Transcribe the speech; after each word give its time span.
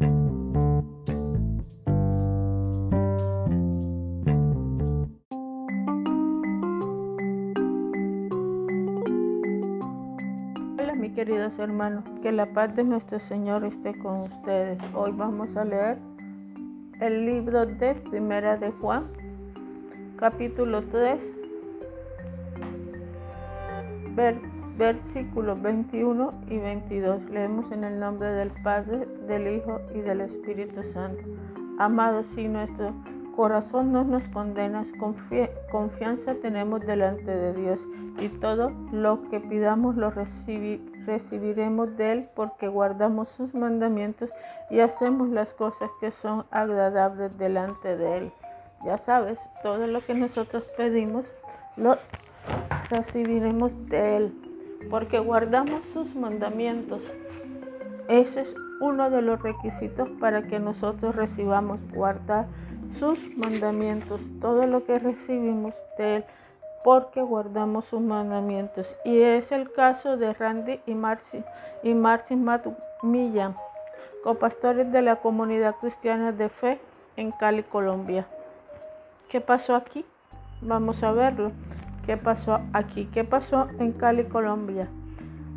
Hola 0.00 0.08
mis 10.96 11.12
queridos 11.12 11.58
hermanos, 11.58 12.04
que 12.22 12.32
la 12.32 12.46
paz 12.54 12.74
de 12.76 12.84
nuestro 12.84 13.20
Señor 13.20 13.62
esté 13.66 13.98
con 13.98 14.20
ustedes. 14.20 14.78
Hoy 14.94 15.12
vamos 15.12 15.58
a 15.58 15.66
leer 15.66 15.98
el 17.02 17.26
libro 17.26 17.66
de 17.66 17.94
Primera 17.94 18.56
de 18.56 18.70
Juan, 18.70 19.04
capítulo 20.16 20.82
3, 20.84 21.20
versículos 24.80 25.60
21 25.60 26.32
y 26.48 26.56
22. 26.56 27.24
Leemos 27.24 27.70
en 27.70 27.84
el 27.84 28.00
nombre 28.00 28.28
del 28.28 28.50
Padre, 28.62 29.06
del 29.26 29.46
Hijo 29.56 29.82
y 29.94 30.00
del 30.00 30.22
Espíritu 30.22 30.82
Santo. 30.82 31.22
Amados, 31.78 32.26
si 32.34 32.48
nuestro 32.48 32.94
corazón 33.36 33.92
no 33.92 34.04
nos 34.04 34.26
condena, 34.28 34.86
confianza 35.70 36.34
tenemos 36.36 36.80
delante 36.80 37.30
de 37.30 37.52
Dios 37.52 37.86
y 38.18 38.30
todo 38.30 38.72
lo 38.90 39.28
que 39.28 39.38
pidamos 39.38 39.96
lo 39.96 40.10
recibiremos 40.10 41.94
de 41.98 42.12
Él 42.12 42.28
porque 42.34 42.68
guardamos 42.68 43.28
sus 43.28 43.54
mandamientos 43.54 44.30
y 44.70 44.80
hacemos 44.80 45.28
las 45.28 45.52
cosas 45.52 45.90
que 46.00 46.10
son 46.10 46.46
agradables 46.50 47.36
delante 47.36 47.98
de 47.98 48.16
Él. 48.16 48.32
Ya 48.82 48.96
sabes, 48.96 49.38
todo 49.62 49.86
lo 49.86 50.00
que 50.00 50.14
nosotros 50.14 50.64
pedimos 50.74 51.34
lo 51.76 51.98
recibiremos 52.88 53.88
de 53.90 54.16
Él 54.16 54.49
porque 54.88 55.18
guardamos 55.18 55.84
sus 55.84 56.14
mandamientos. 56.14 57.02
Ese 58.08 58.42
es 58.42 58.54
uno 58.80 59.10
de 59.10 59.22
los 59.22 59.42
requisitos 59.42 60.08
para 60.20 60.42
que 60.42 60.58
nosotros 60.58 61.14
recibamos 61.14 61.78
guardar 61.92 62.46
sus 62.92 63.28
mandamientos, 63.36 64.22
todo 64.40 64.66
lo 64.66 64.84
que 64.84 64.98
recibimos 64.98 65.74
de 65.98 66.16
Él, 66.16 66.24
porque 66.82 67.20
guardamos 67.20 67.84
sus 67.84 68.00
mandamientos. 68.00 68.88
Y 69.04 69.20
es 69.20 69.52
el 69.52 69.70
caso 69.70 70.16
de 70.16 70.32
Randy 70.32 70.80
y 70.86 70.94
Marcy 70.94 71.42
y 71.82 71.94
Marcy 71.94 72.36
Millán, 73.02 73.54
copastores 74.24 74.90
de 74.90 75.02
la 75.02 75.16
comunidad 75.16 75.76
cristiana 75.76 76.32
de 76.32 76.48
fe 76.48 76.80
en 77.16 77.30
Cali, 77.32 77.62
Colombia. 77.62 78.26
¿Qué 79.28 79.40
pasó 79.40 79.76
aquí? 79.76 80.04
Vamos 80.62 81.02
a 81.02 81.12
verlo. 81.12 81.52
¿Qué 82.04 82.16
pasó 82.16 82.60
aquí? 82.72 83.06
¿Qué 83.06 83.24
pasó 83.24 83.68
en 83.78 83.92
Cali, 83.92 84.24
Colombia? 84.24 84.88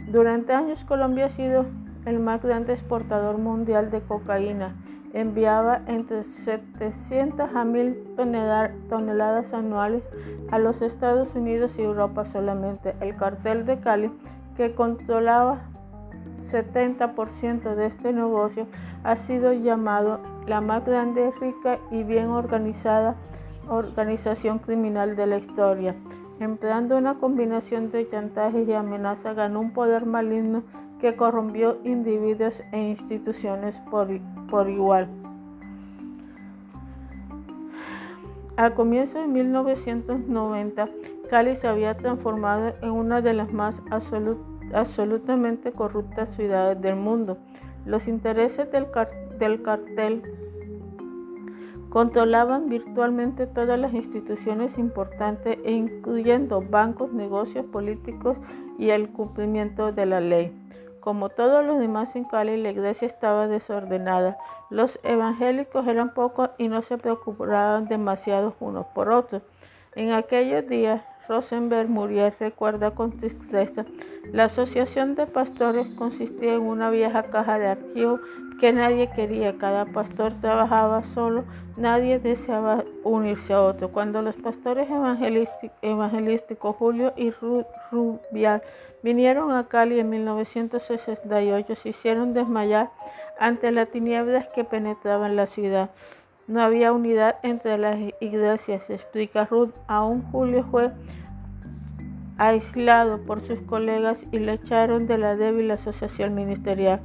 Durante 0.08 0.54
años 0.54 0.84
Colombia 0.86 1.26
ha 1.26 1.30
sido 1.30 1.66
el 2.06 2.20
más 2.20 2.44
grande 2.44 2.74
exportador 2.74 3.38
mundial 3.38 3.90
de 3.92 4.02
cocaína 4.02 4.76
enviaba 5.14 5.82
entre 5.86 6.24
700 6.24 7.56
a 7.56 7.64
1000 7.64 8.16
toneladas 8.90 9.54
anuales 9.54 10.04
a 10.52 10.58
los 10.58 10.82
Estados 10.82 11.36
Unidos 11.36 11.74
y 11.78 11.84
Europa 11.84 12.26
solamente. 12.26 12.96
El 13.00 13.16
cartel 13.16 13.66
de 13.66 13.80
Cali, 13.80 14.12
que 14.58 14.74
controlaba 14.74 15.62
70% 16.36 17.76
de 17.76 17.86
este 17.86 18.12
negocio, 18.12 18.68
ha 19.04 19.16
sido 19.16 19.54
llamado 19.54 20.20
la 20.48 20.62
más 20.62 20.84
grande, 20.84 21.32
rica 21.40 21.80
y 21.92 22.04
bien 22.04 22.30
organizada 22.30 23.16
organización 23.70 24.60
criminal 24.60 25.16
de 25.16 25.28
la 25.28 25.38
historia. 25.38 25.96
Empleando 26.44 26.98
una 26.98 27.20
combinación 27.20 27.90
de 27.90 28.06
chantajes 28.10 28.68
y 28.68 28.74
amenazas, 28.74 29.34
ganó 29.34 29.62
un 29.62 29.72
poder 29.72 30.06
maligno 30.06 30.64
que 31.00 31.16
corrompió 31.16 31.78
individuos 31.86 32.62
e 32.74 32.82
instituciones 32.82 33.82
por, 33.90 34.70
igual. 34.70 35.08
Al 38.58 38.74
comienzo 38.74 39.22
de 39.22 39.28
1990, 39.28 40.90
Cali 41.30 41.56
se 41.56 41.70
había 41.70 41.96
transformado 41.96 42.74
en 42.82 42.92
una 42.92 43.22
de 43.22 43.34
las 43.34 43.54
más 43.54 43.82
absolutamente 44.74 45.72
corruptas 45.72 46.28
ciudades 46.36 46.82
del 46.82 46.98
mundo. 46.98 47.38
Los 47.86 48.10
intereses 48.10 48.68
del 48.70 48.92
cartel 48.92 50.24
controlaban 51.94 52.70
virtualmente 52.70 53.46
todas 53.46 53.80
las 53.80 53.94
instituciones 53.94 54.80
importantes, 54.80 55.60
incluyendo 55.64 56.60
bancos, 56.60 57.14
negocios 57.14 57.68
políticos 57.68 58.36
y 58.80 58.90
el 58.90 59.10
cumplimiento 59.10 59.92
de 59.92 60.08
la 60.08 60.20
ley. 60.20 60.52
Como 61.02 61.30
todos 61.30 61.64
los 61.64 61.78
demás 61.78 62.16
en 62.16 62.24
Cali, 62.24 62.58
la 62.58 62.72
iglesia 62.72 63.06
estaba 63.06 63.48
desordenada. 63.48 64.40
Los 64.72 65.00
evangélicos 65.04 65.86
eran 65.86 66.16
pocos 66.16 66.50
y 66.58 66.68
no 66.68 66.82
se 66.82 66.98
preocupaban 66.98 67.88
demasiado 67.88 68.56
unos 68.60 68.88
por 68.88 69.12
otros. 69.12 69.44
En 69.94 70.14
aquellos 70.14 70.68
días, 70.68 71.04
Rosenberg 71.28 71.90
Muriel 71.90 72.34
recuerda 72.40 72.92
con 72.92 73.18
tristeza, 73.18 73.86
la 74.32 74.46
asociación 74.46 75.16
de 75.16 75.26
pastores 75.26 75.88
consistía 75.96 76.54
en 76.54 76.62
una 76.62 76.90
vieja 76.90 77.24
caja 77.24 77.60
de 77.60 77.68
archivos 77.68 78.22
que 78.60 78.72
nadie 78.72 79.10
quería. 79.12 79.58
Cada 79.58 79.86
pastor 79.86 80.34
trabajaba 80.40 81.04
solo, 81.04 81.44
nadie 81.78 82.20
deseaba 82.20 82.84
unirse 83.04 83.54
a 83.54 83.62
otro. 83.62 83.90
Cuando 83.90 84.22
los 84.22 84.36
pastores 84.36 84.88
evangelísticos 85.82 86.76
Julio 86.76 87.14
y 87.18 87.32
Rubial 87.92 88.62
vinieron 89.02 89.52
a 89.52 89.68
Cali 89.68 90.00
en 90.00 90.10
1968, 90.10 91.76
se 91.76 91.90
hicieron 91.90 92.34
desmayar 92.34 92.90
ante 93.40 93.72
las 93.72 93.90
tinieblas 93.90 94.48
que 94.50 94.64
penetraban 94.64 95.36
la 95.36 95.48
ciudad. 95.48 95.90
No 96.46 96.62
había 96.62 96.92
unidad 96.92 97.38
entre 97.42 97.78
las 97.78 97.98
iglesias, 98.20 98.90
explica 98.90 99.46
Ruth. 99.46 99.72
Aún 99.88 100.24
Julio 100.24 100.66
fue 100.70 100.92
aislado 102.38 103.22
por 103.22 103.40
sus 103.40 103.62
colegas 103.62 104.26
y 104.32 104.40
le 104.40 104.54
echaron 104.54 105.08
de 105.08 105.18
la 105.18 105.38
débil 105.38 105.72
asociación 105.72 106.36
ministerial. 106.36 107.00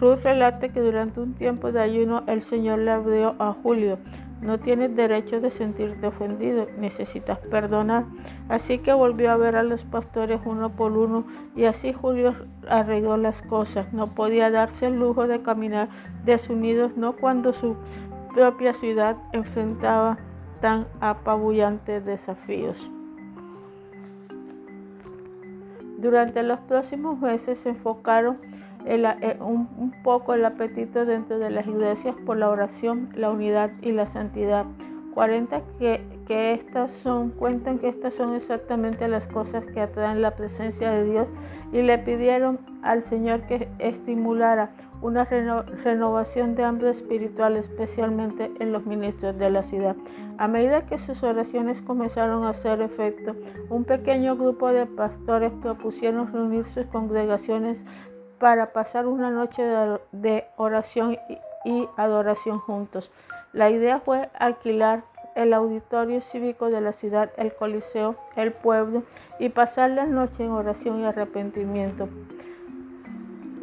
Ruth 0.00 0.24
relata 0.24 0.70
que 0.70 0.80
durante 0.80 1.20
un 1.20 1.34
tiempo 1.34 1.70
de 1.70 1.80
ayuno 1.80 2.24
el 2.26 2.42
Señor 2.42 2.80
le 2.80 2.90
abrió 2.90 3.36
a 3.38 3.52
Julio. 3.52 3.98
No 4.42 4.58
tienes 4.58 4.94
derecho 4.96 5.40
de 5.40 5.52
sentirte 5.52 6.08
ofendido, 6.08 6.66
necesitas 6.76 7.38
perdonar. 7.38 8.04
Así 8.48 8.78
que 8.78 8.92
volvió 8.92 9.30
a 9.30 9.36
ver 9.36 9.54
a 9.54 9.62
los 9.62 9.84
pastores 9.84 10.40
uno 10.44 10.70
por 10.70 10.92
uno 10.92 11.24
y 11.54 11.66
así 11.66 11.92
Julio 11.92 12.34
arregló 12.68 13.16
las 13.16 13.40
cosas. 13.42 13.92
No 13.92 14.14
podía 14.14 14.50
darse 14.50 14.86
el 14.86 14.98
lujo 14.98 15.28
de 15.28 15.42
caminar 15.42 15.88
desunidos, 16.24 16.96
no 16.96 17.14
cuando 17.14 17.52
su 17.52 17.76
propia 18.34 18.74
ciudad 18.74 19.16
enfrentaba 19.32 20.18
tan 20.60 20.86
apabullantes 21.00 22.04
desafíos. 22.04 22.90
Durante 25.98 26.42
los 26.42 26.58
próximos 26.60 27.18
meses 27.20 27.60
se 27.60 27.70
enfocaron 27.70 28.38
eh, 28.84 29.38
un, 29.40 29.94
poco 30.02 30.34
el 30.34 30.44
apetito 30.44 31.06
dentro 31.06 31.38
de 31.38 31.48
las 31.48 31.66
iglesias 31.66 32.14
por 32.26 32.36
la 32.36 32.50
oración, 32.50 33.08
la 33.14 33.30
unidad 33.30 33.70
y 33.80 33.92
la 33.92 34.06
santidad. 34.06 34.66
40 35.14 35.62
que, 35.78 36.02
que 36.26 36.52
estas 36.52 36.90
son, 36.90 37.30
cuentan 37.30 37.78
que 37.78 37.88
estas 37.88 38.14
son 38.14 38.34
exactamente 38.34 39.06
las 39.06 39.28
cosas 39.28 39.64
que 39.64 39.80
atraen 39.80 40.20
la 40.20 40.32
presencia 40.32 40.90
de 40.90 41.04
Dios 41.04 41.32
y 41.74 41.82
le 41.82 41.98
pidieron 41.98 42.60
al 42.82 43.02
Señor 43.02 43.42
que 43.42 43.68
estimulara 43.80 44.70
una 45.02 45.24
renovación 45.24 46.54
de 46.54 46.62
hambre 46.62 46.90
espiritual, 46.90 47.56
especialmente 47.56 48.52
en 48.60 48.72
los 48.72 48.86
ministros 48.86 49.36
de 49.36 49.50
la 49.50 49.64
ciudad. 49.64 49.96
A 50.38 50.46
medida 50.46 50.86
que 50.86 50.98
sus 50.98 51.24
oraciones 51.24 51.82
comenzaron 51.82 52.44
a 52.44 52.50
hacer 52.50 52.80
efecto, 52.80 53.34
un 53.70 53.82
pequeño 53.82 54.36
grupo 54.36 54.68
de 54.68 54.86
pastores 54.86 55.52
propusieron 55.62 56.32
reunir 56.32 56.64
sus 56.66 56.86
congregaciones 56.86 57.82
para 58.38 58.72
pasar 58.72 59.08
una 59.08 59.30
noche 59.30 59.64
de 60.12 60.44
oración 60.56 61.18
y 61.64 61.88
adoración 61.96 62.60
juntos. 62.60 63.10
La 63.52 63.70
idea 63.70 63.98
fue 63.98 64.30
alquilar 64.38 65.02
el 65.34 65.52
auditorio 65.52 66.20
cívico 66.20 66.70
de 66.70 66.80
la 66.80 66.92
ciudad, 66.92 67.30
el 67.36 67.52
coliseo, 67.52 68.16
el 68.36 68.52
pueblo 68.52 69.02
y 69.38 69.48
pasar 69.48 69.90
la 69.90 70.06
noche 70.06 70.44
en 70.44 70.50
oración 70.50 71.00
y 71.00 71.04
arrepentimiento. 71.04 72.08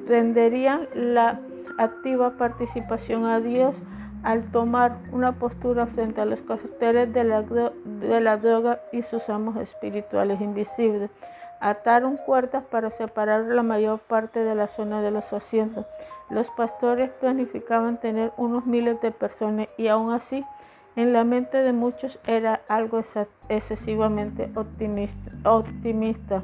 Renderían 0.07 0.87
la 0.93 1.39
activa 1.77 2.31
participación 2.31 3.25
a 3.25 3.39
Dios 3.39 3.81
al 4.23 4.51
tomar 4.51 4.97
una 5.11 5.33
postura 5.33 5.87
frente 5.87 6.21
a 6.21 6.25
los 6.25 6.41
carteles 6.41 7.11
de 7.13 7.23
la, 7.23 7.41
de 7.41 8.21
la 8.21 8.37
droga 8.37 8.79
y 8.91 9.01
sus 9.01 9.29
amos 9.29 9.57
espirituales 9.57 10.41
invisibles. 10.41 11.09
Ataron 11.59 12.19
puertas 12.25 12.63
para 12.63 12.89
separar 12.89 13.43
la 13.45 13.63
mayor 13.63 13.99
parte 13.99 14.43
de 14.43 14.55
la 14.55 14.67
zona 14.67 15.01
de 15.01 15.11
los 15.11 15.31
asientos. 15.31 15.85
Los 16.29 16.49
pastores 16.49 17.11
planificaban 17.11 17.97
tener 17.97 18.31
unos 18.37 18.65
miles 18.65 18.99
de 19.01 19.11
personas 19.11 19.67
y 19.77 19.87
aún 19.87 20.11
así 20.11 20.43
en 20.95 21.13
la 21.13 21.23
mente 21.23 21.57
de 21.57 21.73
muchos 21.73 22.19
era 22.27 22.61
algo 22.67 22.99
excesivamente 23.49 24.51
optimista. 24.55 26.43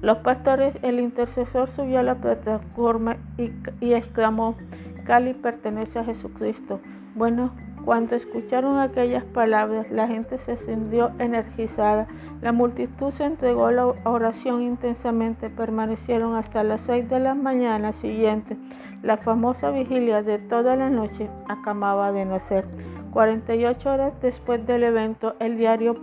Los 0.00 0.18
pastores, 0.18 0.74
el 0.82 0.98
intercesor 0.98 1.68
subió 1.68 1.98
a 1.98 2.02
la 2.02 2.14
plataforma 2.14 3.18
y, 3.36 3.52
y 3.80 3.92
exclamó, 3.92 4.56
Cali 5.04 5.34
pertenece 5.34 5.98
a 5.98 6.04
Jesucristo. 6.04 6.80
Bueno, 7.14 7.52
cuando 7.84 8.14
escucharon 8.14 8.78
aquellas 8.78 9.24
palabras, 9.24 9.90
la 9.90 10.06
gente 10.06 10.38
se 10.38 10.56
sintió 10.56 11.10
energizada. 11.18 12.06
La 12.42 12.52
multitud 12.52 13.10
se 13.10 13.24
entregó 13.24 13.66
a 13.66 13.72
la 13.72 13.86
oración 14.04 14.62
intensamente. 14.62 15.48
Permanecieron 15.48 16.36
hasta 16.36 16.62
las 16.62 16.82
seis 16.82 17.08
de 17.08 17.20
la 17.20 17.34
mañana 17.34 17.92
siguiente. 17.92 18.56
La 19.02 19.16
famosa 19.16 19.70
vigilia 19.70 20.22
de 20.22 20.38
toda 20.38 20.76
la 20.76 20.90
noche 20.90 21.30
acababa 21.48 22.12
de 22.12 22.26
nacer. 22.26 22.66
48 23.12 23.90
horas 23.90 24.12
después 24.20 24.64
del 24.66 24.84
evento, 24.84 25.34
el 25.40 25.56
diario 25.56 25.96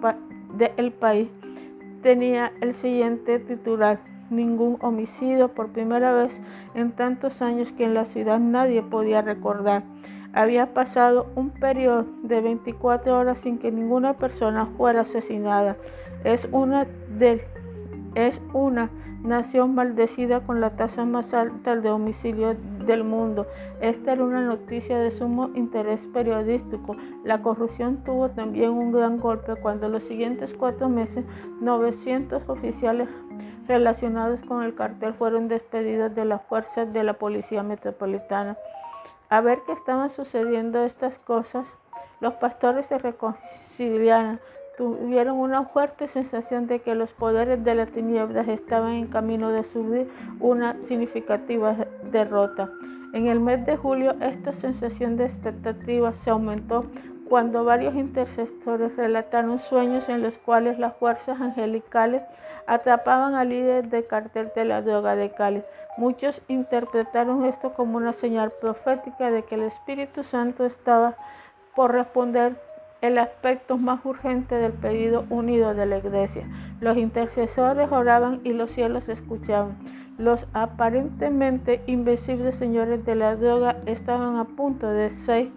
de 0.57 0.73
El 0.77 0.91
País 0.91 1.29
tenía 2.01 2.51
el 2.61 2.73
siguiente 2.73 3.39
titular. 3.39 3.99
Ningún 4.29 4.77
homicidio 4.81 5.53
por 5.53 5.69
primera 5.69 6.11
vez 6.11 6.41
en 6.75 6.91
tantos 6.91 7.41
años 7.41 7.71
que 7.71 7.85
en 7.85 7.93
la 7.93 8.03
ciudad 8.03 8.39
nadie 8.39 8.81
podía 8.81 9.21
recordar. 9.21 9.83
Había 10.33 10.73
pasado 10.73 11.27
un 11.35 11.49
periodo 11.49 12.05
de 12.23 12.41
24 12.41 13.17
horas 13.17 13.39
sin 13.39 13.57
que 13.57 13.71
ninguna 13.71 14.17
persona 14.17 14.67
fuera 14.77 15.01
asesinada. 15.01 15.77
Es 16.23 16.47
una, 16.51 16.85
de, 17.17 17.45
es 18.15 18.39
una 18.53 18.89
nación 19.23 19.75
maldecida 19.75 20.41
con 20.41 20.61
la 20.61 20.71
tasa 20.71 21.05
más 21.05 21.33
alta 21.33 21.75
de 21.75 21.89
homicidio 21.89 22.55
del 22.85 23.03
mundo. 23.03 23.47
Esta 23.81 24.13
era 24.13 24.23
una 24.23 24.41
noticia 24.41 24.97
de 24.99 25.11
sumo 25.11 25.49
interés 25.55 26.07
periodístico. 26.13 26.95
La 27.23 27.41
corrupción 27.41 28.03
tuvo 28.03 28.29
también 28.29 28.71
un 28.71 28.91
gran 28.91 29.19
golpe 29.19 29.55
cuando 29.55 29.89
los 29.89 30.03
siguientes 30.03 30.53
cuatro 30.53 30.89
meses 30.89 31.25
900 31.61 32.47
oficiales 32.47 33.09
relacionados 33.67 34.41
con 34.41 34.63
el 34.63 34.75
cartel 34.75 35.13
fueron 35.13 35.47
despedidos 35.47 36.15
de 36.15 36.25
las 36.25 36.41
fuerzas 36.43 36.91
de 36.93 37.03
la 37.03 37.13
Policía 37.13 37.63
Metropolitana. 37.63 38.57
A 39.29 39.41
ver 39.41 39.61
que 39.65 39.73
estaban 39.73 40.09
sucediendo 40.09 40.85
estas 40.85 41.19
cosas, 41.19 41.65
los 42.21 42.35
pastores 42.35 42.85
se 42.85 42.97
reconciliaron, 42.97 44.39
tuvieron 44.77 45.37
una 45.37 45.65
fuerte 45.65 46.07
sensación 46.07 46.67
de 46.67 46.79
que 46.79 46.95
los 46.95 47.11
poderes 47.11 47.63
de 47.63 47.75
las 47.75 47.89
tinieblas 47.89 48.47
estaban 48.47 48.93
en 48.93 49.07
camino 49.07 49.49
de 49.49 49.63
subir 49.63 50.09
una 50.39 50.79
significativa 50.83 51.75
derrota. 52.11 52.69
En 53.13 53.27
el 53.27 53.39
mes 53.39 53.65
de 53.65 53.75
julio 53.75 54.15
esta 54.21 54.53
sensación 54.53 55.17
de 55.17 55.25
expectativa 55.25 56.13
se 56.13 56.29
aumentó 56.29 56.85
cuando 57.27 57.65
varios 57.65 57.95
intercesores 57.95 58.95
relataron 58.95 59.59
sueños 59.59 60.07
en 60.07 60.21
los 60.21 60.37
cuales 60.37 60.79
las 60.79 60.95
fuerzas 60.95 61.41
angelicales 61.41 62.23
atrapaban 62.67 63.33
al 63.33 63.49
líder 63.49 63.89
del 63.89 64.05
cartel 64.05 64.51
de 64.55 64.65
la 64.65 64.81
droga 64.81 65.15
de 65.15 65.31
Cali. 65.31 65.63
Muchos 65.97 66.41
interpretaron 66.47 67.45
esto 67.45 67.73
como 67.73 67.97
una 67.97 68.13
señal 68.13 68.51
profética 68.61 69.31
de 69.31 69.43
que 69.43 69.55
el 69.55 69.63
Espíritu 69.63 70.23
Santo 70.23 70.65
estaba 70.65 71.15
por 71.75 71.93
responder 71.93 72.55
el 73.01 73.17
aspecto 73.17 73.77
más 73.77 74.03
urgente 74.05 74.55
del 74.55 74.73
pedido 74.73 75.25
unido 75.29 75.73
de 75.73 75.85
la 75.85 75.97
iglesia. 75.97 76.47
Los 76.81 76.97
intercesores 76.97 77.91
oraban 77.91 78.41
y 78.43 78.53
los 78.53 78.71
cielos 78.71 79.07
escuchaban. 79.09 79.77
Los 80.17 80.47
aparentemente 80.53 81.83
invencibles 81.85 82.55
señores 82.55 83.05
de 83.05 83.15
la 83.15 83.35
droga 83.35 83.77
estaban 83.85 84.37
a 84.37 84.45
punto 84.45 84.89
de 84.89 85.11
ser 85.11 85.49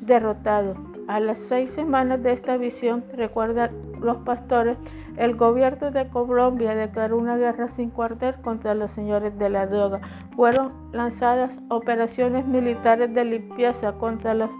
derrotados. 0.00 0.76
A 1.06 1.20
las 1.20 1.38
seis 1.38 1.70
semanas 1.70 2.22
de 2.22 2.32
esta 2.32 2.56
visión, 2.56 3.04
recuerdan 3.14 3.70
los 4.00 4.18
pastores, 4.18 4.76
el 5.18 5.34
gobierno 5.34 5.90
de 5.90 6.08
Colombia 6.08 6.76
declaró 6.76 7.18
una 7.18 7.36
guerra 7.36 7.68
sin 7.68 7.90
cuartel 7.90 8.36
contra 8.36 8.74
los 8.74 8.92
señores 8.92 9.36
de 9.36 9.50
la 9.50 9.66
droga. 9.66 10.00
Fueron 10.36 10.72
lanzadas 10.92 11.60
operaciones 11.68 12.46
militares 12.46 13.12
de 13.12 13.24
limpieza 13.24 13.92
contra 13.94 14.34
las 14.34 14.50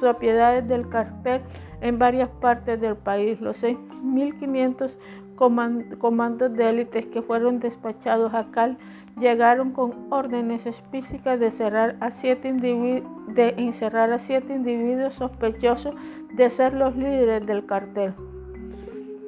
propiedades 0.00 0.66
del 0.68 0.88
cartel 0.88 1.42
en 1.82 1.98
varias 1.98 2.30
partes 2.30 2.80
del 2.80 2.96
país. 2.96 3.40
Los 3.42 3.62
6.500 3.62 4.96
comandos 5.98 6.54
de 6.54 6.70
élites 6.70 7.06
que 7.06 7.20
fueron 7.20 7.60
despachados 7.60 8.32
a 8.32 8.50
Cal 8.50 8.78
llegaron 9.18 9.72
con 9.72 10.06
órdenes 10.10 10.64
específicas 10.64 11.38
de, 11.38 11.50
de 13.34 13.54
encerrar 13.58 14.12
a 14.12 14.18
siete 14.18 14.54
individuos 14.54 15.14
sospechosos 15.14 15.94
de 16.32 16.48
ser 16.48 16.72
los 16.72 16.96
líderes 16.96 17.46
del 17.46 17.66
cartel. 17.66 18.14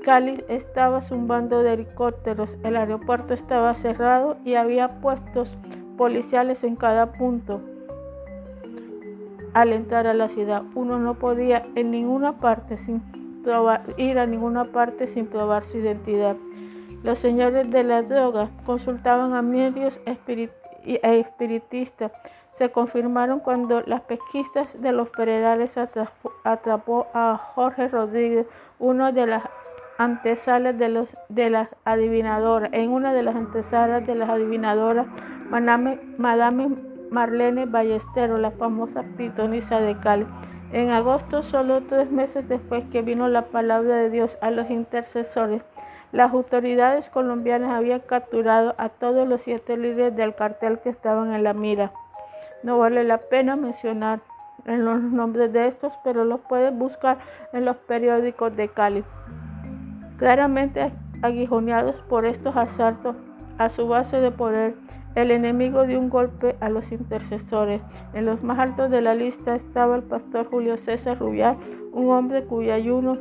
Cali 0.08 0.42
estaba 0.48 1.02
zumbando 1.02 1.62
de 1.62 1.74
helicópteros, 1.74 2.56
el 2.64 2.78
aeropuerto 2.78 3.34
estaba 3.34 3.74
cerrado 3.74 4.38
y 4.42 4.54
había 4.54 5.02
puestos 5.02 5.58
policiales 5.98 6.64
en 6.64 6.76
cada 6.76 7.12
punto. 7.12 7.60
Al 9.52 9.74
entrar 9.74 10.06
a 10.06 10.14
la 10.14 10.30
ciudad, 10.30 10.62
uno 10.74 10.98
no 10.98 11.18
podía 11.18 11.66
en 11.74 11.90
ninguna 11.90 12.40
parte 12.40 12.78
sin 12.78 13.02
ir 13.98 14.18
a 14.18 14.24
ninguna 14.24 14.72
parte 14.72 15.06
sin 15.06 15.26
probar 15.26 15.66
su 15.66 15.76
identidad. 15.76 16.36
Los 17.02 17.18
señores 17.18 17.70
de 17.70 17.82
la 17.82 18.00
droga 18.00 18.48
consultaban 18.64 19.34
a 19.34 19.42
medios 19.42 20.00
e 20.06 20.16
espiritistas. 21.20 22.12
Se 22.54 22.70
confirmaron 22.70 23.40
cuando 23.40 23.82
las 23.82 24.00
pesquisas 24.00 24.80
de 24.80 24.92
los 24.92 25.10
federales 25.10 25.76
atrapó 26.44 27.08
a 27.12 27.36
Jorge 27.54 27.88
Rodríguez, 27.88 28.46
uno 28.78 29.12
de 29.12 29.26
las 29.26 29.42
antesalas 29.98 30.78
de, 30.78 30.88
los, 30.88 31.16
de 31.28 31.50
las 31.50 31.68
adivinadoras. 31.84 32.70
En 32.72 32.90
una 32.90 33.12
de 33.12 33.24
las 33.24 33.34
antesalas 33.34 34.06
de 34.06 34.14
las 34.14 34.30
adivinadoras, 34.30 35.06
Madame, 35.50 36.00
Madame 36.16 36.70
Marlene 37.10 37.66
Ballesteros, 37.66 38.38
la 38.38 38.52
famosa 38.52 39.02
pitonisa 39.16 39.80
de 39.80 39.98
Cali. 39.98 40.26
En 40.72 40.90
agosto, 40.90 41.42
solo 41.42 41.82
tres 41.82 42.10
meses 42.10 42.48
después 42.48 42.84
que 42.92 43.02
vino 43.02 43.28
la 43.28 43.46
palabra 43.46 43.96
de 43.96 44.10
Dios 44.10 44.38
a 44.40 44.50
los 44.50 44.70
intercesores, 44.70 45.62
las 46.12 46.32
autoridades 46.32 47.10
colombianas 47.10 47.72
habían 47.72 48.00
capturado 48.00 48.74
a 48.78 48.90
todos 48.90 49.26
los 49.26 49.42
siete 49.42 49.76
líderes 49.76 50.14
del 50.14 50.34
cartel 50.34 50.78
que 50.78 50.90
estaban 50.90 51.34
en 51.34 51.42
la 51.42 51.54
mira. 51.54 51.92
No 52.62 52.78
vale 52.78 53.02
la 53.04 53.18
pena 53.18 53.56
mencionar 53.56 54.20
en 54.64 54.84
los 54.84 55.00
nombres 55.00 55.52
de 55.52 55.66
estos, 55.66 55.92
pero 56.04 56.24
los 56.24 56.40
pueden 56.40 56.78
buscar 56.78 57.18
en 57.52 57.64
los 57.64 57.76
periódicos 57.76 58.54
de 58.56 58.68
Cali 58.68 59.04
claramente 60.18 60.92
aguijoneados 61.22 61.96
por 62.08 62.26
estos 62.26 62.56
asaltos 62.56 63.16
a 63.56 63.70
su 63.70 63.88
base 63.88 64.20
de 64.20 64.30
poder, 64.30 64.76
el 65.14 65.30
enemigo 65.30 65.84
dio 65.84 65.98
un 65.98 66.10
golpe 66.10 66.54
a 66.60 66.68
los 66.68 66.92
intercesores. 66.92 67.80
En 68.12 68.26
los 68.26 68.42
más 68.42 68.58
altos 68.58 68.90
de 68.90 69.00
la 69.00 69.14
lista 69.14 69.54
estaba 69.54 69.96
el 69.96 70.02
pastor 70.02 70.46
Julio 70.48 70.76
César 70.76 71.18
Rubial, 71.18 71.56
un 71.92 72.10
hombre 72.10 72.44
cuyo 72.44 72.72
ayuno 72.72 73.18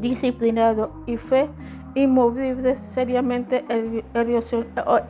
disciplinado 0.00 0.90
y 1.06 1.16
fe 1.16 1.50
inmovible 1.94 2.76
seriamente 2.94 3.64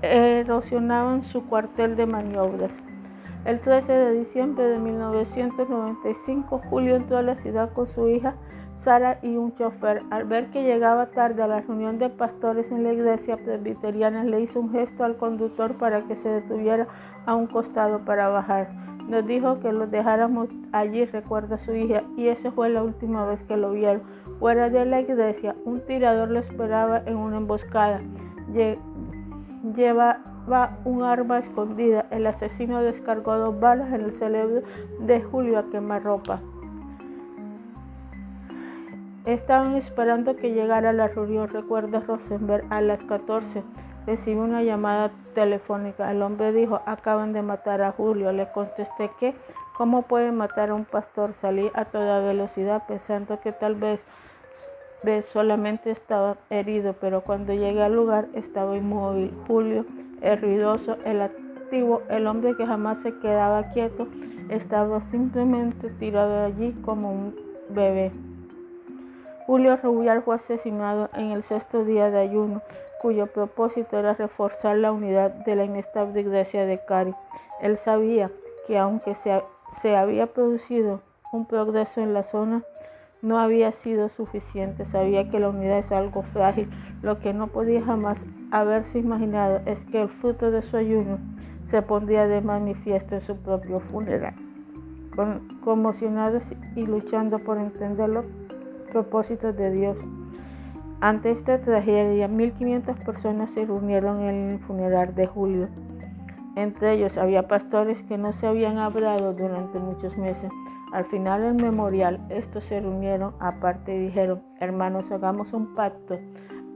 erosionaban 0.03 1.23
su 1.23 1.45
cuartel 1.47 1.95
de 1.97 2.07
maniobras. 2.07 2.83
El 3.45 3.61
13 3.61 3.93
de 3.93 4.19
diciembre 4.19 4.65
de 4.65 4.79
1995, 4.79 6.63
Julio 6.71 6.97
entró 6.97 7.19
a 7.19 7.23
la 7.23 7.37
ciudad 7.37 7.73
con 7.73 7.87
su 7.87 8.09
hija 8.09 8.35
Sara 8.77 9.19
y 9.23 9.37
un 9.37 9.55
chofer, 9.55 10.03
al 10.11 10.25
ver 10.25 10.51
que 10.51 10.63
llegaba 10.65 11.07
tarde 11.07 11.43
a 11.43 11.47
la 11.47 11.61
reunión 11.61 11.99
de 11.99 12.11
pastores 12.11 12.71
en 12.71 12.83
la 12.83 12.93
iglesia 12.93 13.37
presbiteriana, 13.37 14.25
le 14.25 14.41
hizo 14.41 14.61
un 14.61 14.73
gesto 14.73 15.05
al 15.05 15.17
conductor 15.17 15.77
para 15.79 16.03
que 16.03 16.17
se 16.17 16.29
detuviera 16.29 16.89
a 17.25 17.35
un 17.35 17.47
costado 17.47 18.05
para 18.05 18.29
bajar. 18.29 18.69
Nos 19.09 19.27
dijo 19.27 19.61
que 19.61 19.73
lo 19.73 19.87
dejáramos 19.87 20.49
allí, 20.73 21.05
recuerda 21.05 21.57
su 21.57 21.75
hija, 21.75 22.03
y 22.17 22.29
esa 22.29 22.51
fue 22.51 22.69
la 22.69 22.83
última 22.83 23.25
vez 23.25 23.43
que 23.43 23.57
lo 23.57 23.71
vieron. 23.71 24.03
Fuera 24.39 24.71
de 24.71 24.85
la 24.87 25.01
iglesia, 25.01 25.55
un 25.65 25.81
tirador 25.81 26.31
lo 26.31 26.39
esperaba 26.39 27.03
en 27.07 27.17
una 27.17 27.37
emboscada. 27.37 28.01
Llevaba 29.75 30.79
un 30.85 31.03
arma 31.03 31.39
escondida. 31.39 32.07
El 32.11 32.27
asesino 32.27 32.83
descargó 32.83 33.37
dos 33.37 33.59
balas 33.61 33.93
en 33.93 34.03
el 34.03 34.13
cerebro 34.13 34.63
de 35.01 35.23
Julio 35.23 35.59
a 35.59 35.71
quemarropa. 35.71 36.41
Estaban 39.27 39.75
esperando 39.77 40.37
que 40.37 40.53
llegara 40.53 40.93
la 40.93 41.09
reunión, 41.09 41.49
recuerda 41.49 42.01
Rosenberg, 42.01 42.67
a 42.69 42.83
las 42.83 43.05
14. 43.05 43.63
Recibió 44.07 44.43
una 44.43 44.63
llamada 44.63 45.13
telefónica. 45.35 46.11
El 46.11 46.21
hombre 46.21 46.53
dijo, 46.53 46.83
acaban 46.85 47.33
de 47.33 47.41
matar 47.41 47.81
a 47.81 47.93
Julio. 47.93 48.33
Le 48.33 48.53
contesté 48.53 49.11
que, 49.19 49.35
¿cómo 49.79 50.03
pueden 50.03 50.37
matar 50.37 50.69
a 50.69 50.75
un 50.75 50.85
pastor? 50.85 51.33
Salí 51.33 51.71
a 51.73 51.87
toda 51.87 52.21
velocidad 52.21 52.83
pensando 52.87 53.41
que 53.41 53.53
tal 53.53 53.77
vez, 53.77 54.05
vez 55.03 55.25
solamente 55.25 55.91
estaba 55.91 56.37
herido, 56.51 56.93
pero 57.01 57.23
cuando 57.23 57.55
llegué 57.55 57.83
al 57.83 57.97
lugar 57.97 58.29
estaba 58.35 58.77
inmóvil. 58.77 59.33
Julio, 59.47 59.87
el 60.21 60.39
ruidoso, 60.39 60.99
el 61.07 61.23
activo, 61.23 62.03
el 62.11 62.27
hombre 62.27 62.57
que 62.59 62.67
jamás 62.67 62.99
se 62.99 63.19
quedaba 63.21 63.71
quieto, 63.71 64.07
estaba 64.51 65.01
simplemente 65.01 65.89
tirado 65.89 66.45
allí 66.45 66.73
como 66.85 67.11
un 67.11 67.35
bebé. 67.71 68.13
Julio 69.47 69.77
Rubial 69.77 70.23
fue 70.23 70.37
asesinado 70.37 71.11
en 71.13 71.31
el 71.31 71.43
sexto 71.43 71.85
día 71.85 72.11
de 72.11 72.19
ayuno, 72.19 72.63
cuyo 73.01 73.27
propósito 73.27 73.99
era 73.99 74.15
reforzar 74.15 74.79
la 74.79 74.91
unidad 74.91 75.31
de 75.31 75.55
la 75.55 75.65
inestable 75.65 76.21
iglesia 76.21 76.65
de 76.65 76.83
Cari. 76.83 77.15
Él 77.61 77.77
sabía 77.77 78.31
que 78.67 78.79
aunque 78.79 79.15
se, 79.15 79.43
se 79.83 79.97
había 79.97 80.29
producido 80.29 81.03
un 81.31 81.45
progreso 81.45 82.01
en 82.01 82.15
la 82.15 82.23
zona, 82.23 82.63
no 83.21 83.39
había 83.39 83.71
sido 83.73 84.09
suficiente. 84.09 84.87
Sabía 84.87 85.29
que 85.29 85.41
la 85.41 85.51
unidad 85.51 85.79
es 85.79 85.93
algo 85.93 86.23
frágil. 86.23 86.71
Lo 87.03 87.19
que 87.19 87.35
no 87.35 87.49
podía 87.49 87.83
jamás 87.83 88.25
haberse 88.51 88.99
imaginado 88.99 89.61
es 89.67 89.85
que 89.85 90.01
el 90.01 90.09
fruto 90.09 90.51
de 90.51 90.63
su 90.63 90.79
ayuno 90.79 91.19
se 91.65 91.83
pondría 91.83 92.27
de 92.27 92.41
manifiesto 92.41 93.15
en 93.15 93.21
su 93.21 93.37
propio 93.37 93.81
funeral. 93.81 94.35
conmocionados 95.63 96.53
y 96.75 96.87
luchando 96.87 97.39
por 97.39 97.59
entender 97.59 98.09
los 98.09 98.25
propósitos 98.95 99.57
de 99.57 99.73
Dios. 99.73 100.05
Ante 101.01 101.33
esta 101.33 101.61
tragedia, 101.61 102.29
1.500 102.29 103.05
personas 103.05 103.51
se 103.51 103.67
reunieron 103.67 104.23
en 104.23 104.51
el 104.53 104.59
funeral 104.61 105.17
de 105.17 105.27
Julio. 105.27 105.69
Entre 106.55 106.93
ellos 106.93 107.19
había 107.19 107.49
pastores 107.49 108.05
que 108.05 108.17
no 108.17 108.31
se 108.31 108.47
habían 108.47 108.79
hablado 108.79 109.35
durante 109.35 109.81
muchos 109.81 110.17
meses. 110.17 110.49
Al 110.93 111.05
final 111.07 111.43
del 111.43 111.55
memorial, 111.55 112.25
estos 112.31 112.63
se 112.63 112.81
reunieron 112.81 113.35
aparte 113.41 113.97
y 113.97 113.99
dijeron, 113.99 114.45
hermanos, 114.61 115.11
hagamos 115.11 115.53
un 115.55 115.75
pacto 115.75 116.21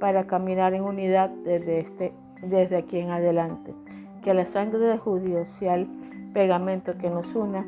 para 0.00 0.26
caminar 0.26 0.75
en 0.75 0.82
unidad 0.82 1.30
desde, 1.30 1.78
este, 1.78 2.12
desde 2.42 2.78
aquí 2.78 2.98
en 2.98 3.10
adelante. 3.10 3.76
Que 4.22 4.34
la 4.34 4.44
sangre 4.44 4.80
de 4.80 4.98
judíos 4.98 5.48
sea 5.48 5.76
el 5.76 5.87
pegamento 6.34 6.98
que 6.98 7.10
nos 7.10 7.37
una 7.37 7.64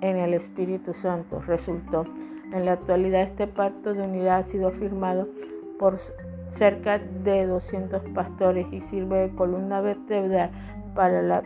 en 0.00 0.16
el 0.16 0.34
Espíritu 0.34 0.92
Santo. 0.92 1.40
Resultó. 1.46 2.06
En 2.52 2.64
la 2.64 2.72
actualidad 2.72 3.22
este 3.22 3.46
pacto 3.46 3.94
de 3.94 4.02
unidad 4.02 4.38
ha 4.38 4.42
sido 4.42 4.70
firmado 4.70 5.28
por 5.78 5.98
cerca 6.48 6.98
de 6.98 7.46
200 7.46 8.02
pastores 8.14 8.66
y 8.72 8.80
sirve 8.80 9.28
de 9.28 9.34
columna 9.34 9.80
vertebral 9.80 10.50
para 10.94 11.22
la 11.22 11.42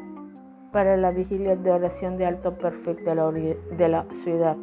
para 0.75 0.97
la 0.97 1.13
vigilia 1.13 1.55
de 1.55 1.71
oración 1.71 2.19
de 2.19 2.27
alto 2.27 2.59
perfil 2.59 2.97
de 3.05 3.15
la, 3.15 3.31
de 3.31 3.89
la 3.89 4.07
ciudad. 4.25 4.57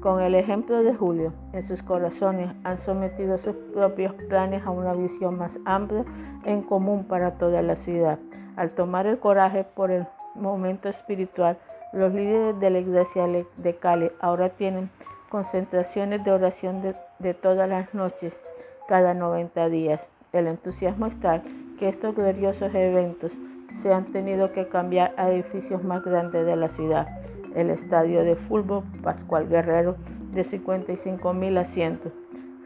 Con 0.00 0.22
el 0.22 0.36
ejemplo 0.36 0.84
de 0.84 0.94
Julio, 0.94 1.32
en 1.52 1.62
sus 1.62 1.82
corazones 1.82 2.54
han 2.62 2.78
sometido 2.78 3.36
sus 3.38 3.56
propios 3.74 4.14
planes 4.28 4.64
a 4.64 4.70
una 4.70 4.94
visión 4.94 5.36
más 5.36 5.58
amplia 5.64 6.04
en 6.44 6.62
común 6.62 7.02
para 7.02 7.32
toda 7.32 7.60
la 7.62 7.74
ciudad. 7.74 8.20
Al 8.54 8.70
tomar 8.70 9.08
el 9.08 9.18
coraje 9.18 9.64
por 9.64 9.90
el 9.90 10.06
momento 10.36 10.88
espiritual, 10.88 11.58
los 11.92 12.12
líderes 12.12 12.58
de 12.60 12.70
la 12.70 12.78
iglesia 12.78 13.26
de 13.26 13.76
Cali 13.76 14.10
ahora 14.20 14.50
tienen 14.50 14.90
concentraciones 15.28 16.24
de 16.24 16.32
oración 16.32 16.82
de, 17.18 17.34
todas 17.34 17.68
las 17.68 17.94
noches, 17.94 18.40
cada 18.86 19.14
90 19.14 19.68
días. 19.68 20.08
El 20.32 20.46
entusiasmo 20.46 21.06
es 21.06 21.18
tal 21.20 21.42
que 21.78 21.88
estos 21.88 22.14
gloriosos 22.14 22.74
eventos 22.74 23.32
se 23.70 23.92
han 23.92 24.06
tenido 24.12 24.52
que 24.52 24.68
cambiar 24.68 25.14
a 25.16 25.30
edificios 25.30 25.84
más 25.84 26.02
grandes 26.02 26.46
de 26.46 26.56
la 26.56 26.68
ciudad. 26.68 27.06
El 27.54 27.70
estadio 27.70 28.24
de 28.24 28.36
fútbol 28.36 28.84
Pascual 29.02 29.48
Guerrero 29.48 29.96
de 30.32 30.44
55 30.44 31.32
mil 31.32 31.56
asientos. 31.58 32.12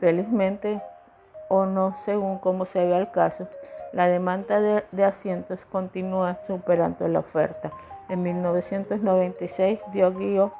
Felizmente, 0.01 0.81
o 1.49 1.67
no 1.67 1.95
según 1.95 2.39
cómo 2.39 2.65
se 2.65 2.85
ve 2.85 2.99
el 2.99 3.11
caso, 3.11 3.49
la 3.93 4.09
demanda 4.09 4.61
de, 4.61 5.05
asientos 5.05 5.65
continúa 5.67 6.39
superando 6.47 7.07
la 7.09 7.19
oferta. 7.19 7.71
En 8.09 8.23
1996 8.23 9.81
dio 9.93 10.17
guío 10.17 10.53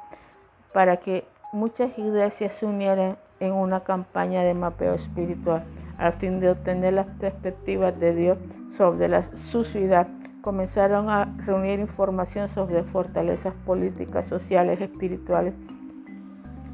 para 0.73 0.97
que 0.97 1.25
muchas 1.51 1.97
iglesias 1.97 2.53
se 2.53 2.65
unieran 2.65 3.17
en 3.39 3.53
una 3.53 3.81
campaña 3.81 4.43
de 4.43 4.53
mapeo 4.53 4.93
espiritual 4.93 5.63
al 5.97 6.13
fin 6.13 6.39
de 6.39 6.49
obtener 6.49 6.93
las 6.93 7.07
perspectivas 7.19 7.97
de 7.99 8.15
Dios 8.15 8.37
sobre 8.75 9.07
la, 9.07 9.23
su 9.51 9.63
ciudad 9.63 10.07
comenzaron 10.41 11.09
a 11.09 11.33
reunir 11.45 11.79
información 11.79 12.49
sobre 12.49 12.83
fortalezas 12.83 13.53
políticas, 13.65 14.25
sociales, 14.25 14.81
espirituales, 14.81 15.53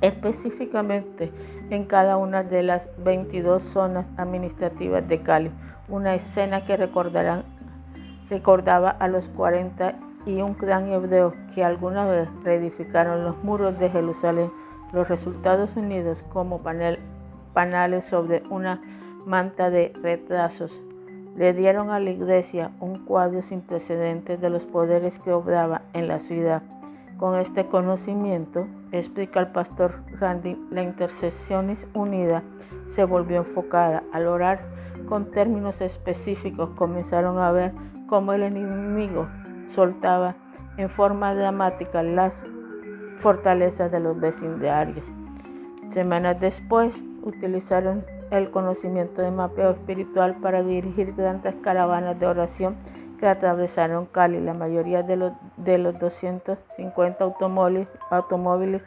específicamente 0.02 1.32
en 1.70 1.86
cada 1.86 2.18
una 2.18 2.44
de 2.44 2.64
las 2.64 2.88
22 3.04 3.62
zonas 3.62 4.12
administrativas 4.18 5.08
de 5.08 5.22
Cali, 5.22 5.52
una 5.88 6.16
escena 6.16 6.66
que 6.66 6.78
recordarán, 6.78 7.44
recordaba 8.30 8.90
a 8.90 9.08
los 9.08 9.30
40 9.30 9.96
y 10.30 10.42
un 10.42 10.56
gran 10.58 10.92
hebreo 10.92 11.34
que 11.54 11.64
alguna 11.64 12.06
vez 12.06 12.30
reedificaron 12.44 13.24
los 13.24 13.44
muros 13.44 13.80
de 13.80 13.90
Jerusalén, 13.90 14.52
los 14.94 15.08
resultados 15.08 15.76
unidos 15.76 16.24
como 16.32 16.60
panel, 16.60 17.00
panales 17.54 18.06
sobre 18.06 18.44
una 18.50 18.82
manta 19.26 19.70
de 19.70 19.92
retrasos 20.02 20.80
le 21.40 21.54
dieron 21.54 21.90
a 21.90 22.02
la 22.02 22.10
iglesia 22.10 22.72
un 22.82 23.06
cuadro 23.06 23.42
sin 23.42 23.62
precedentes 23.62 24.42
de 24.42 24.50
los 24.50 24.66
poderes 24.66 25.20
que 25.20 25.32
obraba 25.32 25.84
en 25.94 26.10
la 26.10 26.20
ciudad. 26.20 26.64
Con 27.18 27.38
este 27.38 27.66
conocimiento, 27.66 28.68
explica 28.92 29.40
el 29.40 29.48
pastor 29.48 30.04
Randy, 30.20 30.58
la 30.70 30.84
intercesión 30.84 31.74
unida 31.94 32.44
se 32.88 33.06
volvió 33.06 33.38
enfocada. 33.38 34.04
Al 34.12 34.28
orar 34.28 34.60
con 35.08 35.32
términos 35.32 35.80
específicos, 35.80 36.72
comenzaron 36.72 37.38
a 37.38 37.52
ver 37.54 37.72
cómo 38.08 38.34
el 38.34 38.44
enemigo 38.44 39.28
soltaba 39.70 40.36
en 40.78 40.90
forma 40.90 41.34
dramática 41.36 42.04
las 42.04 42.46
fortalezas 43.20 43.92
de 43.92 44.00
los 44.00 44.20
vecindarios. 44.20 45.06
Semanas 45.88 46.40
después, 46.40 47.04
utilizaron 47.24 48.04
el 48.32 48.52
conocimiento 48.52 49.22
de 49.22 49.32
mapeo 49.32 49.72
espiritual 49.72 50.36
para 50.36 50.64
dirigir 50.64 51.16
tantas 51.16 51.56
caravanas 51.56 52.20
de 52.20 52.28
oración 52.28 52.78
que 53.20 53.28
atravesaron 53.28 54.06
Cali. 54.06 54.40
La 54.40 54.54
mayoría 54.54 55.04
de 55.04 55.18
los, 55.18 55.34
de 55.58 55.78
los 55.78 56.00
250 56.00 57.24
automóviles, 57.24 57.88
automóviles 58.10 58.82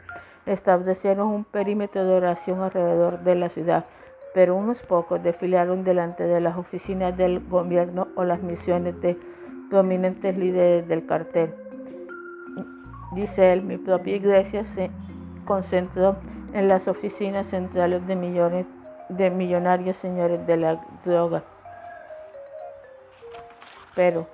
establecieron 0.45 1.27
un 1.27 1.43
perímetro 1.43 2.05
de 2.05 2.15
oración 2.15 2.61
alrededor 2.61 3.19
de 3.19 3.35
la 3.35 3.49
ciudad, 3.49 3.85
pero 4.33 4.55
unos 4.55 4.81
pocos 4.81 5.21
desfilaron 5.21 5.83
delante 5.83 6.23
de 6.23 6.41
las 6.41 6.57
oficinas 6.57 7.15
del 7.15 7.39
gobierno 7.47 8.07
o 8.15 8.23
las 8.23 8.41
misiones 8.41 8.99
de 9.01 9.17
prominentes 9.73 10.37
líderes 10.37 10.87
del 10.87 11.03
cartel. 11.07 11.51
Dice 13.13 13.51
él, 13.51 13.63
mi 13.63 13.77
propia 13.77 14.15
iglesia 14.15 14.65
se 14.65 14.91
concentró 15.45 16.17
en 16.53 16.67
las 16.67 16.87
oficinas 16.87 17.47
centrales 17.47 18.05
de 18.05 18.15
millones 18.15 18.67
de 19.09 19.31
millonarios 19.31 19.97
señores 19.97 20.45
de 20.45 20.57
la 20.57 20.85
droga. 21.03 21.41
Pero 23.95 24.27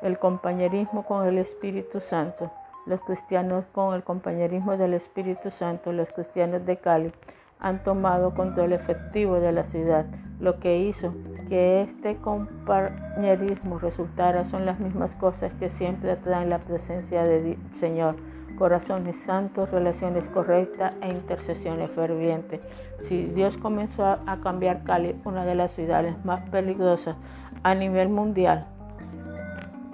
el 0.00 0.16
compañerismo 0.20 1.04
con 1.04 1.26
el 1.26 1.36
Espíritu 1.36 1.98
Santo, 1.98 2.52
los 2.86 3.00
cristianos 3.00 3.64
con 3.72 3.94
el 3.94 4.04
compañerismo 4.04 4.76
del 4.76 4.94
Espíritu 4.94 5.50
Santo, 5.50 5.90
los 5.90 6.12
cristianos 6.12 6.64
de 6.64 6.76
Cali, 6.76 7.12
han 7.60 7.82
tomado 7.82 8.34
control 8.34 8.72
efectivo 8.72 9.40
de 9.40 9.52
la 9.52 9.64
ciudad, 9.64 10.06
lo 10.40 10.58
que 10.58 10.78
hizo 10.78 11.14
que 11.48 11.82
este 11.82 12.16
compañerismo 12.16 13.78
resultara 13.78 14.44
son 14.44 14.66
las 14.66 14.80
mismas 14.80 15.16
cosas 15.16 15.52
que 15.54 15.68
siempre 15.68 16.12
atraen 16.12 16.48
la 16.48 16.58
presencia 16.58 17.24
del 17.24 17.58
Señor 17.72 18.16
corazones 18.60 19.16
santos, 19.16 19.70
relaciones 19.70 20.28
correctas 20.28 20.92
e 21.00 21.08
intercesiones 21.08 21.90
fervientes. 21.92 22.60
Si 23.00 23.24
Dios 23.24 23.56
comenzó 23.56 24.04
a 24.04 24.40
cambiar 24.42 24.84
Cali, 24.84 25.18
una 25.24 25.46
de 25.46 25.54
las 25.54 25.70
ciudades 25.70 26.22
más 26.26 26.46
peligrosas 26.50 27.16
a 27.62 27.74
nivel 27.74 28.10
mundial, 28.10 28.66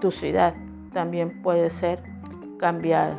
tu 0.00 0.10
ciudad 0.10 0.54
también 0.92 1.42
puede 1.42 1.70
ser 1.70 2.02
cambiada. 2.58 3.16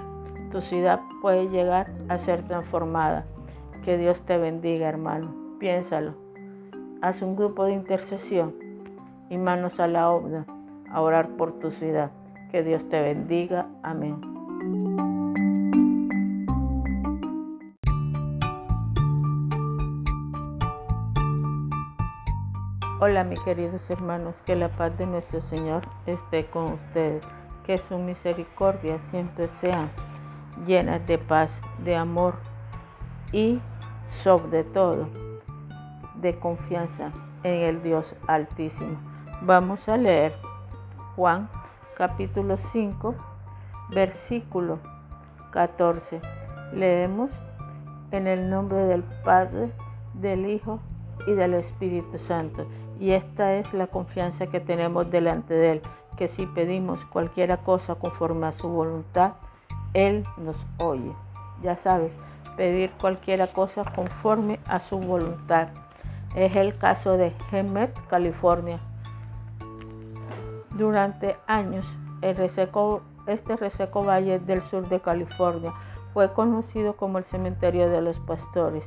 Tu 0.51 0.60
ciudad 0.60 1.00
puede 1.22 1.48
llegar 1.48 1.92
a 2.10 2.18
ser 2.18 2.42
transformada. 2.42 3.25
Que 3.88 3.98
Dios 3.98 4.25
te 4.25 4.38
bendiga, 4.38 4.89
hermano. 4.89 5.34
Piénsalo. 5.62 6.13
Haz 7.01 7.22
un 7.22 7.38
grupo 7.38 7.63
de 7.63 7.72
intercesión 7.72 8.53
y 9.29 9.38
manos 9.38 9.79
a 9.79 9.88
la 9.88 10.10
obra 10.10 10.46
a 10.91 11.00
orar 11.00 11.38
por 11.38 11.53
tu 11.60 11.72
ciudad. 11.72 12.12
Que 12.51 12.63
Dios 12.63 12.89
te 12.89 13.01
bendiga. 13.01 13.67
Amén. 13.84 14.20
Hola 23.00 23.24
mis 23.24 23.39
queridos 23.39 23.89
hermanos, 23.89 24.36
que 24.46 24.58
la 24.58 24.67
paz 24.67 24.98
de 24.98 25.06
nuestro 25.06 25.39
Señor 25.39 25.84
esté 26.06 26.48
con 26.48 26.74
ustedes, 26.74 27.24
que 27.65 27.77
su 27.77 27.98
misericordia 27.98 29.00
siempre 29.00 29.48
sea 29.48 29.88
llena 30.65 31.00
de 31.00 31.17
paz, 31.17 31.62
de 31.86 31.96
amor 31.96 32.34
y 33.32 33.62
sobre 34.24 34.64
todo 34.64 35.08
de 36.16 36.38
confianza 36.40 37.12
en 37.44 37.62
el 37.62 37.84
Dios 37.84 38.16
Altísimo. 38.28 38.98
Vamos 39.42 39.88
a 39.88 39.98
leer 39.98 40.34
Juan 41.16 41.50
capítulo 41.96 42.58
5, 42.58 43.16
versículo 43.90 44.80
14. 45.52 46.22
Leemos 46.74 47.32
en 48.12 48.28
el 48.28 48.50
nombre 48.50 48.86
del 48.86 49.04
Padre, 49.24 49.72
del 50.14 50.46
Hijo 50.46 50.80
y 51.26 51.34
del 51.34 51.56
Espíritu 51.56 52.18
Santo 52.18 52.68
Y 53.00 53.12
esta 53.12 53.56
es 53.56 53.74
la 53.74 53.88
confianza 53.88 54.48
que 54.48 54.60
tenemos 54.60 55.10
delante 55.10 55.54
de 55.54 55.72
Él, 55.74 55.82
que 56.18 56.28
si 56.28 56.46
pedimos 56.46 57.04
cualquier 57.06 57.58
cosa 57.60 57.96
conforme 57.96 58.48
a 58.48 58.52
su 58.52 58.68
voluntad, 58.68 59.34
Él 59.94 60.26
nos 60.38 60.58
oye. 60.80 61.14
Ya 61.62 61.76
sabes, 61.76 62.16
pedir 62.58 62.92
cualquier 63.00 63.48
cosa 63.50 63.86
conforme 63.96 64.60
a 64.68 64.80
su 64.80 64.98
voluntad. 64.98 65.70
Es 66.36 66.56
el 66.56 66.78
caso 66.78 67.16
de 67.16 67.34
Hemet, 67.52 67.94
California. 68.08 68.80
Durante 70.72 71.38
años, 71.48 71.86
este 72.22 73.56
reseco 73.56 74.04
valle 74.04 74.40
del 74.40 74.62
sur 74.64 74.90
de 74.90 75.00
California 75.00 75.72
fue 76.14 76.34
conocido 76.34 76.98
como 76.98 77.20
el 77.20 77.24
cementerio 77.26 77.90
de 77.90 78.02
los 78.02 78.20
pastores. 78.20 78.84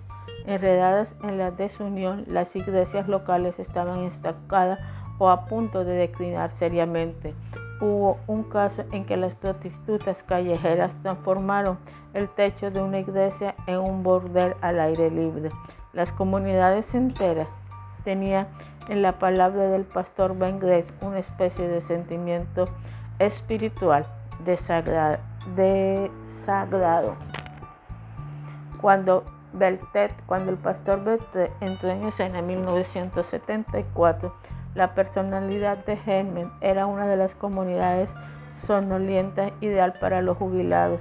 Enredadas 0.46 1.14
en 1.22 1.38
la 1.38 1.50
desunión, 1.50 2.24
las 2.26 2.54
iglesias 2.56 3.08
locales 3.08 3.58
estaban 3.58 4.00
estancadas 4.00 4.80
o 5.18 5.28
a 5.30 5.44
punto 5.46 5.84
de 5.84 5.92
declinar 5.92 6.50
seriamente. 6.50 7.34
Hubo 7.80 8.18
un 8.26 8.42
caso 8.44 8.84
en 8.92 9.04
que 9.04 9.16
las 9.16 9.34
prostitutas 9.34 10.22
callejeras 10.22 10.92
transformaron 11.02 11.78
el 12.14 12.28
techo 12.28 12.70
de 12.70 12.82
una 12.82 12.98
iglesia 12.98 13.54
en 13.66 13.78
un 13.78 14.02
bordel 14.02 14.54
al 14.60 14.80
aire 14.80 15.10
libre. 15.10 15.50
Las 15.92 16.12
comunidades 16.12 16.94
enteras 16.94 17.48
tenían 18.04 18.48
en 18.88 19.02
la 19.02 19.18
palabra 19.18 19.64
del 19.64 19.84
pastor 19.84 20.36
Ben 20.36 20.58
Grace 20.58 20.92
una 21.00 21.18
especie 21.18 21.68
de 21.68 21.80
sentimiento 21.80 22.66
espiritual 23.18 24.06
desagrado. 24.44 25.18
Cuando 28.80 29.24
Beltet, 29.52 30.12
cuando 30.26 30.50
el 30.50 30.56
pastor 30.56 31.04
Beltet 31.04 31.52
entró 31.60 31.90
en 31.90 32.06
escena 32.06 32.38
en 32.38 32.46
1974, 32.46 34.34
la 34.74 34.94
personalidad 34.94 35.84
de 35.84 35.98
Hermen 36.06 36.50
era 36.60 36.86
una 36.86 37.06
de 37.06 37.16
las 37.16 37.34
comunidades 37.34 38.08
sonolientas 38.64 39.52
ideal 39.60 39.92
para 40.00 40.22
los 40.22 40.36
jubilados, 40.36 41.00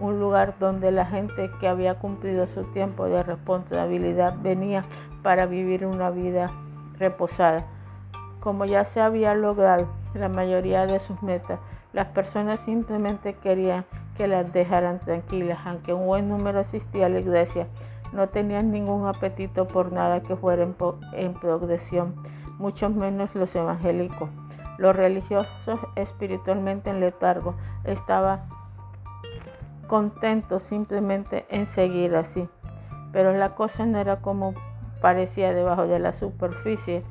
un 0.00 0.18
lugar 0.18 0.54
donde 0.58 0.90
la 0.90 1.06
gente 1.06 1.50
que 1.60 1.68
había 1.68 1.98
cumplido 1.98 2.46
su 2.46 2.64
tiempo 2.64 3.04
de 3.06 3.22
responsabilidad 3.22 4.34
venía 4.42 4.84
para 5.22 5.46
vivir 5.46 5.86
una 5.86 6.10
vida 6.10 6.50
reposada. 6.98 7.66
Como 8.40 8.64
ya 8.64 8.84
se 8.84 9.00
había 9.00 9.34
logrado 9.34 9.88
la 10.14 10.28
mayoría 10.28 10.86
de 10.86 10.98
sus 11.00 11.22
metas, 11.22 11.60
las 11.92 12.08
personas 12.08 12.60
simplemente 12.60 13.34
querían 13.34 13.84
que 14.16 14.26
las 14.26 14.52
dejaran 14.52 15.00
tranquilas, 15.00 15.58
aunque 15.64 15.92
un 15.92 16.06
buen 16.06 16.28
número 16.28 16.60
asistía 16.60 17.06
a 17.06 17.08
la 17.08 17.20
iglesia. 17.20 17.66
No 18.12 18.28
tenían 18.28 18.70
ningún 18.70 19.06
apetito 19.06 19.66
por 19.66 19.92
nada 19.92 20.22
que 20.22 20.36
fuera 20.36 20.62
en, 20.62 21.34
progresión, 21.34 22.14
mucho 22.58 22.90
menos 22.90 23.34
los 23.34 23.54
evangélicos. 23.54 24.30
Los 24.78 24.96
religiosos 24.96 25.78
espiritualmente 25.94 26.90
en 26.90 27.00
letargo 27.00 27.54
estaban 27.84 28.40
contentos 29.90 30.62
simplemente 30.62 31.46
en 31.48 31.66
seguir 31.66 32.14
así. 32.14 32.48
Pero 33.12 33.32
la 33.32 33.56
cosa 33.56 33.86
no 33.86 33.98
era 33.98 34.20
como 34.20 34.54
parecía 35.02 35.52
debajo 35.52 35.88
de 35.88 35.98
la 35.98 36.12
superficie. 36.12 37.02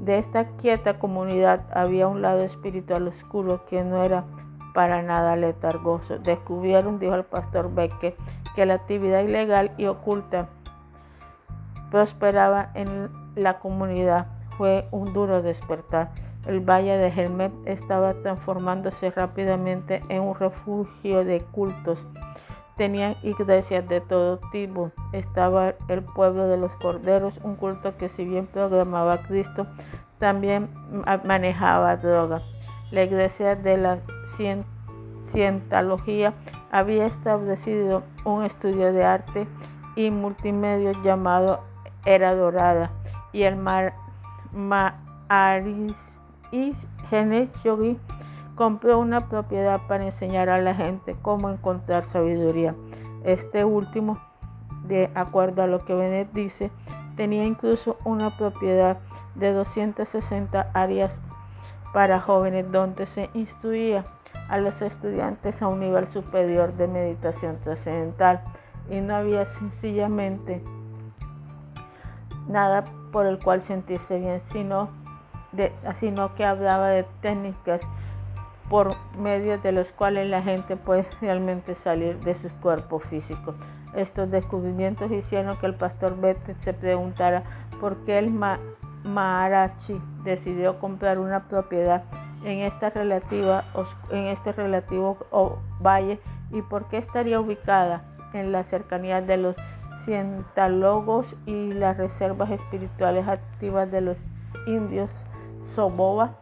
De 0.00 0.16
esta 0.16 0.56
quieta 0.56 0.98
comunidad 0.98 1.66
había 1.70 2.08
un 2.08 2.22
lado 2.22 2.40
espiritual 2.40 3.06
oscuro 3.08 3.66
que 3.66 3.84
no 3.84 4.02
era 4.02 4.24
para 4.72 5.02
nada 5.02 5.36
letargoso. 5.36 6.18
Descubrieron, 6.18 6.98
dijo 6.98 7.14
el 7.14 7.24
pastor 7.24 7.74
Becker, 7.74 8.16
que 8.56 8.64
la 8.64 8.74
actividad 8.74 9.20
ilegal 9.20 9.72
y 9.76 9.84
oculta 9.84 10.48
prosperaba 11.90 12.70
en 12.72 13.10
la 13.34 13.58
comunidad. 13.58 14.28
Fue 14.56 14.86
un 14.90 15.12
duro 15.12 15.42
despertar. 15.42 16.12
El 16.46 16.60
valle 16.60 16.96
de 16.96 17.08
Helmet 17.08 17.52
estaba 17.64 18.14
transformándose 18.14 19.10
rápidamente 19.10 20.02
en 20.08 20.22
un 20.22 20.34
refugio 20.34 21.24
de 21.24 21.40
cultos. 21.40 22.06
Tenían 22.76 23.14
iglesias 23.22 23.88
de 23.88 24.00
todo 24.00 24.38
tipo. 24.50 24.90
Estaba 25.12 25.74
el 25.88 26.02
pueblo 26.02 26.48
de 26.48 26.56
los 26.56 26.74
corderos, 26.76 27.38
un 27.42 27.56
culto 27.56 27.96
que 27.96 28.08
si 28.08 28.24
bien 28.24 28.46
programaba 28.46 29.18
Cristo, 29.22 29.66
también 30.18 30.68
manejaba 31.24 31.96
droga. 31.96 32.42
La 32.90 33.02
iglesia 33.02 33.56
de 33.56 33.76
la 33.76 33.98
Cientología 35.32 36.34
había 36.70 37.06
establecido 37.06 38.02
un 38.24 38.44
estudio 38.44 38.92
de 38.92 39.04
arte 39.04 39.46
y 39.96 40.10
multimedia 40.10 40.92
llamado 41.02 41.60
Era 42.04 42.34
Dorada 42.34 42.90
y 43.32 43.42
el 43.42 43.56
Mar, 43.56 43.94
Maaris 44.54 46.20
Yogi 47.64 47.98
compró 48.54 48.98
una 48.98 49.28
propiedad 49.28 49.80
para 49.88 50.04
enseñar 50.04 50.48
a 50.48 50.60
la 50.60 50.74
gente 50.74 51.16
cómo 51.20 51.50
encontrar 51.50 52.04
sabiduría. 52.04 52.74
Este 53.24 53.64
último, 53.64 54.18
de 54.86 55.10
acuerdo 55.14 55.62
a 55.62 55.66
lo 55.66 55.84
que 55.84 55.94
Bennett 55.94 56.32
dice, 56.32 56.70
tenía 57.16 57.44
incluso 57.44 57.96
una 58.04 58.30
propiedad 58.30 58.98
de 59.34 59.52
260 59.52 60.70
áreas 60.72 61.18
para 61.92 62.20
jóvenes 62.20 62.70
donde 62.70 63.06
se 63.06 63.30
instruía 63.34 64.04
a 64.48 64.58
los 64.58 64.82
estudiantes 64.82 65.62
a 65.62 65.68
un 65.68 65.80
nivel 65.80 66.08
superior 66.08 66.74
de 66.74 66.88
meditación 66.88 67.58
trascendental 67.62 68.42
y 68.90 69.00
no 69.00 69.14
había 69.14 69.46
sencillamente 69.46 70.62
nada 72.48 72.84
por 73.14 73.26
el 73.26 73.38
cual 73.38 73.62
sentirse 73.62 74.18
bien, 74.18 74.40
sino, 74.50 74.88
de, 75.52 75.70
sino 75.94 76.34
que 76.34 76.44
hablaba 76.44 76.88
de 76.88 77.04
técnicas 77.20 77.80
por 78.68 78.96
medio 79.16 79.56
de 79.56 79.70
los 79.70 79.92
cuales 79.92 80.28
la 80.28 80.42
gente 80.42 80.74
puede 80.76 81.06
realmente 81.20 81.76
salir 81.76 82.18
de 82.24 82.34
sus 82.34 82.50
cuerpos 82.54 83.04
físicos. 83.04 83.54
Estos 83.94 84.32
descubrimientos 84.32 85.12
hicieron 85.12 85.56
que 85.58 85.66
el 85.66 85.76
pastor 85.76 86.20
Bette 86.20 86.56
se 86.56 86.72
preguntara 86.72 87.44
por 87.80 87.98
qué 87.98 88.18
el 88.18 88.32
Maharachi 89.04 90.02
decidió 90.24 90.80
comprar 90.80 91.20
una 91.20 91.44
propiedad 91.44 92.02
en, 92.44 92.62
esta 92.62 92.90
relativa, 92.90 93.62
en 94.10 94.26
este 94.26 94.50
relativo 94.50 95.18
valle 95.80 96.18
y 96.50 96.62
por 96.62 96.88
qué 96.88 96.98
estaría 96.98 97.38
ubicada 97.38 98.02
en 98.32 98.50
la 98.50 98.64
cercanía 98.64 99.22
de 99.22 99.36
los 99.36 99.54
cientálogos 100.04 101.34
y 101.46 101.72
las 101.72 101.96
reservas 101.96 102.50
espirituales 102.50 103.26
activas 103.26 103.90
de 103.90 104.00
los 104.00 104.24
indios 104.66 105.24
Soboba, 105.62 106.36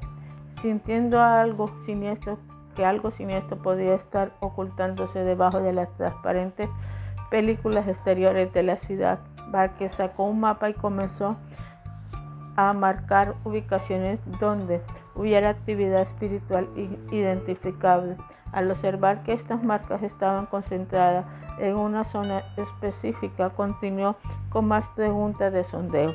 sintiendo 0.51 1.21
algo 1.21 1.71
siniestro, 1.85 2.39
que 2.75 2.85
algo 2.85 3.11
siniestro 3.11 3.59
podía 3.63 3.95
estar 3.95 4.33
ocultándose 4.41 5.21
debajo 5.21 5.61
de 5.61 5.73
las 5.73 5.95
transparentes 5.97 6.69
películas 7.31 7.89
exteriores 7.89 8.53
de 8.53 8.63
la 8.63 8.77
ciudad. 8.77 9.21
Barque 9.49 9.89
sacó 9.89 10.25
un 10.25 10.41
mapa 10.41 10.71
y 10.71 10.75
comenzó 10.75 11.37
a 12.57 12.73
marcar 12.73 13.35
ubicaciones 13.45 14.21
donde 14.41 14.83
hubiera 15.15 15.51
actividad 15.51 16.03
espiritual 16.03 16.69
identificable. 17.11 18.17
Al 18.53 18.71
observar 18.71 19.23
que 19.23 19.33
estas 19.33 19.63
marcas 19.63 20.03
estaban 20.03 20.47
concentradas 20.47 21.25
en 21.59 21.77
una 21.77 22.05
zona 22.05 22.43
específica, 22.57 23.51
continuó 23.51 24.17
con 24.51 24.67
más 24.67 24.87
preguntas 24.89 25.53
de 25.53 25.65
sondeo. 25.65 26.15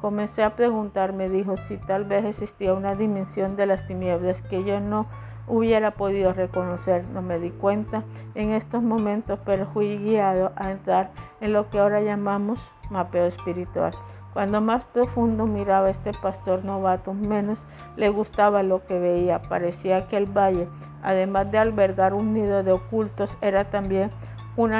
Comencé 0.00 0.42
a 0.42 0.56
preguntarme, 0.56 1.28
dijo, 1.28 1.56
si 1.56 1.76
tal 1.76 2.04
vez 2.04 2.24
existía 2.24 2.74
una 2.74 2.94
dimensión 2.94 3.56
de 3.56 3.66
las 3.66 3.86
tinieblas 3.86 4.40
que 4.42 4.64
yo 4.64 4.80
no 4.80 5.06
hubiera 5.46 5.92
podido 5.92 6.32
reconocer. 6.32 7.04
No 7.12 7.22
me 7.22 7.38
di 7.38 7.50
cuenta 7.50 8.04
en 8.34 8.52
estos 8.52 8.82
momentos, 8.82 9.38
pero 9.44 9.66
fui 9.66 9.98
guiado 9.98 10.52
a 10.56 10.70
entrar 10.70 11.10
en 11.40 11.52
lo 11.52 11.68
que 11.70 11.78
ahora 11.78 12.00
llamamos 12.00 12.60
mapeo 12.88 13.26
espiritual. 13.26 13.92
Cuando 14.32 14.60
más 14.60 14.84
profundo 14.84 15.46
miraba 15.46 15.90
este 15.90 16.12
pastor 16.12 16.64
novato, 16.64 17.14
menos 17.14 17.58
le 17.96 18.08
gustaba 18.10 18.62
lo 18.62 18.84
que 18.86 18.98
veía. 18.98 19.42
Parecía 19.42 20.06
que 20.06 20.16
el 20.16 20.26
valle, 20.26 20.68
además 21.02 21.50
de 21.50 21.58
albergar 21.58 22.14
un 22.14 22.32
nido 22.32 22.62
de 22.62 22.72
ocultos, 22.72 23.36
era 23.40 23.64
también 23.70 24.10
un 24.56 24.70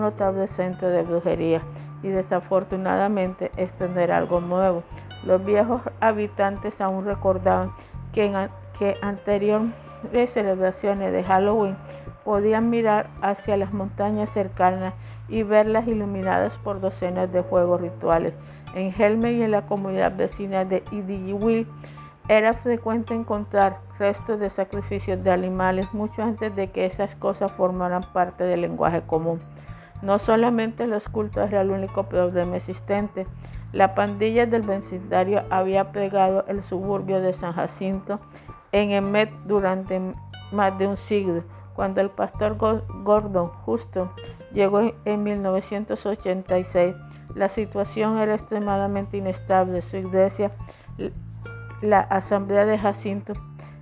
notable 0.00 0.46
centro 0.46 0.88
de 0.88 1.02
brujería. 1.02 1.62
Y 2.02 2.08
desafortunadamente 2.08 3.50
esto 3.56 3.88
no 3.88 4.00
era 4.00 4.18
algo 4.18 4.40
nuevo. 4.40 4.82
Los 5.24 5.44
viejos 5.44 5.80
habitantes 6.00 6.80
aún 6.80 7.06
recordaban 7.06 7.72
que 8.12 8.26
en 8.26 8.50
anteriores 9.02 9.72
celebraciones 10.28 11.12
de 11.12 11.24
Halloween 11.24 11.76
podían 12.24 12.70
mirar 12.70 13.08
hacia 13.22 13.56
las 13.56 13.72
montañas 13.72 14.30
cercanas 14.30 14.94
y 15.28 15.42
verlas 15.42 15.86
iluminadas 15.86 16.56
por 16.58 16.80
docenas 16.80 17.32
de 17.32 17.42
fuegos 17.42 17.80
rituales. 17.80 18.34
En 18.76 18.92
Helme 18.92 19.32
y 19.32 19.42
en 19.42 19.52
la 19.52 19.62
comunidad 19.62 20.14
vecina 20.14 20.66
de 20.66 20.84
Idiwil 20.92 21.66
era 22.28 22.52
frecuente 22.52 23.14
encontrar 23.14 23.78
restos 23.98 24.38
de 24.38 24.50
sacrificios 24.50 25.24
de 25.24 25.30
animales 25.30 25.94
mucho 25.94 26.22
antes 26.22 26.54
de 26.54 26.70
que 26.70 26.84
esas 26.84 27.14
cosas 27.14 27.50
formaran 27.52 28.02
parte 28.12 28.44
del 28.44 28.60
lenguaje 28.60 29.00
común. 29.00 29.40
No 30.02 30.18
solamente 30.18 30.86
los 30.86 31.08
cultos 31.08 31.48
era 31.48 31.62
el 31.62 31.70
único 31.70 32.02
problema 32.02 32.56
existente, 32.56 33.26
La 33.72 33.94
pandilla 33.94 34.46
del 34.46 34.62
vecindario 34.62 35.42
había 35.50 35.90
pegado 35.90 36.44
el 36.46 36.62
suburbio 36.62 37.20
de 37.20 37.32
San 37.32 37.52
Jacinto 37.54 38.20
en 38.72 38.90
Emet 38.90 39.30
durante 39.46 40.00
más 40.52 40.78
de 40.78 40.86
un 40.86 40.96
siglo. 40.96 41.42
Cuando 41.74 42.00
el 42.00 42.10
pastor 42.10 42.56
Gordon 42.58 43.48
Justo 43.64 44.12
llegó 44.52 44.92
en 45.04 45.22
1986, 45.22 46.94
la 47.36 47.48
situación 47.48 48.18
era 48.18 48.34
extremadamente 48.34 49.18
inestable. 49.18 49.82
Su 49.82 49.98
iglesia, 49.98 50.52
la 51.82 52.00
Asamblea 52.00 52.64
de 52.64 52.78
Jacinto, 52.78 53.34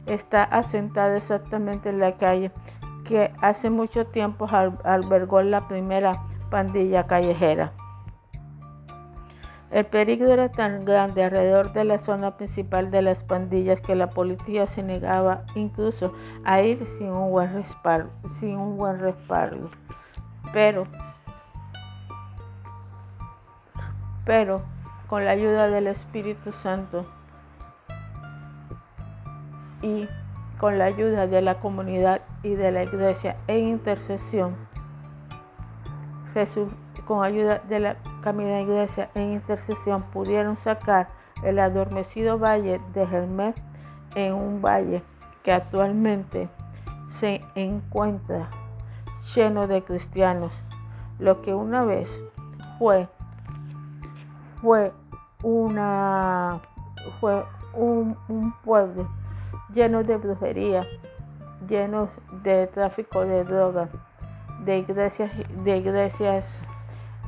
está 0.07 0.43
asentada 0.43 1.17
exactamente 1.17 1.89
en 1.89 2.01
la 2.01 2.17
calle 2.17 2.51
que 3.05 3.33
hace 3.41 3.71
mucho 3.71 4.07
tiempo 4.07 4.47
albergó 4.85 5.43
la 5.43 5.69
primera 5.69 6.23
pandilla 6.51 7.07
callejera. 7.07 7.73
El 9.71 9.87
peligro 9.87 10.33
era 10.33 10.51
tan 10.51 10.85
grande 10.85 11.25
alrededor 11.25 11.73
de 11.73 11.85
la 11.85 11.99
zona 11.99 12.37
principal 12.37 12.91
de 12.91 13.03
las 13.03 13.25
pandillas 13.25 13.81
que 13.81 13.95
la 13.95 14.11
policía 14.11 14.67
se 14.67 14.83
negaba 14.83 15.43
incluso 15.55 16.15
a 16.45 16.63
ir 16.63 16.87
sin 16.99 17.11
un 17.11 17.31
buen 17.31 17.53
respaldo. 17.53 18.11
Sin 18.29 18.57
un 18.57 18.77
buen 18.77 19.01
respaldo. 19.01 19.71
Pero, 20.53 20.87
pero 24.25 24.63
con 25.09 25.25
la 25.25 25.33
ayuda 25.33 25.69
del 25.69 25.87
Espíritu 25.87 26.53
Santo 26.53 27.07
y 29.83 30.09
con 30.59 30.79
la 30.79 30.87
ayuda 30.87 31.27
de 31.27 31.43
la 31.43 31.61
comunidad 31.61 32.23
y 32.43 32.55
de 32.55 32.73
la 32.73 32.85
iglesia 32.85 33.37
en 33.49 33.69
intercesión, 33.69 34.57
Jesús 36.33 36.69
con 37.07 37.23
ayuda 37.23 37.61
de 37.69 37.81
la 37.81 37.97
Camina 38.23 38.61
Iglesia 38.61 39.11
en 39.15 39.35
intercesión 39.35 40.03
pudieron 40.05 40.57
sacar 40.57 41.09
el 41.43 41.59
adormecido 41.59 42.39
valle 42.39 42.81
de 42.95 43.07
Germet 43.07 43.61
en 44.15 44.35
un 44.35 44.63
valle 44.63 45.03
que 45.43 45.53
actualmente 45.53 46.49
se 47.07 47.43
encuentra 47.55 48.49
lleno 49.35 49.67
de 49.67 49.83
cristianos. 49.83 50.53
Lo 51.19 51.43
que 51.43 51.55
una 51.55 51.85
vez 51.85 52.09
fue, 52.79 53.09
fue, 54.65 54.95
una, 55.43 56.59
fue 57.21 57.45
un, 57.75 58.17
pueblo 58.65 59.07
lleno 59.75 60.03
de 60.03 60.17
brujería, 60.17 60.87
lleno 61.69 62.09
de 62.43 62.67
tráfico 62.69 63.27
de 63.27 63.45
drogas, 63.45 63.91
de 64.65 64.79
iglesias, 64.79 65.31
de 65.65 65.77
iglesias 65.77 66.63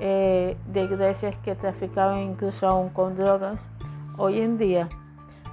eh, 0.01 0.57
de 0.66 0.81
iglesias 0.81 1.37
que 1.44 1.55
traficaban 1.55 2.20
incluso 2.20 2.66
aún 2.66 2.88
con 2.88 3.16
drogas. 3.16 3.61
Hoy 4.16 4.40
en 4.40 4.57
día 4.57 4.88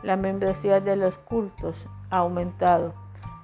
la 0.03 0.15
membresía 0.15 0.79
de 0.79 0.95
los 0.95 1.17
cultos 1.17 1.75
ha 2.09 2.19
aumentado. 2.19 2.93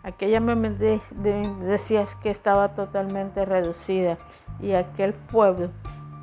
Aquella 0.03 0.39
membresía 0.39 2.05
que 2.23 2.29
estaba 2.29 2.69
totalmente 2.69 3.43
reducida 3.43 4.17
y 4.61 4.71
aquel 4.71 5.13
pueblo 5.13 5.71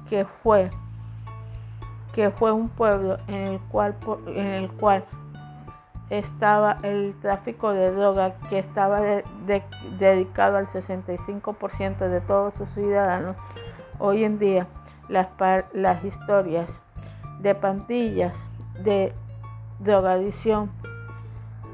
que 0.08 0.24
fue 0.42 0.70
que 2.16 2.30
fue 2.30 2.50
un 2.50 2.70
pueblo 2.70 3.18
en 3.28 3.42
el 3.46 3.60
cual 3.60 3.94
en 4.28 4.46
el 4.46 4.72
cual 4.72 5.04
estaba 6.08 6.78
el 6.82 7.14
tráfico 7.20 7.74
de 7.74 7.92
droga 7.92 8.36
que 8.48 8.58
estaba 8.58 9.02
dedicado 9.98 10.56
al 10.56 10.66
65% 10.66 11.98
de 12.08 12.20
todos 12.22 12.54
sus 12.54 12.70
ciudadanos. 12.70 13.36
Hoy 13.98 14.24
en 14.24 14.38
día 14.38 14.66
las, 15.10 15.28
las 15.74 16.02
historias 16.06 16.70
de 17.40 17.54
pandillas, 17.54 18.34
de 18.82 19.12
drogadicción, 19.80 20.70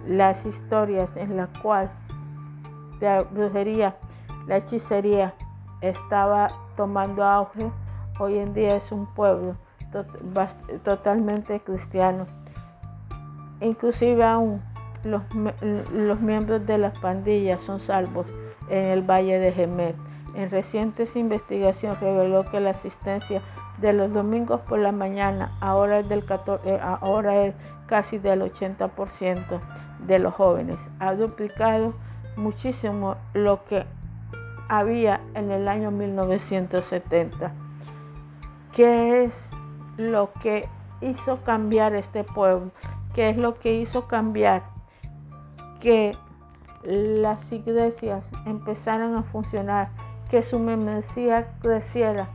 las 0.08 0.44
historias 0.44 1.16
en 1.16 1.36
las 1.36 1.50
cuales 1.60 1.92
la 3.00 3.22
brujería, 3.22 3.94
la 4.48 4.56
hechicería 4.56 5.34
estaba 5.80 6.48
tomando 6.76 7.22
auge, 7.22 7.70
hoy 8.18 8.38
en 8.38 8.54
día 8.54 8.74
es 8.74 8.90
un 8.90 9.06
pueblo 9.06 9.54
totalmente 10.84 11.60
cristiano. 11.60 12.26
Inclusive 13.60 14.24
aún 14.24 14.62
los, 15.04 15.22
los, 15.92 16.20
miembros 16.20 16.66
de 16.66 16.78
las 16.78 16.98
pandillas 16.98 17.60
son 17.62 17.80
salvos 17.80 18.26
en 18.68 18.84
el 18.86 19.02
Valle 19.02 19.38
de 19.38 19.52
Gemet. 19.52 19.96
En 20.34 20.50
recientes 20.50 21.14
investigaciones 21.16 22.00
reveló 22.00 22.50
que 22.50 22.60
la 22.60 22.70
asistencia 22.70 23.42
de 23.80 23.92
los 23.92 24.12
domingos 24.12 24.60
por 24.62 24.78
la 24.78 24.92
mañana 24.92 25.52
ahora 25.60 26.00
es, 26.00 26.08
del 26.08 26.24
eh, 26.64 26.78
ahora 26.80 27.44
es 27.44 27.54
casi 27.86 28.18
del 28.18 28.42
80% 28.42 29.60
de 30.06 30.18
los 30.18 30.34
jóvenes. 30.34 30.78
Ha 30.98 31.14
duplicado 31.14 31.94
muchísimo 32.36 33.16
lo 33.34 33.64
que 33.64 33.84
había 34.68 35.20
en 35.34 35.50
el 35.50 35.68
año 35.68 35.90
1970. 35.90 37.52
¿Qué 38.72 39.24
es 39.24 39.46
lo 39.96 40.32
que 40.42 40.68
hizo 41.00 41.42
cambiar 41.42 41.94
este 41.94 42.24
pueblo? 42.24 42.70
¿Qué 43.14 43.28
es 43.28 43.36
lo 43.36 43.58
que 43.58 43.74
hizo 43.74 44.08
cambiar 44.08 44.62
que 45.80 46.16
las 46.82 47.52
iglesias 47.52 48.30
empezaran 48.46 49.14
a 49.14 49.22
funcionar 49.22 49.90
que 50.30 50.42
su 50.42 50.58
membresía 50.58 51.52
creciera, 51.60 52.28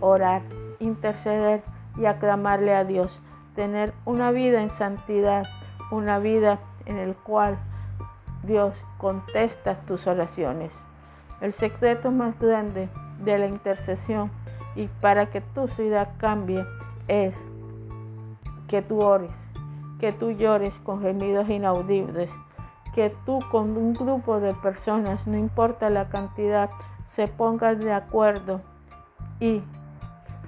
orar, 0.00 0.42
interceder 0.80 1.62
y 1.96 2.06
aclamarle 2.06 2.74
a 2.74 2.84
Dios, 2.84 3.18
tener 3.54 3.94
una 4.04 4.30
vida 4.30 4.62
en 4.62 4.70
santidad, 4.70 5.46
una 5.90 6.18
vida 6.18 6.58
en 6.86 6.98
el 6.98 7.14
cual 7.14 7.58
Dios 8.42 8.84
contesta 8.98 9.80
tus 9.86 10.06
oraciones. 10.06 10.78
El 11.40 11.52
secreto 11.52 12.10
más 12.10 12.38
grande 12.38 12.88
de 13.24 13.38
la 13.38 13.46
intercesión 13.46 14.30
y 14.74 14.88
para 15.00 15.30
que 15.30 15.40
tu 15.40 15.68
ciudad 15.68 16.10
cambie 16.18 16.64
es 17.08 17.46
que 18.68 18.82
tú 18.82 19.02
ores, 19.02 19.48
que 20.00 20.12
tú 20.12 20.30
llores 20.30 20.74
con 20.80 21.02
gemidos 21.02 21.48
inaudibles, 21.48 22.30
que 22.94 23.10
tú 23.24 23.40
con 23.50 23.76
un 23.76 23.94
grupo 23.94 24.40
de 24.40 24.54
personas, 24.54 25.26
no 25.26 25.36
importa 25.36 25.90
la 25.90 26.08
cantidad, 26.08 26.70
se 27.04 27.28
pongan 27.28 27.80
de 27.80 27.92
acuerdo 27.92 28.60
y 29.40 29.62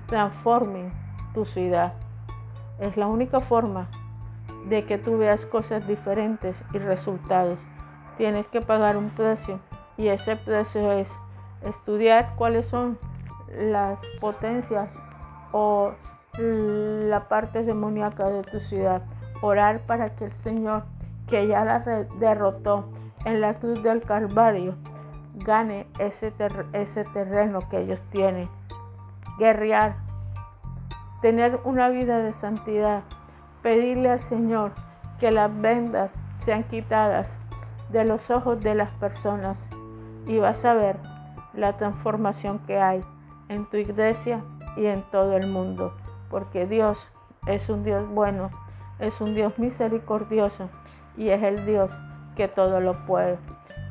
transformen 0.06 0.92
tu 1.32 1.44
ciudad. 1.44 1.94
Es 2.80 2.96
la 2.96 3.06
única 3.06 3.40
forma 3.40 3.88
de 4.68 4.84
que 4.84 4.98
tú 4.98 5.18
veas 5.18 5.46
cosas 5.46 5.86
diferentes 5.86 6.56
y 6.72 6.78
resultados. 6.78 7.58
Tienes 8.16 8.46
que 8.48 8.60
pagar 8.60 8.96
un 8.96 9.10
precio 9.10 9.60
y 9.96 10.08
ese 10.08 10.36
precio 10.36 10.92
es 10.92 11.10
estudiar 11.62 12.34
cuáles 12.36 12.66
son 12.66 12.98
las 13.56 14.00
potencias 14.20 14.98
o 15.52 15.92
la 16.38 17.28
parte 17.28 17.62
demoníaca 17.62 18.28
de 18.28 18.42
tu 18.42 18.60
ciudad. 18.60 19.02
Orar 19.40 19.80
para 19.80 20.14
que 20.16 20.26
el 20.26 20.32
Señor, 20.32 20.84
que 21.28 21.46
ya 21.46 21.64
la 21.64 21.80
derrotó 22.18 22.88
en 23.24 23.40
la 23.40 23.54
cruz 23.54 23.82
del 23.82 24.02
Calvario, 24.02 24.74
gane 25.34 25.86
ese, 25.98 26.32
ese 26.72 27.04
terreno 27.04 27.60
que 27.68 27.80
ellos 27.80 28.00
tienen. 28.10 28.48
Guerrear, 29.38 29.96
tener 31.20 31.60
una 31.64 31.88
vida 31.88 32.18
de 32.18 32.32
santidad, 32.32 33.02
pedirle 33.62 34.10
al 34.10 34.20
Señor 34.20 34.72
que 35.18 35.30
las 35.30 35.50
vendas 35.60 36.14
sean 36.38 36.64
quitadas 36.64 37.38
de 37.90 38.04
los 38.04 38.30
ojos 38.30 38.60
de 38.60 38.74
las 38.74 38.90
personas 38.90 39.70
y 40.26 40.38
vas 40.38 40.64
a 40.64 40.74
ver 40.74 40.98
la 41.52 41.76
transformación 41.76 42.58
que 42.60 42.78
hay 42.78 43.02
en 43.48 43.66
tu 43.66 43.76
iglesia 43.76 44.42
y 44.76 44.86
en 44.86 45.02
todo 45.10 45.36
el 45.36 45.46
mundo, 45.46 45.94
porque 46.34 46.66
Dios 46.66 46.98
es 47.46 47.68
un 47.68 47.84
Dios 47.84 48.08
bueno, 48.08 48.50
es 48.98 49.20
un 49.20 49.36
Dios 49.36 49.56
misericordioso 49.56 50.68
y 51.16 51.28
es 51.28 51.40
el 51.44 51.64
Dios 51.64 51.96
que 52.34 52.48
todo 52.48 52.80
lo 52.80 53.06
puede. 53.06 53.38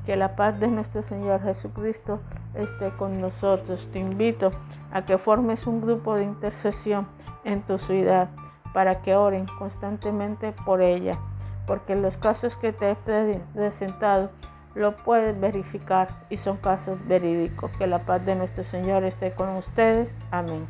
Que 0.06 0.18
la 0.18 0.36
paz 0.36 0.60
de 0.60 0.68
nuestro 0.68 1.04
Señor 1.04 1.42
Jesucristo 1.42 2.20
esté 2.54 2.92
con 2.98 3.22
nosotros. 3.22 3.88
Te 3.94 4.00
invito 4.00 4.52
a 4.92 5.06
que 5.06 5.18
formes 5.18 5.68
un 5.68 5.80
grupo 5.80 6.16
de 6.16 6.26
intercesión 6.26 7.08
en 7.46 7.62
tu 7.62 7.78
ciudad 7.78 8.28
para 8.74 9.02
que 9.02 9.16
oren 9.16 9.46
constantemente 9.58 10.54
por 10.66 10.82
ella, 10.82 11.18
porque 11.66 11.96
los 11.96 12.18
casos 12.18 12.58
que 12.58 12.74
te 12.74 12.92
he 12.92 12.96
presentado 13.54 14.32
lo 14.76 14.98
puedes 14.98 15.40
verificar 15.40 16.10
y 16.30 16.36
son 16.36 16.58
casos 16.58 16.98
verídicos. 17.08 17.72
Que 17.78 17.88
la 17.88 18.00
paz 18.00 18.26
de 18.26 18.36
nuestro 18.36 18.66
Señor 18.66 19.06
esté 19.06 19.32
con 19.32 19.48
ustedes. 19.56 20.10
Amén. 20.30 20.68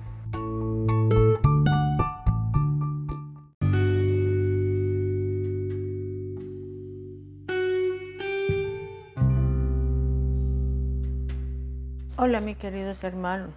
Hola 12.25 12.39
mis 12.39 12.55
queridos 12.55 13.03
hermanos, 13.03 13.49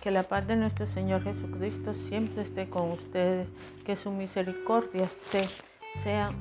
que 0.00 0.10
la 0.10 0.22
paz 0.22 0.46
de 0.46 0.56
nuestro 0.56 0.86
Señor 0.86 1.24
Jesucristo 1.24 1.92
siempre 1.92 2.40
esté 2.40 2.70
con 2.70 2.92
ustedes, 2.92 3.50
que 3.84 3.96
su 3.96 4.10
misericordia 4.10 5.06
sean, 6.02 6.32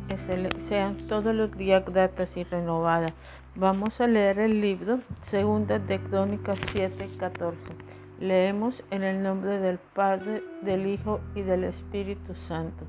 sean 0.62 1.08
todos 1.10 1.36
los 1.36 1.52
días 1.58 1.84
gratas 1.84 2.38
y 2.38 2.46
renovadas. 2.46 3.12
Vamos 3.56 4.00
a 4.00 4.08
leer 4.08 4.40
el 4.40 4.62
libro 4.62 5.02
Segunda 5.22 5.78
de 5.78 6.00
Crónicas 6.00 6.58
7, 6.72 7.10
14. 7.20 7.74
Leemos 8.22 8.82
en 8.90 9.04
el 9.04 9.22
nombre 9.22 9.60
del 9.60 9.78
Padre, 9.78 10.44
del 10.62 10.88
Hijo 10.88 11.20
y 11.36 11.42
del 11.42 11.66
Espíritu 11.66 12.34
Santo. 12.34 12.86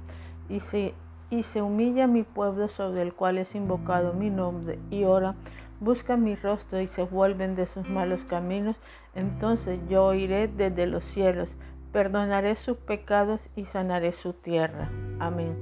Y 0.48 0.60
se, 0.60 0.94
y 1.30 1.42
se 1.42 1.62
humilla 1.62 2.06
mi 2.06 2.22
pueblo 2.22 2.68
sobre 2.68 3.02
el 3.02 3.12
cual 3.12 3.38
es 3.38 3.56
invocado 3.56 4.12
mi 4.12 4.30
nombre 4.30 4.78
y 4.88 5.02
ora 5.02 5.34
buscan 5.80 6.24
mi 6.24 6.34
rostro 6.34 6.80
y 6.80 6.86
se 6.86 7.02
vuelven 7.02 7.54
de 7.54 7.66
sus 7.66 7.88
malos 7.88 8.24
caminos, 8.24 8.76
entonces 9.14 9.78
yo 9.88 10.04
oiré 10.04 10.48
desde 10.48 10.86
los 10.86 11.04
cielos, 11.04 11.48
perdonaré 11.92 12.56
sus 12.56 12.76
pecados 12.76 13.48
y 13.56 13.64
sanaré 13.64 14.12
su 14.12 14.32
tierra. 14.32 14.90
Amén. 15.18 15.56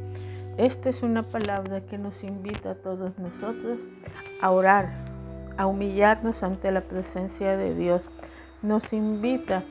Esta 0.56 0.88
es 0.88 1.02
una 1.02 1.22
palabra 1.22 1.82
que 1.82 1.98
nos 1.98 2.24
invita 2.24 2.70
a 2.70 2.74
todos 2.76 3.18
nosotros 3.18 3.80
a 4.40 4.50
orar, 4.50 4.90
a 5.58 5.66
humillarnos 5.66 6.42
ante 6.42 6.70
la 6.70 6.82
presencia 6.82 7.56
de 7.56 7.74
Dios. 7.74 8.02
Nos 8.62 8.92
invita 8.92 9.64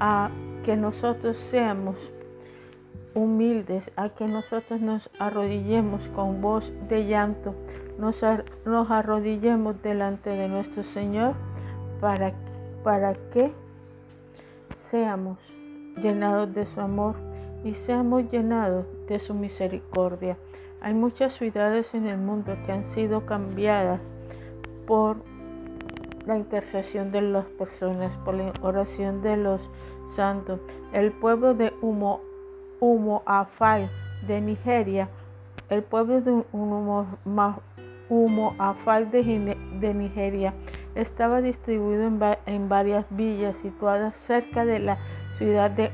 a 0.00 0.30
que 0.64 0.76
nosotros 0.76 1.36
seamos 1.36 1.96
humildes, 3.14 3.90
a 3.96 4.08
que 4.10 4.26
nosotros 4.26 4.80
nos 4.80 5.10
arrodillemos 5.18 6.08
con 6.08 6.40
voz 6.40 6.72
de 6.88 7.06
llanto, 7.06 7.54
nos, 7.98 8.22
arrodillemos 8.22 9.80
delante 9.82 10.30
de 10.30 10.48
nuestro 10.48 10.82
Señor 10.82 11.34
para, 12.00 12.32
para 12.82 13.14
que 13.30 13.52
seamos 14.78 15.52
llenados 16.00 16.52
de 16.54 16.66
su 16.66 16.80
amor 16.80 17.14
y 17.64 17.74
seamos 17.74 18.30
llenados 18.30 18.86
de 19.08 19.18
su 19.18 19.34
misericordia. 19.34 20.36
Hay 20.80 20.92
muchas 20.92 21.34
ciudades 21.34 21.94
en 21.94 22.06
el 22.06 22.18
mundo 22.18 22.56
que 22.66 22.72
han 22.72 22.84
sido 22.84 23.24
cambiadas 23.24 24.00
por 24.86 25.16
la 26.26 26.36
intercesión 26.36 27.10
de 27.10 27.22
las 27.22 27.44
personas, 27.46 28.16
por 28.18 28.34
la 28.34 28.52
oración 28.60 29.22
de 29.22 29.36
los 29.36 29.60
santos. 30.14 30.60
El 30.92 31.12
pueblo 31.12 31.54
de 31.54 31.72
Humo 31.80 32.20
Humo 32.80 33.22
Afai 33.26 33.88
de 34.26 34.40
Nigeria, 34.40 35.08
el 35.70 35.82
pueblo 35.82 36.20
de 36.20 36.44
Humo, 36.52 37.06
Humo 38.08 38.54
Afai 38.58 39.06
de, 39.06 39.94
Nigeria 39.94 40.54
estaba 40.94 41.40
distribuido 41.40 42.10
en, 42.46 42.68
varias 42.68 43.06
villas 43.10 43.56
situadas 43.56 44.14
cerca 44.16 44.64
de 44.64 44.78
la 44.78 44.98
ciudad 45.38 45.70
de 45.70 45.90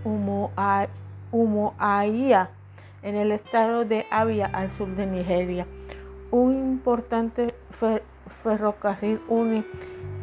Umuahia, 1.33 2.51
en 3.03 3.17
el 3.17 3.33
estado 3.33 3.85
de 3.85 4.05
Abia, 4.11 4.47
al 4.47 4.71
sur 4.73 4.89
de 4.95 5.07
Nigeria. 5.07 5.67
Un 6.31 6.55
importante 6.55 7.55
ferrocarril 8.43 9.21
une 9.29 9.65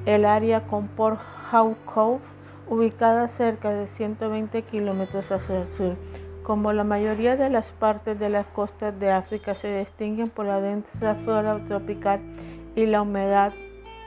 el 0.05 0.25
área 0.25 0.61
con 0.67 0.87
Port 0.87 1.19
Harcourt, 1.51 2.21
ubicada 2.69 3.27
cerca 3.29 3.69
de 3.71 3.87
120 3.87 4.61
kilómetros 4.63 5.31
hacia 5.31 5.61
el 5.61 5.67
sur. 5.69 5.95
Como 6.47 6.71
la 6.71 6.85
mayoría 6.85 7.35
de 7.35 7.49
las 7.49 7.65
partes 7.73 8.17
de 8.17 8.29
las 8.29 8.47
costas 8.47 8.97
de 9.01 9.11
África 9.11 9.53
se 9.53 9.79
distinguen 9.79 10.29
por 10.29 10.45
la 10.45 10.61
densa 10.61 11.15
flora 11.25 11.59
tropical 11.67 12.21
y 12.73 12.85
la 12.85 13.01
humedad 13.01 13.51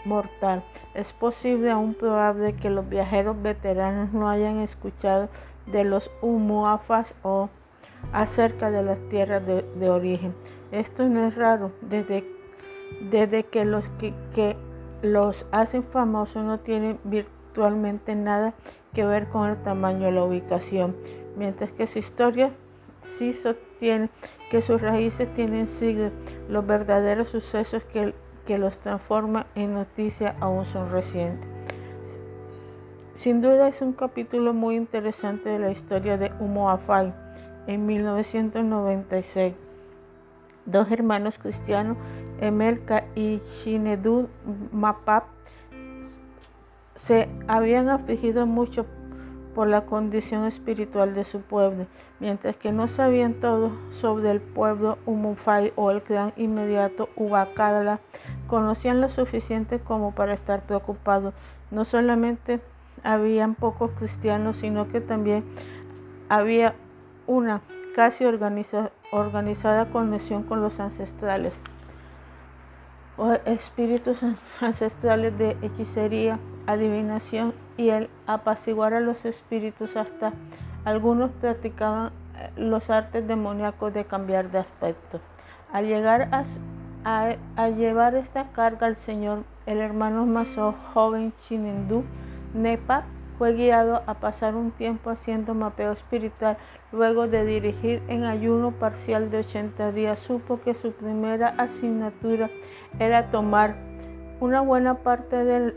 mortal, 0.06 0.64
es 0.94 1.12
posible 1.12 1.70
aún 1.70 1.92
probable 1.92 2.54
que 2.54 2.70
los 2.70 2.88
viajeros 2.88 3.42
veteranos 3.42 4.14
no 4.14 4.30
hayan 4.30 4.56
escuchado 4.60 5.28
de 5.66 5.84
los 5.84 6.10
Umuafas 6.22 7.14
o 7.22 7.50
acerca 8.10 8.70
de 8.70 8.84
las 8.84 9.06
tierras 9.10 9.42
de, 9.46 9.90
origen. 9.90 10.34
Esto 10.72 11.06
no 11.10 11.26
es 11.26 11.34
raro, 11.34 11.72
desde, 11.82 12.24
desde 13.10 13.44
que 13.44 13.66
los 13.66 13.86
que, 13.98 14.14
que 14.34 14.56
los 15.02 15.44
hacen 15.52 15.82
famosos 15.82 16.42
no 16.42 16.58
tienen 16.58 17.00
virtualmente 17.04 18.14
nada 18.14 18.54
que 18.94 19.04
ver 19.04 19.28
con 19.28 19.50
el 19.50 19.62
tamaño 19.62 20.06
de 20.06 20.12
la 20.12 20.24
ubicación 20.24 20.96
mientras 21.36 21.70
que 21.72 21.86
su 21.86 21.98
historia 21.98 22.52
sí 23.00 23.32
sostiene 23.32 24.10
que 24.50 24.62
sus 24.62 24.80
raíces 24.80 25.32
tienen 25.34 25.68
siglos, 25.68 26.12
los 26.48 26.66
verdaderos 26.66 27.30
sucesos 27.30 27.84
que, 27.84 28.14
que 28.46 28.58
los 28.58 28.78
transforman 28.78 29.46
en 29.54 29.74
noticia 29.74 30.36
aún 30.40 30.66
son 30.66 30.90
recientes. 30.90 31.48
Sin 33.14 33.42
duda 33.42 33.68
es 33.68 33.82
un 33.82 33.92
capítulo 33.92 34.54
muy 34.54 34.76
interesante 34.76 35.50
de 35.50 35.58
la 35.58 35.70
historia 35.70 36.16
de 36.16 36.32
Humo 36.40 36.70
Afai 36.70 37.12
en 37.66 37.86
1996. 37.86 39.54
Dos 40.64 40.90
hermanos 40.90 41.38
cristianos, 41.38 41.96
Emerka 42.40 43.04
y 43.14 43.38
Shinedu 43.38 44.28
Mapap, 44.72 45.24
se 46.94 47.28
habían 47.46 47.88
afligido 47.88 48.46
mucho 48.46 48.86
por 49.60 49.68
la 49.68 49.82
condición 49.82 50.46
espiritual 50.46 51.14
de 51.14 51.22
su 51.22 51.42
pueblo, 51.42 51.84
mientras 52.18 52.56
que 52.56 52.72
no 52.72 52.88
sabían 52.88 53.34
todo 53.34 53.72
sobre 53.90 54.30
el 54.30 54.40
pueblo 54.40 54.96
Umufai 55.04 55.74
o 55.76 55.90
el 55.90 56.00
clan 56.00 56.32
inmediato 56.38 57.10
Ubakadala, 57.14 58.00
conocían 58.46 59.02
lo 59.02 59.10
suficiente 59.10 59.78
como 59.78 60.14
para 60.14 60.32
estar 60.32 60.62
preocupados. 60.62 61.34
No 61.70 61.84
solamente 61.84 62.60
habían 63.02 63.54
pocos 63.54 63.90
cristianos, 63.90 64.56
sino 64.56 64.88
que 64.88 65.02
también 65.02 65.44
había 66.30 66.74
una 67.26 67.60
casi 67.94 68.24
organizada 68.24 69.90
conexión 69.92 70.42
con 70.42 70.62
los 70.62 70.80
ancestrales 70.80 71.52
o 73.18 73.34
espíritus 73.44 74.20
ancestrales 74.62 75.36
de 75.36 75.58
hechicería, 75.60 76.38
adivinación 76.72 77.54
y 77.76 77.90
el 77.90 78.08
apaciguar 78.26 78.94
a 78.94 79.00
los 79.00 79.24
espíritus 79.24 79.96
hasta 79.96 80.32
algunos 80.84 81.30
practicaban 81.32 82.12
eh, 82.36 82.50
los 82.56 82.90
artes 82.90 83.26
demoníacos 83.26 83.92
de 83.92 84.04
cambiar 84.04 84.50
de 84.50 84.58
aspecto. 84.58 85.20
Al 85.72 85.86
llegar 85.86 86.28
a, 86.32 87.68
llevar 87.68 88.14
esta 88.14 88.48
carga 88.52 88.86
al 88.86 88.96
Señor, 88.96 89.44
el 89.66 89.78
hermano 89.78 90.26
más 90.26 90.56
joven 90.92 91.32
Chinindú 91.42 92.04
Nepa 92.54 93.04
fue 93.38 93.54
guiado 93.54 94.02
a 94.06 94.14
pasar 94.14 94.54
un 94.54 94.70
tiempo 94.70 95.08
haciendo 95.08 95.54
mapeo 95.54 95.92
espiritual. 95.92 96.58
Luego 96.92 97.26
de 97.26 97.44
dirigir 97.44 98.02
en 98.08 98.24
ayuno 98.24 98.72
parcial 98.72 99.30
de 99.30 99.38
80 99.38 99.92
días, 99.92 100.18
supo 100.18 100.60
que 100.60 100.74
su 100.74 100.92
primera 100.92 101.54
asignatura 101.56 102.50
era 102.98 103.30
tomar 103.30 103.74
una 104.40 104.60
buena 104.60 104.96
parte 104.96 105.44
del 105.44 105.74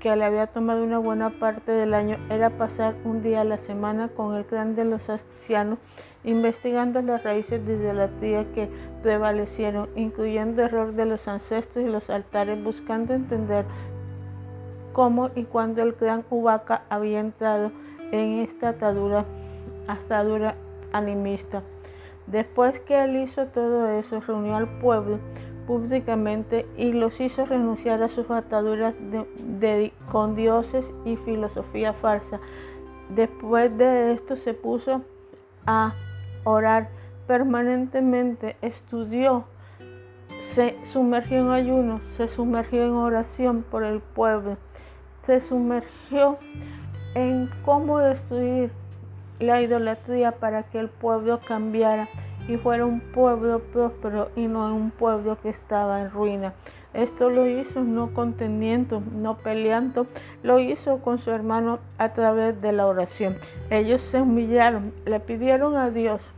que 0.00 0.14
le 0.16 0.24
había 0.24 0.46
tomado 0.46 0.82
una 0.82 0.98
buena 0.98 1.30
parte 1.38 1.72
del 1.72 1.94
año 1.94 2.18
era 2.30 2.50
pasar 2.50 2.94
un 3.04 3.22
día 3.22 3.42
a 3.42 3.44
la 3.44 3.58
semana 3.58 4.08
con 4.08 4.34
el 4.34 4.44
clan 4.44 4.74
de 4.74 4.84
los 4.84 5.08
ancianos 5.08 5.78
investigando 6.26 7.00
las 7.02 7.22
raíces 7.22 7.64
de 7.64 7.76
idolatría 7.76 8.44
que 8.52 8.68
prevalecieron, 9.02 9.88
incluyendo 9.94 10.62
error 10.62 10.92
de 10.92 11.06
los 11.06 11.28
ancestros 11.28 11.84
y 11.84 11.88
los 11.88 12.10
altares, 12.10 12.62
buscando 12.62 13.14
entender 13.14 13.64
cómo 14.92 15.30
y 15.36 15.44
cuándo 15.44 15.82
el 15.82 15.94
clan 15.94 16.24
Ubaca 16.28 16.82
había 16.90 17.20
entrado 17.20 17.70
en 18.10 18.40
esta 18.40 18.70
atadura, 18.70 19.24
atadura 19.86 20.56
animista. 20.92 21.62
Después 22.26 22.80
que 22.80 23.04
él 23.04 23.16
hizo 23.16 23.46
todo 23.46 23.86
eso, 23.88 24.20
reunió 24.20 24.56
al 24.56 24.80
pueblo 24.80 25.20
públicamente 25.66 26.66
y 26.76 26.92
los 26.92 27.20
hizo 27.20 27.44
renunciar 27.46 28.02
a 28.02 28.08
sus 28.08 28.30
ataduras 28.30 28.94
con 30.10 30.34
dioses 30.34 30.90
y 31.04 31.16
filosofía 31.16 31.92
falsa. 31.92 32.40
Después 33.08 33.76
de 33.76 34.12
esto 34.12 34.36
se 34.36 34.54
puso 34.54 35.02
a 35.66 35.94
orar 36.44 36.88
permanentemente, 37.26 38.56
estudió, 38.62 39.44
se 40.38 40.76
sumergió 40.84 41.38
en 41.38 41.50
ayuno, 41.50 42.00
se 42.12 42.28
sumergió 42.28 42.84
en 42.84 42.92
oración 42.92 43.64
por 43.68 43.84
el 43.84 44.00
pueblo 44.00 44.56
se 45.26 45.40
sumergió 45.40 46.38
en 47.14 47.50
cómo 47.64 47.98
destruir 47.98 48.70
la 49.40 49.60
idolatría 49.60 50.32
para 50.32 50.62
que 50.62 50.78
el 50.78 50.88
pueblo 50.88 51.40
cambiara 51.40 52.08
y 52.48 52.56
fuera 52.56 52.86
un 52.86 53.00
pueblo 53.00 53.60
próspero 53.60 54.30
y 54.36 54.46
no 54.46 54.74
un 54.74 54.90
pueblo 54.90 55.38
que 55.40 55.48
estaba 55.48 56.00
en 56.00 56.10
ruina. 56.10 56.54
Esto 56.94 57.28
lo 57.28 57.46
hizo 57.46 57.82
no 57.82 58.14
contendiendo, 58.14 59.02
no 59.12 59.36
peleando, 59.36 60.06
lo 60.42 60.58
hizo 60.58 60.98
con 60.98 61.18
su 61.18 61.30
hermano 61.30 61.78
a 61.98 62.14
través 62.14 62.60
de 62.62 62.72
la 62.72 62.86
oración. 62.86 63.36
Ellos 63.70 64.00
se 64.00 64.20
humillaron, 64.20 64.94
le 65.04 65.20
pidieron 65.20 65.76
a 65.76 65.90
Dios 65.90 66.32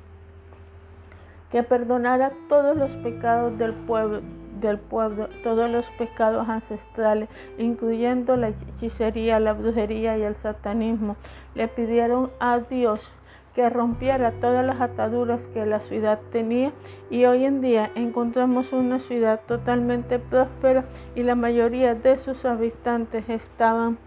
que 1.51 1.63
perdonara 1.63 2.33
todos 2.49 2.77
los 2.77 2.91
pecados 2.97 3.57
del 3.57 3.73
pueblo, 3.73 4.21
del 4.61 4.79
pueblo 4.79 5.29
todos 5.43 5.71
los 5.71 5.87
pecados 5.91 6.49
ancestrales, 6.49 7.29
incluyendo 7.59 8.37
la 8.37 8.49
hechicería, 8.49 9.41
la 9.41 9.53
brujería 9.53 10.19
y 10.19 10.23
el 10.23 10.35
satanismo. 10.35 11.17
Le 11.55 11.69
pidieron 11.69 12.31
a 12.41 12.59
Dios 12.59 13.13
que 13.59 13.69
rompiera 13.71 14.31
todas 14.31 14.65
las 14.65 14.81
ataduras 14.81 15.49
que 15.49 15.67
la 15.67 15.81
ciudad 15.81 16.21
tenía 16.31 16.71
y 17.11 17.25
hoy 17.25 17.45
en 17.45 17.61
día 17.61 17.91
encontramos 17.97 18.73
una 18.73 19.01
ciudad 19.01 19.41
totalmente 19.49 20.21
próspera 20.21 20.85
y 21.17 21.25
la 21.25 21.35
mayoría 21.35 21.97
de 21.97 22.19
sus 22.19 22.45
habitantes 22.45 23.29
estaban 23.29 23.99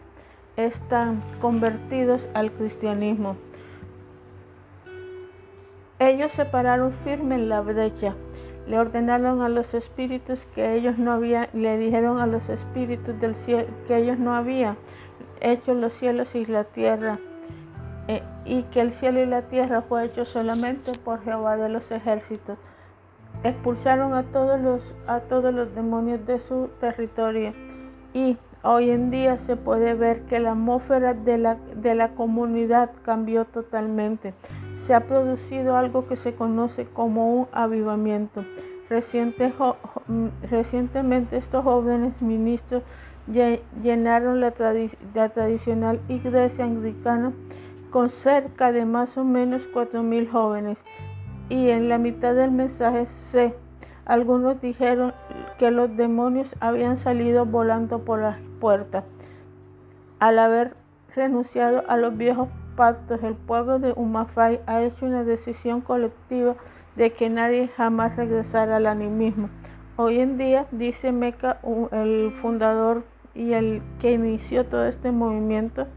están 0.55 1.21
convertidos 1.41 2.29
al 2.33 2.53
cristianismo. 2.53 3.35
Ellos 5.99 6.31
se 6.31 6.45
pararon 6.45 6.93
firme 7.03 7.35
en 7.35 7.49
la 7.49 7.59
brecha. 7.59 8.15
Le 8.67 8.79
ordenaron 8.79 9.41
a 9.41 9.49
los 9.49 9.73
espíritus 9.73 10.45
que 10.55 10.75
ellos 10.75 10.97
no 10.97 11.11
habían, 11.11 11.49
le 11.51 11.77
dijeron 11.77 12.19
a 12.19 12.25
los 12.25 12.47
espíritus 12.47 13.19
del 13.19 13.35
cielo 13.35 13.65
que 13.85 13.97
ellos 13.97 14.17
no 14.17 14.33
habían 14.33 14.77
hecho 15.41 15.73
los 15.73 15.91
cielos 15.91 16.35
y 16.35 16.45
la 16.45 16.63
tierra, 16.63 17.19
eh, 18.07 18.23
y 18.45 18.63
que 18.63 18.81
el 18.81 18.91
cielo 18.91 19.21
y 19.21 19.25
la 19.25 19.43
tierra 19.43 19.81
fue 19.81 20.05
hecho 20.05 20.25
solamente 20.25 20.91
por 20.97 21.23
Jehová 21.23 21.57
de 21.57 21.69
los 21.69 21.91
ejércitos. 21.91 22.57
Expulsaron 23.43 24.13
a 24.13 24.23
todos 24.23 24.59
los, 24.59 24.95
a 25.07 25.19
todos 25.21 25.53
los 25.53 25.73
demonios 25.73 26.25
de 26.25 26.39
su 26.39 26.69
territorio 26.79 27.53
y 28.13 28.37
Hoy 28.63 28.91
en 28.91 29.09
día 29.09 29.39
se 29.39 29.55
puede 29.55 29.95
ver 29.95 30.21
que 30.25 30.39
la 30.39 30.51
atmósfera 30.51 31.15
de 31.15 31.39
la, 31.39 31.55
de 31.75 31.95
la 31.95 32.09
comunidad 32.09 32.91
cambió 33.01 33.45
totalmente. 33.45 34.35
Se 34.77 34.93
ha 34.93 35.07
producido 35.07 35.77
algo 35.77 36.07
que 36.07 36.15
se 36.15 36.35
conoce 36.35 36.85
como 36.85 37.33
un 37.33 37.47
avivamiento. 37.53 38.45
Mm, 38.91 40.27
recientemente 40.49 41.37
estos 41.37 41.63
jóvenes 41.63 42.21
ministros 42.21 42.83
llenaron 43.81 44.41
la, 44.41 44.53
la 45.15 45.29
tradicional 45.29 45.99
iglesia 46.07 46.65
anglicana 46.65 47.31
con 47.91 48.09
cerca 48.09 48.71
de 48.71 48.85
más 48.85 49.17
o 49.17 49.23
menos 49.23 49.67
4.000 49.71 50.31
jóvenes. 50.31 50.83
Y 51.49 51.69
en 51.69 51.89
la 51.89 51.97
mitad 51.97 52.33
del 52.33 52.51
mensaje 52.51 53.05
se 53.05 53.53
algunos 54.05 54.59
dijeron 54.61 55.13
que 55.59 55.69
los 55.69 55.95
demonios 55.95 56.55
habían 56.59 56.97
salido 56.97 57.45
volando 57.45 57.99
por 57.99 58.19
las 58.19 58.37
puertas. 58.59 59.03
Al 60.19 60.39
haber 60.39 60.75
renunciado 61.15 61.83
a 61.87 61.97
los 61.97 62.17
viejos 62.17 62.49
pactos, 62.75 63.21
el 63.23 63.35
pueblo 63.35 63.79
de 63.79 63.93
Umafai 63.95 64.61
ha 64.65 64.81
hecho 64.81 65.05
una 65.05 65.23
decisión 65.23 65.81
colectiva 65.81 66.55
de 66.95 67.11
que 67.13 67.29
nadie 67.29 67.67
jamás 67.67 68.15
regresara 68.15 68.77
al 68.77 68.87
animismo. 68.87 69.49
Hoy 69.97 70.19
en 70.19 70.37
día, 70.37 70.65
dice 70.71 71.11
Meca, 71.11 71.59
el 71.91 72.33
fundador 72.41 73.03
y 73.35 73.53
el 73.53 73.81
que 73.99 74.13
inició 74.13 74.65
todo 74.65 74.85
este 74.85 75.11
movimiento, 75.11 75.87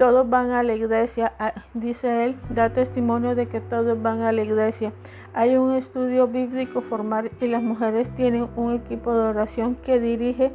todos 0.00 0.30
van 0.30 0.50
a 0.52 0.62
la 0.62 0.72
iglesia, 0.72 1.34
dice 1.74 2.24
él, 2.24 2.36
da 2.48 2.70
testimonio 2.70 3.34
de 3.34 3.48
que 3.48 3.60
todos 3.60 4.00
van 4.00 4.22
a 4.22 4.32
la 4.32 4.40
iglesia. 4.40 4.94
Hay 5.34 5.56
un 5.56 5.74
estudio 5.74 6.26
bíblico 6.26 6.80
formal 6.80 7.30
y 7.38 7.48
las 7.48 7.62
mujeres 7.62 8.08
tienen 8.16 8.48
un 8.56 8.72
equipo 8.72 9.12
de 9.12 9.20
oración 9.20 9.74
que 9.74 10.00
dirige 10.00 10.52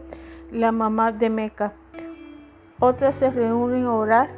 la 0.51 0.71
mamá 0.71 1.11
de 1.11 1.29
Meca. 1.29 1.73
Otras 2.79 3.17
se 3.17 3.29
reúnen 3.29 3.85
a 3.85 3.93
orar 3.93 4.29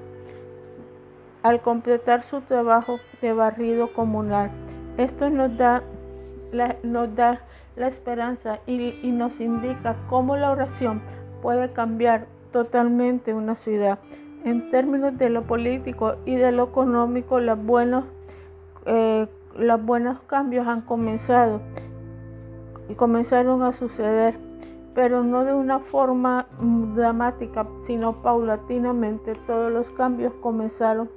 al 1.42 1.62
completar 1.62 2.24
su 2.24 2.42
trabajo 2.42 3.00
de 3.22 3.32
barrido 3.32 3.94
comunal. 3.94 4.52
Esto 4.98 5.30
nos 5.30 5.56
da 5.56 5.84
la, 6.52 6.76
nos 6.84 7.16
da 7.16 7.40
la 7.78 7.88
esperanza 7.88 8.60
y 8.68 9.10
nos 9.14 9.40
indica 9.40 9.96
cómo 10.10 10.36
la 10.36 10.52
oración 10.52 11.02
puede 11.42 11.72
cambiar 11.72 12.26
totalmente 12.52 13.34
una 13.34 13.56
ciudad. 13.56 14.00
En 14.48 14.72
términos 14.72 15.18
de 15.18 15.30
lo 15.30 15.44
político 15.44 16.16
y 16.24 16.36
de 16.36 16.54
lo 16.54 16.64
económico, 16.70 17.42
las 17.42 17.62
buenas 17.62 18.06
eh, 18.86 19.28
los 19.58 19.84
buenos 19.84 20.22
cambios 20.22 20.66
han 20.68 20.80
comenzado 20.80 21.60
y 22.88 22.94
comenzaron 22.94 23.62
a 23.62 23.74
suceder, 23.74 24.36
pero 24.96 25.22
no 25.26 25.44
de 25.44 25.54
una 25.54 25.80
forma 25.80 26.48
dramática, 26.96 27.68
sino 27.86 28.22
paulatinamente 28.22 29.36
todos 29.46 29.70
los 29.70 29.92
cambios 29.92 30.32
comenzaron, 30.36 31.10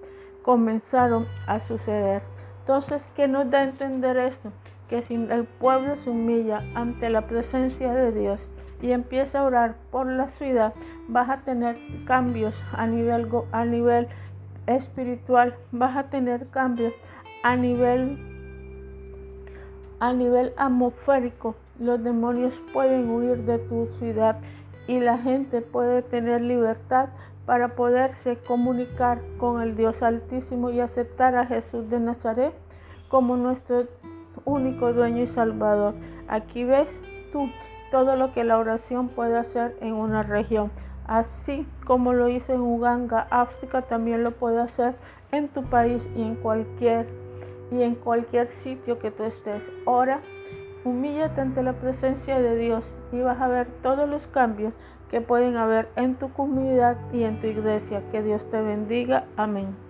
comenzaron 0.42 1.24
a 1.46 1.60
suceder. 1.60 2.22
Entonces, 2.58 3.08
¿qué 3.14 3.28
nos 3.28 3.48
da 3.48 3.58
a 3.60 3.62
entender 3.62 4.16
esto? 4.16 4.50
Que 4.88 5.02
si 5.02 5.14
el 5.14 5.44
pueblo 5.44 5.96
se 5.96 6.10
humilla 6.10 6.64
ante 6.74 7.08
la 7.10 7.28
presencia 7.28 7.92
de 7.92 8.10
Dios 8.10 8.48
y 8.82 8.92
empieza 8.92 9.40
a 9.40 9.44
orar 9.44 9.76
por 9.90 10.06
la 10.06 10.28
ciudad, 10.28 10.74
vas 11.08 11.28
a 11.28 11.38
tener 11.42 11.78
cambios 12.06 12.54
a 12.72 12.86
nivel, 12.86 13.28
a 13.52 13.64
nivel 13.64 14.08
espiritual, 14.66 15.54
vas 15.72 15.96
a 15.96 16.04
tener 16.04 16.48
cambios 16.48 16.92
a 17.42 17.56
nivel 17.56 18.18
a 20.00 20.14
nivel 20.14 20.54
atmosférico, 20.56 21.56
los 21.78 22.02
demonios 22.02 22.58
pueden 22.72 23.10
huir 23.10 23.44
de 23.44 23.58
tu 23.58 23.84
ciudad 23.84 24.38
y 24.86 24.98
la 24.98 25.18
gente 25.18 25.60
puede 25.60 26.00
tener 26.00 26.40
libertad 26.40 27.10
para 27.44 27.74
poderse 27.74 28.36
comunicar 28.36 29.20
con 29.38 29.60
el 29.60 29.76
Dios 29.76 30.02
Altísimo 30.02 30.70
y 30.70 30.80
aceptar 30.80 31.36
a 31.36 31.46
Jesús 31.46 31.90
de 31.90 32.00
Nazaret 32.00 32.54
como 33.08 33.36
nuestro 33.36 33.88
único 34.44 34.92
dueño 34.92 35.22
y 35.22 35.26
salvador. 35.26 35.94
Aquí 36.28 36.64
ves 36.64 36.88
tú 37.32 37.50
todo 37.90 38.16
lo 38.16 38.32
que 38.32 38.44
la 38.44 38.58
oración 38.58 39.08
puede 39.08 39.36
hacer 39.36 39.76
en 39.80 39.94
una 39.94 40.22
región. 40.22 40.70
Así 41.06 41.66
como 41.84 42.12
lo 42.12 42.28
hizo 42.28 42.52
en 42.52 42.60
Uganda, 42.60 43.26
África, 43.30 43.82
también 43.82 44.22
lo 44.22 44.30
puede 44.32 44.60
hacer 44.60 44.94
en 45.32 45.48
tu 45.48 45.64
país 45.64 46.08
y 46.16 46.22
en 46.22 46.36
cualquier 46.36 47.06
y 47.70 47.82
en 47.82 47.94
cualquier 47.94 48.48
sitio 48.48 48.98
que 48.98 49.10
tú 49.10 49.24
estés. 49.24 49.70
Ora, 49.84 50.20
humíllate 50.84 51.40
ante 51.40 51.62
la 51.62 51.74
presencia 51.74 52.40
de 52.40 52.56
Dios 52.56 52.84
y 53.12 53.20
vas 53.20 53.40
a 53.40 53.48
ver 53.48 53.68
todos 53.82 54.08
los 54.08 54.26
cambios 54.26 54.72
que 55.10 55.20
pueden 55.20 55.56
haber 55.56 55.88
en 55.96 56.14
tu 56.14 56.32
comunidad 56.32 56.96
y 57.12 57.24
en 57.24 57.40
tu 57.40 57.46
iglesia. 57.46 58.02
Que 58.12 58.22
Dios 58.22 58.48
te 58.50 58.60
bendiga. 58.60 59.24
Amén. 59.36 59.89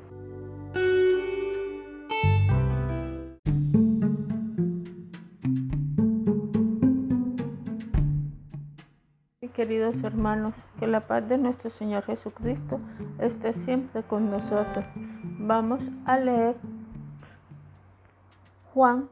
Queridos 9.61 10.03
hermanos, 10.05 10.55
que 10.79 10.87
la 10.87 11.01
paz 11.01 11.29
de 11.29 11.37
nuestro 11.37 11.69
Señor 11.69 12.03
Jesucristo 12.05 12.81
esté 13.19 13.53
siempre 13.53 14.03
con 14.03 14.31
nosotros. 14.31 14.87
Vamos 15.39 15.83
a 16.07 16.17
leer 16.17 16.55
Juan 18.73 19.11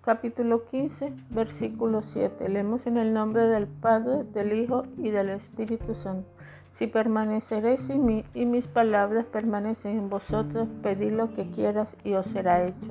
capítulo 0.00 0.64
15, 0.64 1.12
versículo 1.28 2.00
7. 2.00 2.48
Leemos 2.48 2.86
en 2.86 2.96
el 2.96 3.12
nombre 3.12 3.42
del 3.42 3.66
Padre, 3.66 4.24
del 4.24 4.54
Hijo 4.54 4.84
y 4.96 5.10
del 5.10 5.28
Espíritu 5.28 5.94
Santo. 5.94 6.26
Si 6.72 6.86
permaneceréis 6.86 7.90
en 7.90 8.06
mí 8.06 8.24
y 8.32 8.46
mis 8.46 8.66
palabras 8.66 9.26
permanecen 9.26 9.98
en 9.98 10.08
vosotros, 10.08 10.66
pedid 10.82 11.12
lo 11.12 11.34
que 11.34 11.50
quieras 11.50 11.98
y 12.04 12.14
os 12.14 12.24
será 12.24 12.64
hecho. 12.66 12.90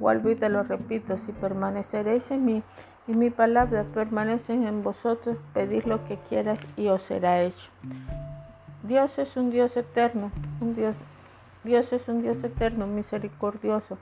Vuelvo 0.00 0.34
te 0.34 0.48
lo 0.48 0.64
repito, 0.64 1.16
si 1.18 1.30
permaneceréis 1.30 2.32
en 2.32 2.44
mí 2.44 2.62
y 3.10 3.14
mis 3.14 3.32
palabras 3.32 3.86
permanecen 3.92 4.68
en 4.68 4.84
vosotros, 4.84 5.36
pedid 5.52 5.84
lo 5.84 6.04
que 6.06 6.16
quieras 6.28 6.60
y 6.76 6.86
os 6.88 7.02
será 7.02 7.42
hecho. 7.42 7.70
Dios 8.84 9.18
es 9.18 9.36
un 9.36 9.50
Dios 9.50 9.76
eterno, 9.76 10.30
un 10.60 10.74
Dios, 10.74 10.94
Dios 11.64 11.92
es 11.92 12.08
un 12.08 12.22
Dios 12.22 12.42
eterno, 12.44 12.86
misericordioso, 12.86 13.98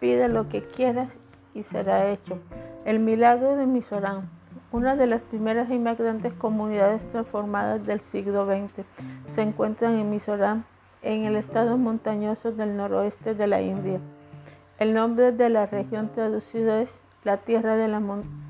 Pide 0.00 0.28
lo 0.28 0.48
que 0.50 0.62
quieras 0.62 1.08
y 1.54 1.62
será 1.62 2.10
hecho. 2.10 2.38
El 2.84 2.98
milagro 2.98 3.56
de 3.56 3.66
Misorán, 3.66 4.28
una 4.72 4.94
de 4.94 5.06
las 5.06 5.22
primeras 5.22 5.70
y 5.70 5.78
más 5.78 5.96
grandes 5.96 6.34
comunidades 6.34 7.06
transformadas 7.08 7.86
del 7.86 8.00
siglo 8.00 8.46
XX, 8.46 8.84
se 9.30 9.42
encuentra 9.42 9.90
en 9.90 10.10
Misorán, 10.10 10.66
en 11.00 11.24
el 11.24 11.36
estado 11.36 11.78
montañoso 11.78 12.52
del 12.52 12.76
noroeste 12.76 13.34
de 13.34 13.46
la 13.46 13.62
India. 13.62 14.00
El 14.78 14.92
nombre 14.92 15.32
de 15.32 15.48
la 15.48 15.64
región 15.64 16.10
traducido 16.12 16.76
es 16.76 16.90
la 17.26 17.38
tierra 17.38 17.76
de, 17.76 17.88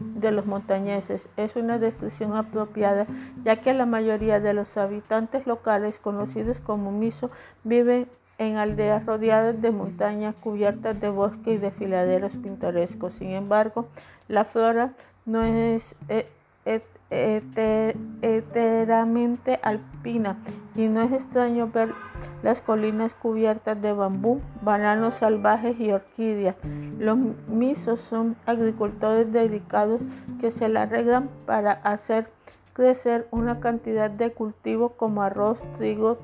de, 0.00 0.30
los 0.32 0.44
montañeses. 0.44 1.30
Es 1.38 1.56
una 1.56 1.78
descripción 1.78 2.36
apropiada, 2.36 3.06
ya 3.42 3.56
que 3.62 3.72
la 3.72 3.86
mayoría 3.86 4.38
de 4.38 4.52
los 4.52 4.76
habitantes 4.76 5.46
locales, 5.46 5.98
conocidos 5.98 6.60
como 6.60 6.92
Miso, 6.92 7.30
viven 7.64 8.06
en 8.36 8.58
aldeas 8.58 9.06
rodeadas 9.06 9.62
de 9.62 9.70
montañas 9.70 10.34
cubiertas 10.34 11.00
de 11.00 11.08
bosque 11.08 11.54
y 11.54 11.56
desfiladeros 11.56 12.32
pintorescos. 12.32 13.14
Sin 13.14 13.30
embargo, 13.30 13.88
la 14.28 14.44
flora 14.44 14.92
no 15.24 15.42
es, 15.42 15.96
e, 16.10 16.26
e, 16.66 16.82
enteramente 17.10 19.60
alpina 19.62 20.38
y 20.74 20.88
no 20.88 21.02
es 21.02 21.12
extraño 21.12 21.70
ver 21.72 21.94
las 22.42 22.60
colinas 22.60 23.14
cubiertas 23.14 23.80
de 23.80 23.92
bambú, 23.92 24.40
bananos 24.62 25.14
salvajes 25.14 25.78
y 25.80 25.92
orquídeas. 25.92 26.56
Los 26.98 27.16
misos 27.48 28.00
son 28.00 28.36
agricultores 28.46 29.32
dedicados 29.32 30.02
que 30.40 30.50
se 30.50 30.68
la 30.68 30.82
arreglan 30.82 31.30
para 31.46 31.72
hacer 31.72 32.28
crecer 32.72 33.28
una 33.30 33.60
cantidad 33.60 34.10
de 34.10 34.32
cultivos 34.32 34.90
como 34.96 35.22
arroz, 35.22 35.62
trigo, 35.76 36.18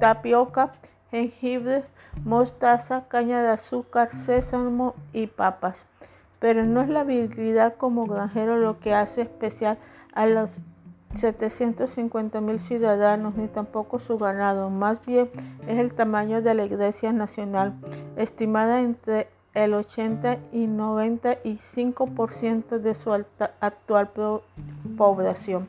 tapioca, 0.00 0.72
jengibre, 1.10 1.84
mostaza, 2.24 3.04
caña 3.08 3.42
de 3.42 3.50
azúcar, 3.50 4.16
sésamo 4.16 4.94
y 5.12 5.26
papas. 5.26 5.76
Pero 6.40 6.64
no 6.64 6.82
es 6.82 6.88
la 6.88 7.00
habilidad 7.00 7.76
como 7.76 8.06
granjero 8.06 8.58
lo 8.58 8.80
que 8.80 8.94
hace 8.94 9.22
especial 9.22 9.78
a 10.12 10.26
los 10.26 10.58
750 11.14 12.40
mil 12.40 12.58
ciudadanos, 12.60 13.34
ni 13.36 13.48
tampoco 13.48 13.98
su 13.98 14.16
ganado. 14.18 14.70
Más 14.70 15.04
bien 15.04 15.28
es 15.66 15.78
el 15.78 15.92
tamaño 15.92 16.40
de 16.42 16.54
la 16.54 16.64
Iglesia 16.64 17.12
Nacional, 17.12 17.74
estimada 18.16 18.80
entre 18.80 19.28
el 19.54 19.74
80 19.74 20.38
y 20.52 20.66
95% 20.66 22.78
de 22.78 22.94
su 22.94 23.12
actual 23.12 24.10
población. 24.96 25.66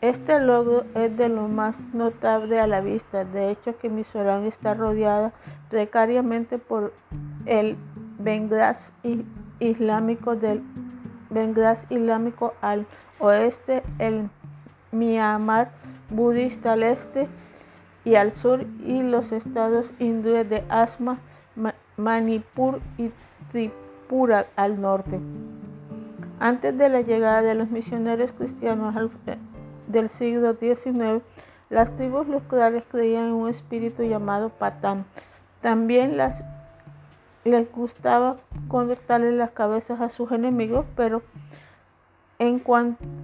Este 0.00 0.38
logro 0.38 0.84
es 0.94 1.16
de 1.16 1.28
lo 1.28 1.48
más 1.48 1.92
notable 1.92 2.60
a 2.60 2.68
la 2.68 2.80
vista. 2.80 3.24
De 3.24 3.50
hecho, 3.50 3.76
que 3.78 3.88
Misorán 3.88 4.44
está 4.44 4.74
rodeada 4.74 5.32
precariamente 5.70 6.58
por 6.58 6.92
el 7.46 7.76
Benglas 8.18 8.92
islámico 9.60 10.36
del 10.36 10.62
Benglas 11.30 11.84
islámico 11.90 12.54
al 12.60 12.86
oeste, 13.18 13.82
el 13.98 14.30
Myanmar 14.92 15.70
budista 16.10 16.72
al 16.72 16.82
este 16.82 17.28
y 18.04 18.14
al 18.14 18.32
sur 18.32 18.64
y 18.84 19.02
los 19.02 19.32
estados 19.32 19.92
hindúes 19.98 20.48
de 20.48 20.64
Asma, 20.68 21.18
Manipur 21.96 22.80
y 22.96 23.10
Tripura 23.50 24.46
al 24.56 24.80
norte. 24.80 25.20
Antes 26.40 26.78
de 26.78 26.88
la 26.88 27.02
llegada 27.02 27.42
de 27.42 27.54
los 27.54 27.70
misioneros 27.70 28.32
cristianos 28.32 28.94
del 29.88 30.08
siglo 30.08 30.54
XIX, 30.54 31.22
las 31.68 31.94
tribus 31.94 32.28
locales 32.28 32.84
creían 32.90 33.26
en 33.26 33.32
un 33.32 33.48
espíritu 33.48 34.04
llamado 34.04 34.48
Patán. 34.48 35.04
También 35.60 36.16
las, 36.16 36.42
les 37.48 37.70
gustaba 37.72 38.36
cortarle 38.68 39.32
las 39.32 39.50
cabezas 39.50 40.00
a 40.00 40.08
sus 40.08 40.32
enemigos, 40.32 40.86
pero 40.96 41.22
en, 42.38 42.62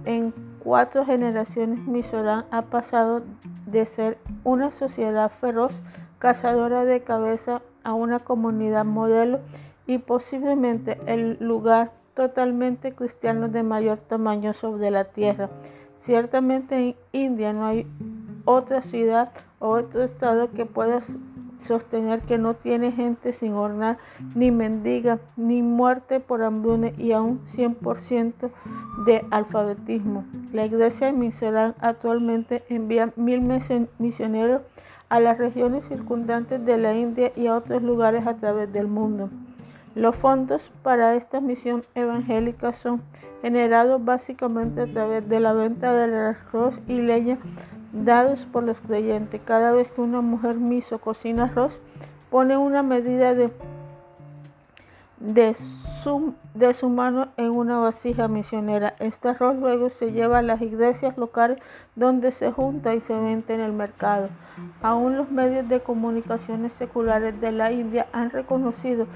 en 0.05 0.33
cuatro 0.59 1.05
generaciones 1.05 1.79
Misorán 1.87 2.45
ha 2.51 2.63
pasado 2.63 3.23
de 3.65 3.85
ser 3.85 4.17
una 4.43 4.71
sociedad 4.71 5.31
feroz, 5.31 5.81
cazadora 6.19 6.85
de 6.85 7.01
cabeza, 7.01 7.61
a 7.85 7.93
una 7.93 8.19
comunidad 8.19 8.83
modelo 8.83 9.39
y 9.87 9.99
posiblemente 9.99 10.99
el 11.05 11.37
lugar 11.39 11.91
totalmente 12.15 12.93
cristiano 12.93 13.47
de 13.47 13.61
mayor 13.61 13.99
tamaño 13.99 14.53
sobre 14.53 14.89
la 14.89 15.05
tierra. 15.05 15.49
Ciertamente 15.99 16.75
en 16.75 16.95
India 17.11 17.53
no 17.53 17.67
hay 17.67 17.87
otra 18.43 18.81
ciudad 18.81 19.31
o 19.59 19.69
otro 19.69 20.03
estado 20.03 20.51
que 20.51 20.65
pueda 20.65 21.01
sostener 21.63 22.21
que 22.21 22.37
no 22.37 22.53
tiene 22.53 22.91
gente 22.91 23.31
sin 23.31 23.53
hornar, 23.53 23.97
ni 24.35 24.51
mendiga, 24.51 25.19
ni 25.35 25.61
muerte 25.61 26.19
por 26.19 26.43
hambruna 26.43 26.91
y 26.97 27.11
aún 27.11 27.41
100% 27.55 28.51
de 29.05 29.25
alfabetismo. 29.31 30.25
La 30.53 30.65
iglesia 30.65 31.11
misionera 31.11 31.75
actualmente 31.79 32.63
envía 32.69 33.11
mil 33.15 33.41
misioneros 33.99 34.61
a 35.09 35.19
las 35.19 35.37
regiones 35.37 35.87
circundantes 35.87 36.65
de 36.65 36.77
la 36.77 36.95
India 36.95 37.31
y 37.35 37.47
a 37.47 37.55
otros 37.55 37.83
lugares 37.83 38.25
a 38.27 38.35
través 38.35 38.71
del 38.71 38.87
mundo. 38.87 39.29
Los 39.95 40.15
fondos 40.15 40.71
para 40.83 41.15
esta 41.15 41.39
misión 41.39 41.83
evangélica 41.95 42.73
son 42.73 43.01
generados 43.41 44.03
básicamente 44.03 44.81
a 44.81 44.87
través 44.87 45.29
de 45.29 45.39
la 45.39 45.53
venta 45.53 45.93
del 45.93 46.13
arroz 46.13 46.81
y 46.87 46.99
leña 46.99 47.37
dados 48.03 48.45
por 48.45 48.63
los 48.63 48.79
creyentes. 48.79 49.41
Cada 49.45 49.71
vez 49.71 49.91
que 49.91 50.01
una 50.01 50.21
mujer 50.21 50.55
miso 50.55 50.99
cocina 50.99 51.45
arroz, 51.45 51.79
pone 52.29 52.57
una 52.57 52.83
medida 52.83 53.33
de, 53.33 53.51
de, 55.19 55.55
su, 56.03 56.33
de 56.53 56.73
su 56.73 56.89
mano 56.89 57.29
en 57.37 57.51
una 57.51 57.77
vasija 57.77 58.27
misionera. 58.27 58.95
Este 58.99 59.29
arroz 59.29 59.55
luego 59.55 59.89
se 59.89 60.11
lleva 60.11 60.39
a 60.39 60.41
las 60.41 60.61
iglesias 60.61 61.17
locales 61.17 61.59
donde 61.95 62.31
se 62.31 62.51
junta 62.51 62.93
y 62.93 62.99
se 62.99 63.13
vende 63.13 63.53
en 63.53 63.61
el 63.61 63.71
mercado. 63.71 64.29
Aún 64.81 65.17
los 65.17 65.31
medios 65.31 65.69
de 65.69 65.79
comunicaciones 65.79 66.73
seculares 66.73 67.39
de 67.39 67.51
la 67.51 67.71
India 67.71 68.07
han 68.11 68.29
reconocido 68.31 69.07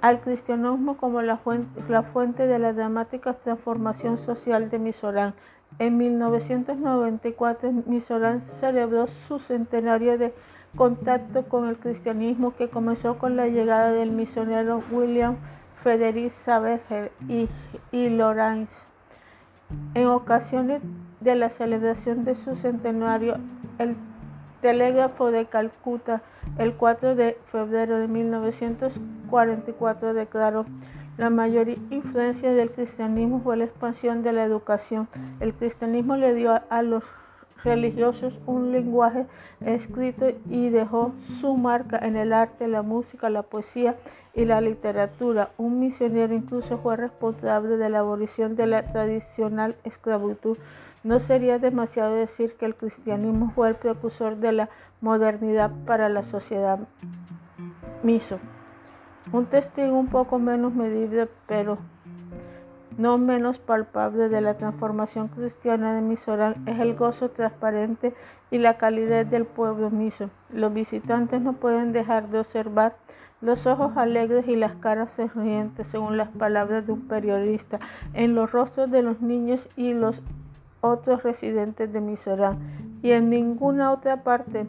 al 0.00 0.20
cristianismo 0.20 0.96
como 0.96 1.20
la 1.22 1.36
fuente, 1.36 1.82
la 1.88 2.02
fuente 2.02 2.46
de 2.46 2.58
la 2.58 2.72
dramática 2.72 3.34
transformación 3.34 4.18
social 4.18 4.70
de 4.70 4.78
Misorán. 4.78 5.34
En 5.78 5.98
1994, 5.98 7.70
Misorán 7.86 8.40
celebró 8.40 9.06
su 9.06 9.38
centenario 9.38 10.16
de 10.16 10.32
contacto 10.76 11.44
con 11.44 11.68
el 11.68 11.76
cristianismo 11.76 12.54
que 12.56 12.68
comenzó 12.68 13.18
con 13.18 13.36
la 13.36 13.48
llegada 13.48 13.92
del 13.92 14.10
misionero 14.10 14.82
William 14.90 15.36
Frederick 15.82 16.30
Saberger 16.30 17.12
y, 17.28 17.48
y 17.92 18.08
Lawrence. 18.08 18.86
En 19.94 20.06
ocasiones 20.06 20.80
de 21.20 21.34
la 21.34 21.50
celebración 21.50 22.24
de 22.24 22.34
su 22.34 22.56
centenario, 22.56 23.36
el 23.78 23.96
telégrafo 24.60 25.30
de 25.30 25.46
Calcuta, 25.46 26.22
el 26.58 26.74
4 26.74 27.14
de 27.14 27.38
febrero 27.50 27.98
de 27.98 28.08
1944, 28.08 30.14
declaró 30.14 30.66
la 31.18 31.30
mayor 31.30 31.68
influencia 31.68 32.52
del 32.52 32.70
cristianismo 32.70 33.40
fue 33.40 33.56
la 33.56 33.64
expansión 33.64 34.22
de 34.22 34.32
la 34.32 34.44
educación. 34.44 35.08
El 35.40 35.54
cristianismo 35.54 36.16
le 36.16 36.34
dio 36.34 36.60
a, 36.68 36.82
los 36.82 37.04
religiosos 37.64 38.38
un 38.46 38.70
lenguaje 38.70 39.26
escrito 39.60 40.26
y 40.50 40.68
dejó 40.68 41.12
su 41.40 41.56
marca 41.56 41.98
en 41.98 42.16
el 42.16 42.32
arte, 42.32 42.68
la 42.68 42.82
música, 42.82 43.30
la 43.30 43.42
poesía 43.42 43.96
y 44.34 44.44
la 44.44 44.60
literatura. 44.60 45.50
Un 45.56 45.80
misionero 45.80 46.34
incluso 46.34 46.78
fue 46.78 46.96
responsable 46.96 47.78
de 47.78 47.88
la 47.88 48.00
abolición 48.00 48.54
de 48.54 48.66
la 48.66 48.92
tradicional 48.92 49.76
esclavitud. 49.84 50.58
No 51.02 51.18
sería 51.18 51.58
demasiado 51.58 52.14
decir 52.14 52.54
que 52.56 52.66
el 52.66 52.74
cristianismo 52.74 53.52
fue 53.54 53.68
el 53.68 53.76
precursor 53.76 54.36
de 54.36 54.52
la 54.52 54.68
modernidad 55.00 55.70
para 55.86 56.08
la 56.08 56.22
sociedad 56.22 56.80
miso. 58.02 58.38
Un 59.32 59.46
testigo 59.46 59.98
un 59.98 60.06
poco 60.06 60.38
menos 60.38 60.74
medible, 60.74 61.28
pero 61.46 61.78
no 62.96 63.18
menos 63.18 63.58
palpable 63.58 64.28
de 64.28 64.40
la 64.40 64.54
transformación 64.54 65.28
cristiana 65.28 65.94
de 65.94 66.00
Misorán 66.00 66.62
es 66.66 66.80
el 66.80 66.94
gozo 66.94 67.28
transparente 67.30 68.14
y 68.50 68.58
la 68.58 68.78
calidez 68.78 69.28
del 69.28 69.44
pueblo 69.44 69.90
miso. 69.90 70.30
Los 70.50 70.72
visitantes 70.72 71.42
no 71.42 71.54
pueden 71.54 71.92
dejar 71.92 72.28
de 72.28 72.38
observar 72.38 72.96
los 73.42 73.66
ojos 73.66 73.96
alegres 73.96 74.48
y 74.48 74.56
las 74.56 74.76
caras 74.76 75.12
sonrientes, 75.12 75.88
según 75.88 76.16
las 76.16 76.30
palabras 76.30 76.86
de 76.86 76.92
un 76.92 77.06
periodista, 77.06 77.80
en 78.14 78.34
los 78.34 78.50
rostros 78.50 78.90
de 78.90 79.02
los 79.02 79.20
niños 79.20 79.68
y 79.76 79.92
los 79.92 80.22
otros 80.80 81.22
residentes 81.22 81.92
de 81.92 82.00
Misorán. 82.00 82.58
Y 83.02 83.10
en 83.10 83.28
ninguna 83.28 83.92
otra 83.92 84.22
parte 84.22 84.66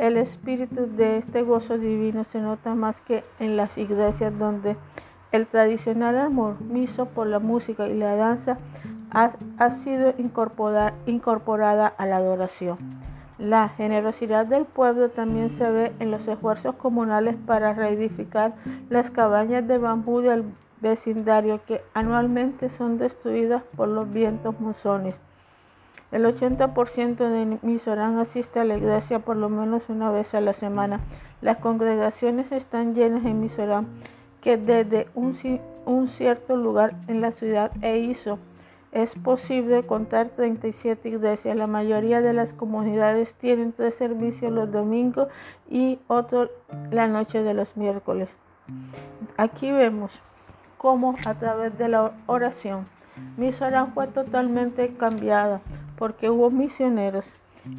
el 0.00 0.16
espíritu 0.16 0.88
de 0.96 1.18
este 1.18 1.42
gozo 1.42 1.76
divino 1.76 2.24
se 2.24 2.40
nota 2.40 2.74
más 2.74 3.02
que 3.02 3.22
en 3.38 3.58
las 3.58 3.76
iglesias 3.76 4.36
donde 4.38 4.78
el 5.30 5.46
tradicional 5.46 6.18
amor 6.18 6.58
miso 6.62 7.04
por 7.04 7.26
la 7.26 7.38
música 7.38 7.86
y 7.86 7.98
la 7.98 8.16
danza 8.16 8.56
ha, 9.10 9.70
sido 9.70 10.14
incorporada 10.16 11.86
a 11.86 12.06
la 12.06 12.16
adoración. 12.16 12.78
La 13.38 13.68
generosidad 13.68 14.46
del 14.46 14.64
pueblo 14.64 15.10
también 15.10 15.50
se 15.50 15.70
ve 15.70 15.92
en 15.98 16.10
los 16.10 16.26
esfuerzos 16.26 16.76
comunales 16.76 17.36
para 17.46 17.74
reedificar 17.74 18.54
las 18.88 19.10
cabañas 19.10 19.68
de 19.68 19.76
bambú 19.76 20.22
del 20.22 20.44
vecindario 20.80 21.60
que 21.66 21.82
anualmente 21.92 22.70
son 22.70 22.96
destruidas 22.96 23.62
por 23.76 23.88
los 23.88 24.10
vientos 24.10 24.58
musones. 24.60 25.14
El 26.12 26.24
80% 26.24 27.16
de 27.16 27.58
Misorán 27.62 28.18
asiste 28.18 28.58
a 28.58 28.64
la 28.64 28.76
iglesia 28.76 29.20
por 29.20 29.36
lo 29.36 29.48
menos 29.48 29.88
una 29.88 30.10
vez 30.10 30.34
a 30.34 30.40
la 30.40 30.52
semana. 30.52 31.00
Las 31.40 31.58
congregaciones 31.58 32.50
están 32.50 32.94
llenas 32.94 33.24
en 33.24 33.40
Misorán, 33.40 33.86
que 34.40 34.56
desde 34.56 35.06
un, 35.14 36.08
cierto 36.08 36.56
lugar 36.56 36.94
en 37.06 37.20
la 37.20 37.30
ciudad 37.30 37.70
e 37.82 37.98
hizo 37.98 38.38
es 38.90 39.14
posible 39.14 39.86
contar 39.86 40.30
37 40.30 41.08
iglesias. 41.08 41.56
La 41.56 41.68
mayoría 41.68 42.20
de 42.20 42.32
las 42.32 42.54
comunidades 42.54 43.34
tienen 43.34 43.72
tres 43.72 43.94
servicios 43.94 44.50
los 44.50 44.72
domingos 44.72 45.28
y 45.68 46.00
otro 46.08 46.50
la 46.90 47.06
noche 47.06 47.44
de 47.44 47.54
los 47.54 47.76
miércoles. 47.76 48.34
Aquí 49.36 49.70
vemos 49.70 50.20
cómo 50.76 51.14
a 51.24 51.34
través 51.34 51.78
de 51.78 51.88
la 51.88 52.12
oración 52.26 52.86
Misorán 53.36 53.92
fue 53.92 54.06
totalmente 54.08 54.94
cambiada 54.94 55.60
porque 56.00 56.30
hubo 56.30 56.50
misioneros 56.50 57.26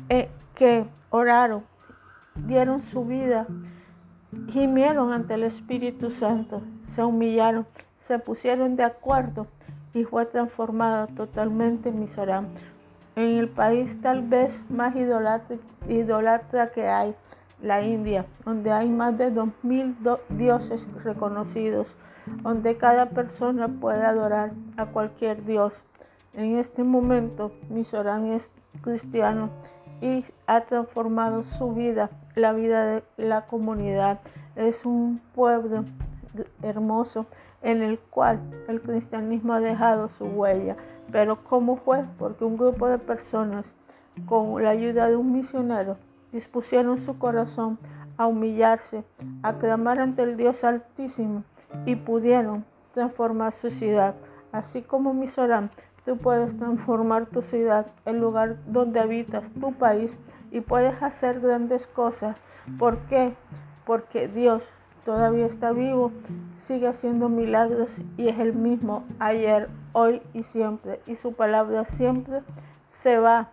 eh, 0.10 0.30
que 0.54 0.86
oraron, 1.10 1.64
dieron 2.36 2.84
su 2.84 3.04
vida, 3.04 3.48
gimieron 4.52 5.12
ante 5.12 5.34
el 5.34 5.42
Espíritu 5.42 6.12
Santo, 6.12 6.62
se 6.84 7.04
humillaron, 7.04 7.66
se 7.98 8.20
pusieron 8.20 8.76
de 8.76 8.84
acuerdo 8.84 9.48
y 9.96 10.04
fue 10.04 10.28
transformada 10.28 11.08
totalmente 11.08 11.92
Misorán. 11.92 12.50
En 13.16 13.40
el 13.40 13.50
país 13.50 14.00
tal 14.02 14.22
vez 14.22 14.54
más 14.70 14.96
idolatra 14.96 16.72
que 16.72 16.88
hay, 16.88 17.16
la 17.60 17.82
India, 17.82 18.28
donde 18.46 18.72
hay 18.72 18.88
más 18.88 19.18
de 19.18 19.34
2.000 19.34 20.20
dioses 20.30 20.88
reconocidos, 21.04 21.88
donde 22.44 22.78
cada 22.78 23.10
persona 23.10 23.68
puede 23.68 24.06
adorar 24.06 24.52
a 24.78 24.86
cualquier 24.86 25.44
dios. 25.44 25.84
En 26.34 26.58
este 26.58 26.84
momento, 26.84 27.52
Misorán 27.70 28.28
es 28.28 28.52
cristiano 28.82 29.50
y 30.00 30.24
ha 30.48 30.62
transformado 30.62 31.44
su 31.44 31.74
vida, 31.74 32.10
la 32.36 32.54
vida 32.54 32.86
de 32.86 33.04
la 33.18 33.48
comunidad. 33.48 34.22
Es 34.56 34.86
un 34.86 35.22
pueblo 35.36 35.84
hermoso 36.64 37.26
en 37.62 37.82
el 37.82 38.00
cual 38.00 38.40
el 38.70 38.82
cristianismo 38.82 39.54
ha 39.54 39.60
dejado 39.60 40.08
su 40.08 40.26
huella. 40.26 40.78
Pero 41.12 41.44
¿cómo 41.44 41.76
fue? 41.76 42.06
Porque 42.18 42.46
un 42.46 42.58
grupo 42.58 42.88
de 42.88 42.98
personas, 42.98 43.76
con 44.26 44.64
la 44.64 44.70
ayuda 44.70 45.08
de 45.08 45.18
un 45.18 45.34
misionero, 45.34 45.98
dispusieron 46.32 46.98
su 46.98 47.20
corazón 47.20 47.78
a 48.16 48.28
humillarse, 48.28 49.04
a 49.44 49.58
clamar 49.58 50.00
ante 50.00 50.24
el 50.24 50.38
Dios 50.38 50.64
Altísimo 50.64 51.44
y 51.86 51.98
pudieron 51.98 52.64
transformar 52.94 53.52
su 53.52 53.70
ciudad. 53.70 54.16
Así 54.52 54.82
como 54.82 55.14
Misorán, 55.14 55.70
tú 56.06 56.18
puedes 56.18 56.58
transformar 56.58 57.26
tu 57.28 57.42
ciudad, 57.42 57.88
el 58.06 58.20
lugar 58.20 58.58
donde 58.68 59.00
habitas, 59.00 59.52
tu 59.54 59.74
país, 59.74 60.18
y 60.52 60.62
puedes 60.62 61.02
hacer 61.02 61.40
grandes 61.40 61.88
cosas. 61.88 62.38
¿Por 62.78 62.98
qué? 63.08 63.36
Porque 63.86 64.28
Dios 64.28 64.64
todavía 65.06 65.46
está 65.46 65.72
vivo, 65.72 66.12
sigue 66.54 66.88
haciendo 66.88 67.30
milagros 67.30 67.90
y 68.18 68.28
es 68.28 68.40
el 68.40 68.54
mismo 68.54 69.04
ayer, 69.20 69.70
hoy 69.94 70.22
y 70.34 70.44
siempre. 70.44 71.02
Y 71.08 71.16
su 71.16 71.34
palabra 71.34 71.86
siempre 71.86 72.42
se 72.86 73.18
va 73.18 73.50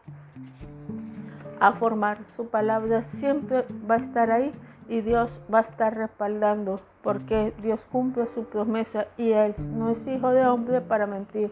a 1.60 1.72
formar. 1.72 2.24
Su 2.24 2.48
palabra 2.48 3.02
siempre 3.02 3.64
va 3.88 3.96
a 3.96 3.98
estar 3.98 4.30
ahí 4.30 4.52
y 4.88 5.02
Dios 5.02 5.30
va 5.52 5.58
a 5.58 5.62
estar 5.62 5.96
respaldando 5.96 6.80
porque 7.02 7.52
Dios 7.62 7.86
cumple 7.90 8.26
su 8.26 8.44
promesa 8.44 9.06
y 9.16 9.32
Él 9.32 9.54
no 9.58 9.90
es 9.90 10.06
hijo 10.06 10.30
de 10.30 10.46
hombre 10.46 10.80
para 10.80 11.06
mentir. 11.06 11.50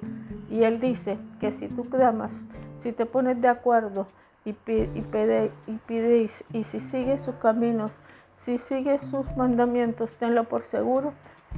Y 0.50 0.64
Él 0.64 0.80
dice 0.80 1.18
que 1.40 1.52
si 1.52 1.68
tú 1.68 1.88
clamas, 1.88 2.40
si 2.82 2.92
te 2.92 3.06
pones 3.06 3.40
de 3.40 3.48
acuerdo 3.48 4.06
y, 4.44 4.52
pide, 4.52 5.50
y 5.66 6.30
y 6.52 6.64
si 6.64 6.80
sigues 6.80 7.20
sus 7.20 7.34
caminos, 7.36 7.92
si 8.34 8.58
sigues 8.58 9.00
sus 9.00 9.34
mandamientos, 9.36 10.14
tenlo 10.14 10.44
por 10.44 10.62
seguro 10.62 11.12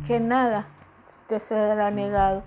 que 0.06 0.20
nada 0.20 0.66
te 1.26 1.40
será 1.40 1.90
negado, 1.90 2.42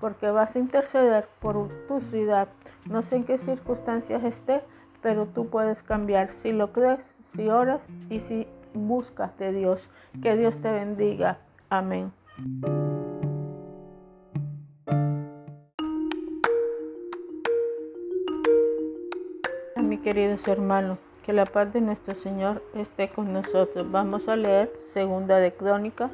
porque 0.00 0.30
vas 0.30 0.56
a 0.56 0.58
interceder 0.58 1.28
por 1.40 1.68
tu 1.86 2.00
ciudad. 2.00 2.48
No 2.86 3.02
sé 3.02 3.16
en 3.16 3.24
qué 3.24 3.38
circunstancias 3.38 4.24
esté, 4.24 4.62
pero 5.00 5.26
tú 5.26 5.48
puedes 5.48 5.82
cambiar 5.82 6.32
si 6.32 6.52
lo 6.52 6.72
crees, 6.72 7.14
si 7.22 7.48
oras 7.48 7.88
y 8.10 8.20
si 8.20 8.48
buscas 8.74 9.36
de 9.38 9.52
Dios. 9.52 9.88
Que 10.22 10.36
Dios 10.36 10.58
te 10.58 10.70
bendiga. 10.70 11.38
Amén. 11.70 12.12
Mi 19.76 19.98
queridos 19.98 20.46
hermanos, 20.46 20.98
que 21.24 21.32
la 21.32 21.46
paz 21.46 21.72
de 21.72 21.80
nuestro 21.80 22.14
Señor 22.14 22.62
esté 22.74 23.08
con 23.08 23.32
nosotros. 23.32 23.90
Vamos 23.90 24.28
a 24.28 24.36
leer 24.36 24.72
Segunda 24.92 25.38
de 25.38 25.52
Crónica, 25.52 26.10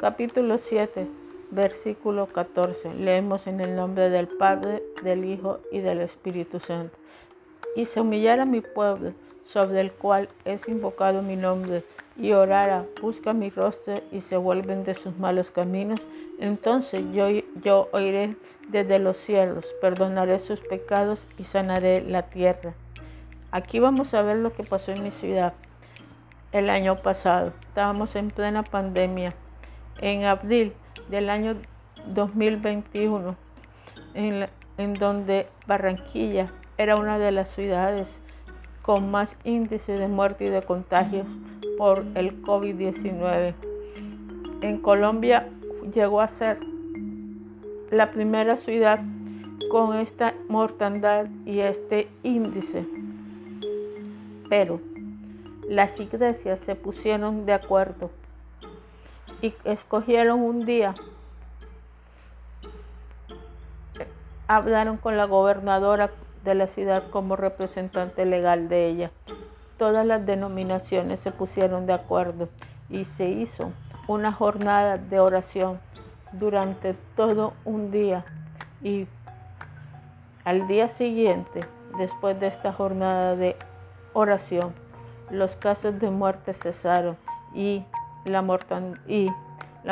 capítulo 0.00 0.58
7, 0.58 1.06
versículo 1.50 2.26
14. 2.26 2.94
Leemos 2.94 3.46
en 3.46 3.60
el 3.60 3.76
nombre 3.76 4.10
del 4.10 4.28
Padre, 4.28 4.82
del 5.02 5.24
Hijo 5.24 5.60
y 5.70 5.80
del 5.80 6.00
Espíritu 6.00 6.58
Santo 6.58 6.96
y 7.76 7.84
se 7.84 8.00
humillara 8.00 8.44
mi 8.46 8.62
pueblo, 8.62 9.12
sobre 9.52 9.80
el 9.80 9.92
cual 9.92 10.28
es 10.44 10.66
invocado 10.68 11.22
mi 11.22 11.36
nombre, 11.36 11.84
y 12.18 12.32
orara, 12.32 12.84
busca 13.00 13.32
mi 13.32 13.50
rostro 13.50 13.94
y 14.10 14.22
se 14.22 14.36
vuelven 14.36 14.84
de 14.84 14.94
sus 14.94 15.18
malos 15.18 15.50
caminos, 15.50 16.00
entonces 16.40 17.02
yo, 17.12 17.28
yo 17.62 17.88
oiré 17.92 18.36
desde 18.68 18.98
los 18.98 19.16
cielos, 19.18 19.66
perdonaré 19.80 20.38
sus 20.38 20.60
pecados 20.60 21.26
y 21.38 21.44
sanaré 21.44 22.00
la 22.00 22.22
tierra. 22.22 22.74
Aquí 23.50 23.78
vamos 23.78 24.14
a 24.14 24.22
ver 24.22 24.38
lo 24.38 24.52
que 24.52 24.64
pasó 24.64 24.92
en 24.92 25.02
mi 25.02 25.10
ciudad 25.10 25.54
el 26.52 26.70
año 26.70 26.96
pasado. 26.96 27.52
Estábamos 27.60 28.16
en 28.16 28.30
plena 28.30 28.62
pandemia. 28.62 29.34
En 30.00 30.24
abril 30.24 30.74
del 31.08 31.30
año 31.30 31.56
2021, 32.06 33.36
en, 34.14 34.48
en 34.76 34.94
donde 34.94 35.48
Barranquilla 35.66 36.52
era 36.76 36.96
una 36.96 37.18
de 37.18 37.32
las 37.32 37.48
ciudades 37.50 38.08
con 38.86 39.10
más 39.10 39.36
índice 39.42 39.94
de 39.94 40.06
muerte 40.06 40.44
y 40.44 40.48
de 40.48 40.62
contagios 40.62 41.26
por 41.76 42.04
el 42.14 42.40
COVID-19. 42.40 43.54
En 44.60 44.78
Colombia 44.78 45.48
llegó 45.92 46.20
a 46.20 46.28
ser 46.28 46.60
la 47.90 48.12
primera 48.12 48.56
ciudad 48.56 49.00
con 49.72 49.96
esta 49.96 50.34
mortandad 50.48 51.26
y 51.44 51.58
este 51.58 52.08
índice. 52.22 52.86
Pero 54.48 54.80
las 55.68 55.98
iglesias 55.98 56.60
se 56.60 56.76
pusieron 56.76 57.44
de 57.44 57.54
acuerdo 57.54 58.12
y 59.42 59.52
escogieron 59.64 60.40
un 60.40 60.64
día 60.64 60.94
hablaron 64.46 64.96
con 64.96 65.16
la 65.16 65.24
gobernadora 65.24 66.12
de 66.46 66.54
la 66.54 66.66
ciudad 66.66 67.10
como 67.10 67.36
representante 67.36 68.24
legal 68.24 68.70
de 68.70 68.86
ella. 68.86 69.10
Todas 69.76 70.06
las 70.06 70.24
denominaciones 70.24 71.20
se 71.20 71.30
pusieron 71.30 71.84
de 71.84 71.92
acuerdo 71.92 72.48
y 72.88 73.04
se 73.04 73.28
hizo 73.28 73.72
una 74.08 74.32
jornada 74.32 74.96
de 74.96 75.20
oración 75.20 75.78
durante 76.32 76.94
todo 77.14 77.52
un 77.64 77.90
día 77.90 78.24
y 78.82 79.06
al 80.44 80.68
día 80.68 80.88
siguiente, 80.88 81.60
después 81.98 82.38
de 82.38 82.46
esta 82.46 82.72
jornada 82.72 83.34
de 83.34 83.56
oración, 84.12 84.72
los 85.28 85.56
casos 85.56 85.98
de 85.98 86.08
muerte 86.10 86.52
cesaron 86.52 87.16
y 87.52 87.84
la, 88.24 88.44
y 89.08 89.26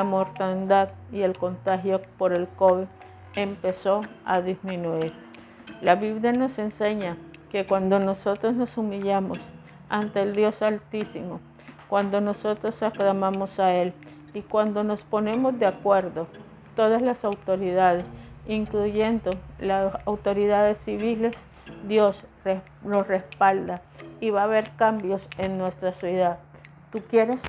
mortandad 0.04 0.90
y 1.10 1.22
el 1.22 1.36
contagio 1.36 2.00
por 2.18 2.32
el 2.32 2.46
COVID 2.46 2.86
empezó 3.34 4.02
a 4.24 4.40
disminuir. 4.40 5.23
La 5.84 5.96
Biblia 5.96 6.32
nos 6.32 6.58
enseña 6.58 7.18
que 7.50 7.66
cuando 7.66 7.98
nosotros 7.98 8.54
nos 8.54 8.78
humillamos 8.78 9.38
ante 9.90 10.22
el 10.22 10.34
Dios 10.34 10.62
Altísimo, 10.62 11.40
cuando 11.90 12.22
nosotros 12.22 12.82
aclamamos 12.82 13.60
a 13.60 13.74
Él 13.74 13.92
y 14.32 14.40
cuando 14.40 14.82
nos 14.82 15.02
ponemos 15.02 15.58
de 15.58 15.66
acuerdo, 15.66 16.26
todas 16.74 17.02
las 17.02 17.22
autoridades, 17.22 18.02
incluyendo 18.48 19.32
las 19.58 19.94
autoridades 20.06 20.78
civiles, 20.78 21.36
Dios 21.86 22.24
nos 22.82 23.06
respalda 23.06 23.82
y 24.22 24.30
va 24.30 24.40
a 24.40 24.44
haber 24.44 24.70
cambios 24.76 25.28
en 25.36 25.58
nuestra 25.58 25.92
ciudad. 25.92 26.38
¿Tú 26.92 27.02
quieres 27.10 27.42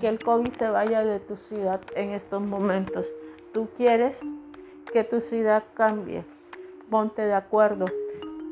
que 0.00 0.06
el 0.06 0.20
COVID 0.20 0.50
se 0.50 0.70
vaya 0.70 1.02
de 1.02 1.18
tu 1.18 1.34
ciudad 1.34 1.80
en 1.96 2.10
estos 2.10 2.40
momentos? 2.40 3.04
¿Tú 3.52 3.68
quieres 3.76 4.20
que 4.92 5.02
tu 5.02 5.20
ciudad 5.20 5.64
cambie? 5.74 6.22
Ponte 6.90 7.22
de 7.22 7.34
acuerdo 7.34 7.86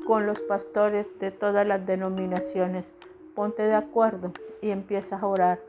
con 0.06 0.26
los 0.26 0.40
pastores 0.40 1.06
de 1.20 1.30
todas 1.30 1.66
las 1.66 1.86
denominaciones. 1.86 2.90
Ponte 3.34 3.62
de 3.62 3.74
acuerdo 3.74 4.32
y 4.60 4.70
empieza 4.70 5.18
a 5.18 5.26
orar. 5.26 5.60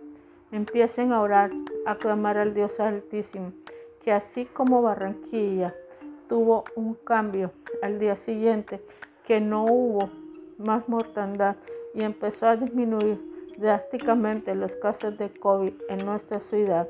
Empiecen 0.52 1.14
a 1.14 1.22
orar, 1.22 1.52
a 1.86 1.96
clamar 1.96 2.38
al 2.38 2.54
Dios 2.54 2.80
Altísimo, 2.80 3.54
que 4.02 4.12
así 4.12 4.46
como 4.46 4.82
Barranquilla 4.82 5.74
tuvo 6.28 6.64
un 6.76 6.94
cambio 6.96 7.52
al 7.82 8.00
día 8.00 8.16
siguiente, 8.16 8.82
que 9.24 9.40
no 9.40 9.66
hubo 9.66 10.10
más 10.58 10.88
mortandad 10.88 11.56
y 11.94 12.04
empezó 12.04 12.48
a 12.48 12.56
disminuir 12.56 13.20
drásticamente 13.58 14.56
los 14.56 14.76
casos 14.76 15.18
de 15.18 15.30
COVID 15.32 15.74
en 15.90 16.06
nuestra 16.06 16.40
ciudad. 16.40 16.88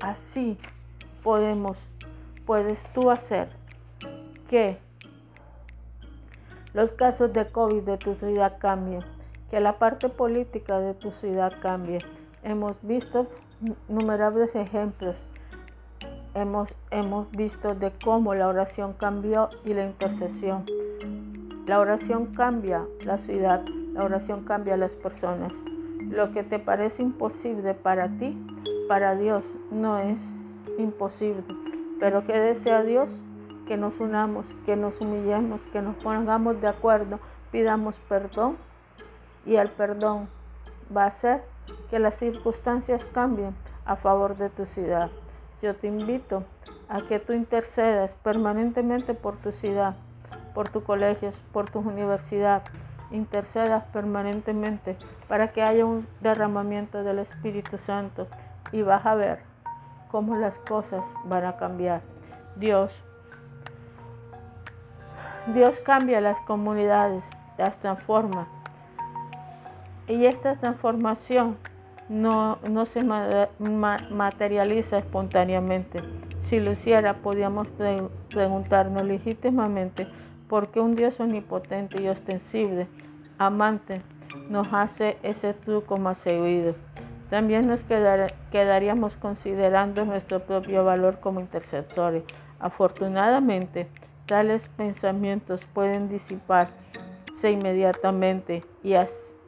Así 0.00 0.58
podemos, 1.22 1.78
puedes 2.44 2.84
tú 2.92 3.10
hacer 3.10 3.48
que 4.48 4.78
los 6.72 6.92
casos 6.92 7.32
de 7.32 7.46
COVID 7.46 7.82
de 7.82 7.98
tu 7.98 8.14
ciudad 8.14 8.58
cambien, 8.58 9.02
que 9.50 9.60
la 9.60 9.78
parte 9.78 10.08
política 10.08 10.78
de 10.80 10.94
tu 10.94 11.12
ciudad 11.12 11.52
cambie. 11.60 11.98
Hemos 12.42 12.76
visto 12.82 13.28
innumerables 13.88 14.54
ejemplos 14.54 15.16
hemos, 16.34 16.74
hemos 16.90 17.30
visto 17.30 17.74
de 17.74 17.92
cómo 18.04 18.34
la 18.34 18.48
oración 18.48 18.92
cambió 18.92 19.48
y 19.64 19.72
la 19.72 19.86
intercesión. 19.86 20.66
La 21.66 21.78
oración 21.80 22.34
cambia 22.34 22.84
la 23.04 23.18
ciudad, 23.18 23.64
la 23.94 24.04
oración 24.04 24.44
cambia 24.44 24.76
las 24.76 24.96
personas. 24.96 25.54
Lo 26.10 26.32
que 26.32 26.42
te 26.42 26.58
parece 26.58 27.02
imposible 27.02 27.74
para 27.74 28.08
ti, 28.08 28.36
para 28.88 29.16
Dios 29.16 29.44
no 29.70 29.98
es 29.98 30.34
imposible. 30.78 31.44
Pero 31.98 32.26
que 32.26 32.38
desea 32.38 32.82
Dios 32.82 33.22
que 33.66 33.76
nos 33.76 34.00
unamos, 34.00 34.46
que 34.66 34.76
nos 34.76 35.00
humillemos, 35.00 35.60
que 35.72 35.82
nos 35.82 35.96
pongamos 35.96 36.60
de 36.60 36.68
acuerdo, 36.68 37.18
pidamos 37.50 37.98
perdón 38.08 38.56
y 39.46 39.56
el 39.56 39.70
perdón 39.70 40.28
va 40.94 41.04
a 41.04 41.08
hacer 41.08 41.42
que 41.90 41.98
las 41.98 42.16
circunstancias 42.16 43.08
cambien 43.12 43.54
a 43.84 43.96
favor 43.96 44.36
de 44.36 44.50
tu 44.50 44.66
ciudad. 44.66 45.10
Yo 45.62 45.74
te 45.74 45.86
invito 45.86 46.44
a 46.88 47.02
que 47.02 47.18
tú 47.18 47.32
intercedas 47.32 48.14
permanentemente 48.16 49.14
por 49.14 49.36
tu 49.36 49.52
ciudad, 49.52 49.96
por 50.54 50.68
tus 50.68 50.82
colegios, 50.82 51.42
por 51.52 51.70
tu 51.70 51.80
universidad. 51.80 52.62
Intercedas 53.10 53.84
permanentemente 53.92 54.96
para 55.28 55.52
que 55.52 55.62
haya 55.62 55.84
un 55.84 56.06
derramamiento 56.20 57.04
del 57.04 57.18
Espíritu 57.20 57.78
Santo 57.78 58.26
y 58.72 58.82
vas 58.82 59.06
a 59.06 59.14
ver 59.14 59.40
cómo 60.10 60.36
las 60.36 60.58
cosas 60.58 61.06
van 61.24 61.44
a 61.44 61.56
cambiar. 61.56 62.00
Dios, 62.56 62.92
Dios 65.52 65.78
cambia 65.80 66.22
las 66.22 66.40
comunidades, 66.40 67.22
las 67.58 67.76
transforma. 67.78 68.48
Y 70.08 70.24
esta 70.24 70.56
transformación 70.56 71.58
no, 72.08 72.58
no 72.68 72.86
se 72.86 73.04
materializa 73.04 74.98
espontáneamente. 74.98 76.00
Si 76.44 76.60
lo 76.60 76.72
hiciera, 76.72 77.14
podíamos 77.14 77.68
preguntarnos 78.30 79.04
legítimamente 79.04 80.06
por 80.48 80.68
qué 80.68 80.80
un 80.80 80.96
Dios 80.96 81.20
omnipotente 81.20 82.02
y 82.02 82.08
ostensible, 82.08 82.86
amante, 83.38 84.00
nos 84.48 84.72
hace 84.72 85.18
ese 85.22 85.52
truco 85.52 85.98
más 85.98 86.18
seguido. 86.18 86.74
También 87.28 87.66
nos 87.66 87.80
quedaríamos 88.50 89.16
considerando 89.16 90.04
nuestro 90.04 90.40
propio 90.40 90.84
valor 90.84 91.20
como 91.20 91.40
intercesores. 91.40 92.22
Afortunadamente, 92.60 93.88
tales 94.26 94.68
pensamientos 94.68 95.64
pueden 95.72 96.08
disiparse 96.08 96.72
inmediatamente 97.50 98.64
y, 98.82 98.94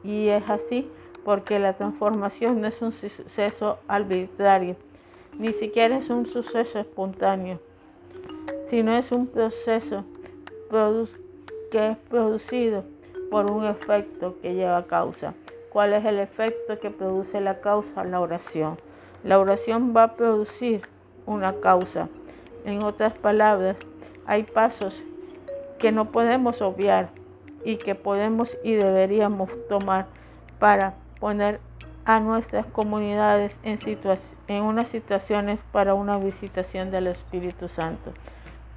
y 0.03 0.29
es 0.29 0.49
así 0.49 0.89
porque 1.23 1.59
la 1.59 1.73
transformación 1.73 2.61
no 2.61 2.67
es 2.67 2.81
un 2.81 2.93
suceso 2.93 3.79
arbitrario, 3.87 4.77
ni 5.37 5.51
siquiera 5.53 5.97
es 5.97 6.09
un 6.09 6.25
suceso 6.25 6.79
espontáneo, 6.79 7.59
sino 8.69 8.95
es 8.97 9.11
un 9.11 9.27
proceso 9.27 10.05
que 11.71 11.91
es 11.91 11.97
producido 12.09 12.83
por 13.29 13.51
un 13.51 13.65
efecto 13.65 14.35
que 14.41 14.53
lleva 14.53 14.85
causa. 14.87 15.33
¿Cuál 15.69 15.93
es 15.93 16.05
el 16.05 16.19
efecto 16.19 16.79
que 16.79 16.89
produce 16.89 17.41
la 17.41 17.59
causa? 17.59 18.03
La 18.03 18.19
oración. 18.19 18.77
La 19.23 19.39
oración 19.39 19.93
va 19.95 20.03
a 20.03 20.15
producir 20.15 20.81
una 21.25 21.53
causa. 21.59 22.09
En 22.65 22.83
otras 22.83 23.13
palabras, 23.13 23.75
hay 24.27 24.43
pasos 24.43 25.03
que 25.79 25.91
no 25.91 26.11
podemos 26.11 26.61
obviar 26.61 27.09
y 27.63 27.77
que 27.77 27.95
podemos 27.95 28.55
y 28.63 28.73
deberíamos 28.75 29.49
tomar 29.67 30.05
para 30.59 30.95
poner 31.19 31.59
a 32.05 32.19
nuestras 32.19 32.65
comunidades 32.65 33.57
en, 33.63 34.63
unas 34.63 34.87
situaciones 34.89 35.59
para 35.71 35.93
una 35.93 36.17
visitación 36.17 36.91
del 36.91 37.07
Espíritu 37.07 37.67
Santo. 37.67 38.13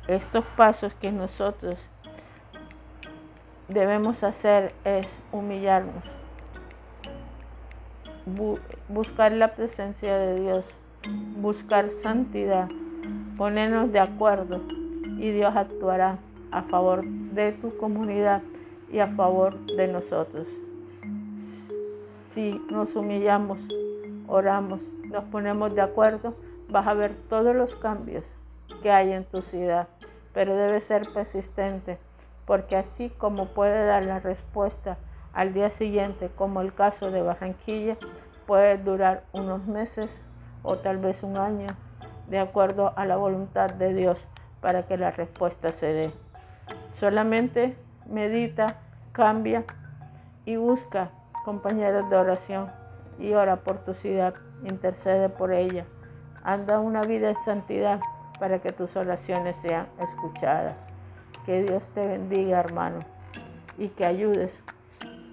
Estos 0.09 0.45
pasos 0.57 0.95
que 0.95 1.13
nosotros 1.13 1.77
debemos 3.69 4.25
hacer 4.25 4.73
es 4.85 5.07
humillarnos, 5.31 6.05
buscar 8.89 9.33
la 9.33 9.55
presencia 9.55 10.17
de 10.17 10.41
Dios, 10.41 10.67
buscar 11.37 11.91
santidad, 12.03 12.69
ponernos 13.37 13.93
de 13.93 14.01
acuerdo 14.01 14.61
y 15.21 15.31
Dios 15.31 15.55
actuará 15.55 16.19
a 16.51 16.63
favor 16.63 17.05
de 17.05 17.53
tu 17.53 17.77
comunidad 17.77 18.43
y 18.91 18.99
a 18.99 19.07
favor 19.07 19.59
de 19.67 19.87
nosotros 19.87 20.47
si 22.31 22.65
nos 22.71 22.95
humillamos, 22.95 23.59
oramos, 24.29 24.81
nos 25.05 25.25
ponemos 25.25 25.75
de 25.75 25.81
acuerdo, 25.81 26.35
vas 26.69 26.87
a 26.87 26.95
ver 26.95 27.17
todos 27.29 27.55
los 27.57 27.75
cambios 27.75 28.25
que 28.83 28.93
hay 28.93 29.13
en 29.13 29.25
tu 29.25 29.43
ciudad. 29.43 29.89
Pero 30.33 30.55
debe 30.55 30.81
ser 30.81 31.13
persistente, 31.13 31.99
porque 32.47 32.77
así 32.77 33.11
como 33.11 33.47
puede 33.47 33.85
dar 33.85 34.05
la 34.05 34.21
respuesta 34.21 34.97
al 35.33 35.53
día 35.53 35.71
siguiente, 35.71 36.31
como 36.37 36.61
el 36.61 36.73
caso 36.73 37.11
de 37.11 37.21
Barranquilla, 37.21 37.97
puede 38.47 38.79
durar 38.79 39.25
unos 39.33 39.67
meses 39.67 40.21
o 40.63 40.77
tal 40.77 40.99
vez 40.99 41.25
un 41.25 41.37
año, 41.37 41.67
de 42.29 42.39
acuerdo 42.39 42.93
a 42.97 43.07
la 43.07 43.17
voluntad 43.17 43.71
de 43.71 43.93
Dios, 43.93 44.19
para 44.61 44.85
que 44.85 44.97
la 44.97 45.11
respuesta 45.11 45.73
se 45.73 45.87
dé. 45.87 46.13
Solamente 46.99 47.77
medita, 48.09 48.77
cambia 49.13 49.65
y 50.45 50.57
busca 50.57 51.11
compañeros 51.45 52.09
de 52.11 52.17
oración 52.17 52.71
y 53.19 53.33
ora 53.35 53.57
por 53.57 53.85
tu 53.85 53.95
ciudad, 53.95 54.35
intercede 54.65 55.29
por 55.29 55.53
ella. 55.53 55.85
Anda 56.43 56.81
una 56.81 57.03
vida 57.03 57.29
de 57.29 57.37
santidad 57.45 58.01
para 58.39 58.61
que 58.61 58.73
tus 58.73 58.97
oraciones 58.97 59.57
sean 59.57 59.87
escuchadas. 60.01 60.77
Que 61.45 61.63
Dios 61.63 61.91
te 61.91 62.07
bendiga, 62.07 62.61
hermano, 62.61 63.01
y 63.79 63.89
que 63.89 64.07
ayudes 64.07 64.63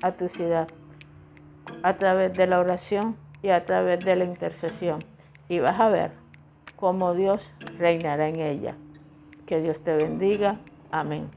a 0.01 0.11
tu 0.11 0.27
ciudad 0.29 0.67
a 1.83 1.97
través 1.97 2.33
de 2.33 2.47
la 2.47 2.59
oración 2.59 3.15
y 3.41 3.49
a 3.49 3.65
través 3.65 4.03
de 4.03 4.15
la 4.15 4.25
intercesión. 4.25 4.99
Y 5.47 5.59
vas 5.59 5.79
a 5.79 5.89
ver 5.89 6.11
cómo 6.75 7.13
Dios 7.13 7.51
reinará 7.77 8.27
en 8.27 8.39
ella. 8.39 8.75
Que 9.47 9.61
Dios 9.61 9.79
te 9.79 9.95
bendiga. 9.95 10.59
Amén. 10.91 11.27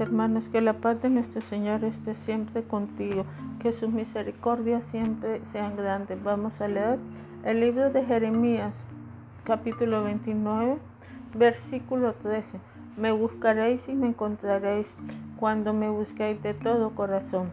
Hermanos, 0.00 0.48
que 0.48 0.60
la 0.60 0.74
paz 0.74 1.02
de 1.02 1.10
nuestro 1.10 1.40
Señor 1.40 1.82
esté 1.82 2.14
siempre 2.14 2.62
contigo, 2.62 3.24
que 3.58 3.72
sus 3.72 3.90
misericordias 3.90 4.84
siempre 4.84 5.44
sean 5.44 5.76
grandes. 5.76 6.22
Vamos 6.22 6.60
a 6.60 6.68
leer 6.68 7.00
el 7.42 7.58
libro 7.58 7.90
de 7.90 8.04
Jeremías, 8.04 8.84
capítulo 9.42 10.04
29, 10.04 10.78
versículo 11.34 12.12
13. 12.12 12.60
Me 12.96 13.10
buscaréis 13.10 13.88
y 13.88 13.94
me 13.94 14.06
encontraréis 14.06 14.86
cuando 15.36 15.72
me 15.72 15.90
busquéis 15.90 16.40
de 16.44 16.54
todo 16.54 16.90
corazón. 16.90 17.50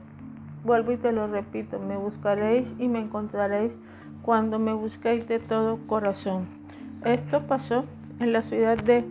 Vuelvo 0.64 0.92
y 0.92 0.98
te 0.98 1.12
lo 1.12 1.26
repito, 1.26 1.80
me 1.80 1.98
buscaréis 1.98 2.68
y 2.78 2.88
me 2.88 3.00
encontraréis 3.00 3.76
cuando 4.22 4.60
me 4.60 4.74
busquéis 4.74 5.28
de 5.28 5.40
todo 5.40 5.80
corazón. 5.88 6.46
Esto 7.04 7.42
pasó 7.48 7.86
en 8.20 8.34
la 8.34 8.44
ciudad 8.44 8.78
de 8.78 9.04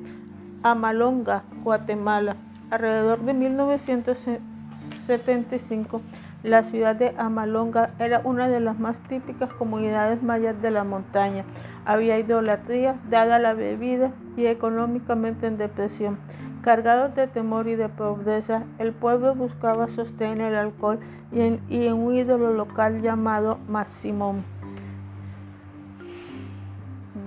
Amalonga, 0.62 1.42
Guatemala 1.64 2.36
Alrededor 2.74 3.20
de 3.20 3.32
1975, 3.34 6.00
la 6.42 6.64
ciudad 6.64 6.96
de 6.96 7.14
Amalonga 7.16 7.90
era 8.00 8.20
una 8.24 8.48
de 8.48 8.58
las 8.58 8.80
más 8.80 9.00
típicas 9.02 9.52
comunidades 9.52 10.24
mayas 10.24 10.60
de 10.60 10.72
la 10.72 10.82
montaña. 10.82 11.44
Había 11.84 12.18
idolatría, 12.18 12.96
dada 13.08 13.38
la 13.38 13.54
bebida 13.54 14.10
y 14.36 14.46
económicamente 14.46 15.46
en 15.46 15.56
depresión. 15.56 16.18
Cargados 16.62 17.14
de 17.14 17.28
temor 17.28 17.68
y 17.68 17.76
de 17.76 17.88
pobreza, 17.88 18.64
el 18.80 18.92
pueblo 18.92 19.36
buscaba 19.36 19.86
sostener 19.86 20.52
el 20.52 20.58
alcohol 20.58 20.98
y 21.30 21.42
en, 21.42 21.60
un 21.92 22.16
ídolo 22.16 22.54
local 22.54 23.02
llamado 23.02 23.60
Maximón. 23.68 24.42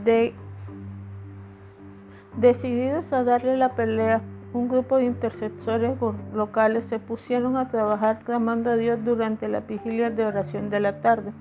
De, 0.03 0.33
decididos 2.35 3.13
a 3.13 3.23
darle 3.23 3.55
la 3.55 3.69
pelea 3.69 4.21
un 4.53 4.69
grupo 4.69 4.97
de 4.97 5.05
intercesores 5.05 5.97
locales 6.33 6.85
se 6.85 6.99
pusieron 6.99 7.57
a 7.57 7.69
trabajar 7.69 8.19
clamando 8.23 8.71
a 8.71 8.75
Dios 8.75 8.99
durante 9.03 9.47
la 9.47 9.61
vigilia 9.61 10.09
de 10.09 10.25
oración 10.25 10.69
de 10.69 10.79
la 10.79 11.01
tarde. 11.01 11.31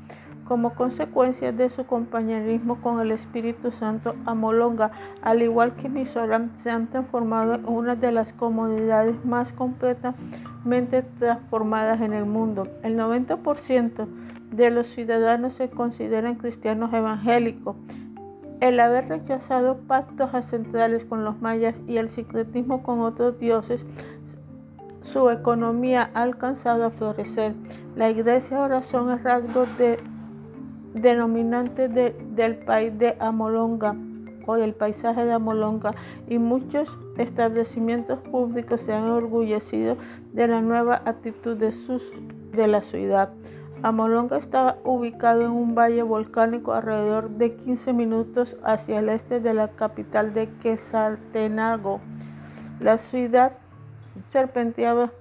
Como 0.46 0.74
consecuencia 0.74 1.50
de 1.50 1.68
su 1.70 1.86
compañerismo 1.86 2.80
con 2.80 3.00
el 3.00 3.10
Espíritu 3.10 3.72
Santo, 3.72 4.14
Amolonga, 4.26 4.92
al 5.22 5.42
igual 5.42 5.74
que 5.74 5.88
Mizoram, 5.88 6.56
se 6.58 6.70
han 6.70 6.86
transformado 6.86 7.54
en 7.54 7.68
una 7.68 7.96
de 7.96 8.12
las 8.12 8.32
comunidades 8.32 9.24
más 9.24 9.52
completamente 9.52 11.02
transformadas 11.18 12.00
en 12.00 12.12
el 12.12 12.26
mundo. 12.26 12.68
El 12.84 12.96
90% 12.96 14.06
de 14.52 14.70
los 14.70 14.86
ciudadanos 14.86 15.54
se 15.54 15.68
consideran 15.68 16.36
cristianos 16.36 16.92
evangélicos. 16.92 17.74
El 18.60 18.80
haber 18.80 19.08
rechazado 19.08 19.76
pactos 19.86 20.32
ancestrales 20.32 21.04
con 21.04 21.24
los 21.24 21.40
mayas 21.40 21.78
y 21.86 21.98
el 21.98 22.08
secretismo 22.08 22.82
con 22.82 23.00
otros 23.00 23.38
dioses 23.38 23.84
su 25.02 25.30
economía 25.30 26.10
ha 26.14 26.22
alcanzado 26.22 26.84
a 26.84 26.90
florecer. 26.90 27.54
La 27.94 28.10
iglesia 28.10 28.58
ahora 28.58 28.82
son 28.82 29.10
el 29.10 29.22
rasgo 29.22 29.66
de, 29.78 30.00
denominante 30.94 31.88
del 31.88 32.56
país 32.56 32.98
de 32.98 33.16
Amolonga 33.20 33.94
o 34.46 34.56
del 34.56 34.74
paisaje 34.74 35.24
de 35.24 35.32
Amolonga 35.32 35.92
y 36.28 36.38
muchos 36.38 36.98
establecimientos 37.18 38.18
públicos 38.20 38.80
se 38.80 38.92
han 38.92 39.04
orgullecido 39.04 39.96
de 40.32 40.48
la 40.48 40.60
nueva 40.60 41.02
actitud 41.04 41.56
de, 41.56 41.72
de 42.52 42.66
la 42.66 42.82
ciudad. 42.82 43.30
Amolonga 43.82 44.38
estaba 44.38 44.76
ubicado 44.84 45.42
en 45.42 45.50
un 45.50 45.74
valle 45.74 46.02
volcánico 46.02 46.72
alrededor 46.72 47.30
de 47.30 47.54
15 47.54 47.92
minutos 47.92 48.56
hacia 48.64 49.00
el 49.00 49.08
este 49.10 49.40
de 49.40 49.54
la 49.54 49.68
capital 49.68 50.32
de 50.34 50.48
Quetzaltenango. 50.62 52.00
La 52.80 52.98
ciudad 52.98 53.52
serpenteaba 54.28 55.12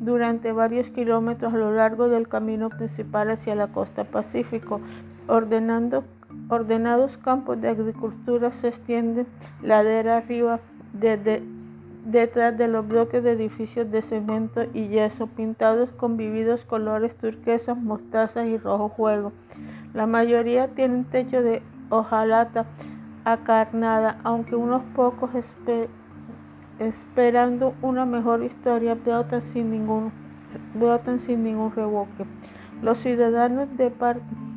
durante 0.00 0.52
varios 0.52 0.90
kilómetros 0.90 1.52
a 1.52 1.56
lo 1.56 1.72
largo 1.72 2.08
del 2.08 2.28
camino 2.28 2.70
principal 2.70 3.30
hacia 3.30 3.54
la 3.54 3.68
costa 3.68 4.04
pacífico, 4.04 4.80
ordenados 5.26 7.16
campos 7.18 7.60
de 7.60 7.68
agricultura 7.68 8.52
se 8.52 8.68
extienden 8.68 9.26
ladera 9.62 10.18
arriba 10.18 10.60
desde 10.92 11.42
detrás 12.04 12.56
de 12.56 12.68
los 12.68 12.86
bloques 12.86 13.22
de 13.22 13.32
edificios 13.32 13.90
de 13.90 14.02
cemento 14.02 14.64
y 14.74 14.88
yeso 14.88 15.26
pintados 15.26 15.90
con 15.90 16.16
vividos 16.16 16.64
colores 16.64 17.16
turquesas, 17.16 17.76
mostazas 17.76 18.46
y 18.46 18.58
rojo 18.58 18.88
juego. 18.90 19.32
La 19.94 20.06
mayoría 20.06 20.68
tienen 20.68 21.04
techo 21.04 21.42
de 21.42 21.62
hojalata 21.88 22.66
acarnada, 23.24 24.18
aunque 24.22 24.54
unos 24.54 24.82
pocos 24.94 25.30
esperando 26.78 27.74
una 27.80 28.04
mejor 28.04 28.42
historia, 28.42 28.94
brotan 28.94 29.40
sin 29.40 29.70
ningún, 29.70 30.12
sin 31.20 31.44
ningún 31.44 31.72
revoque. 31.72 32.26
Los 32.82 32.98
ciudadanos 32.98 33.68
de, 33.76 33.92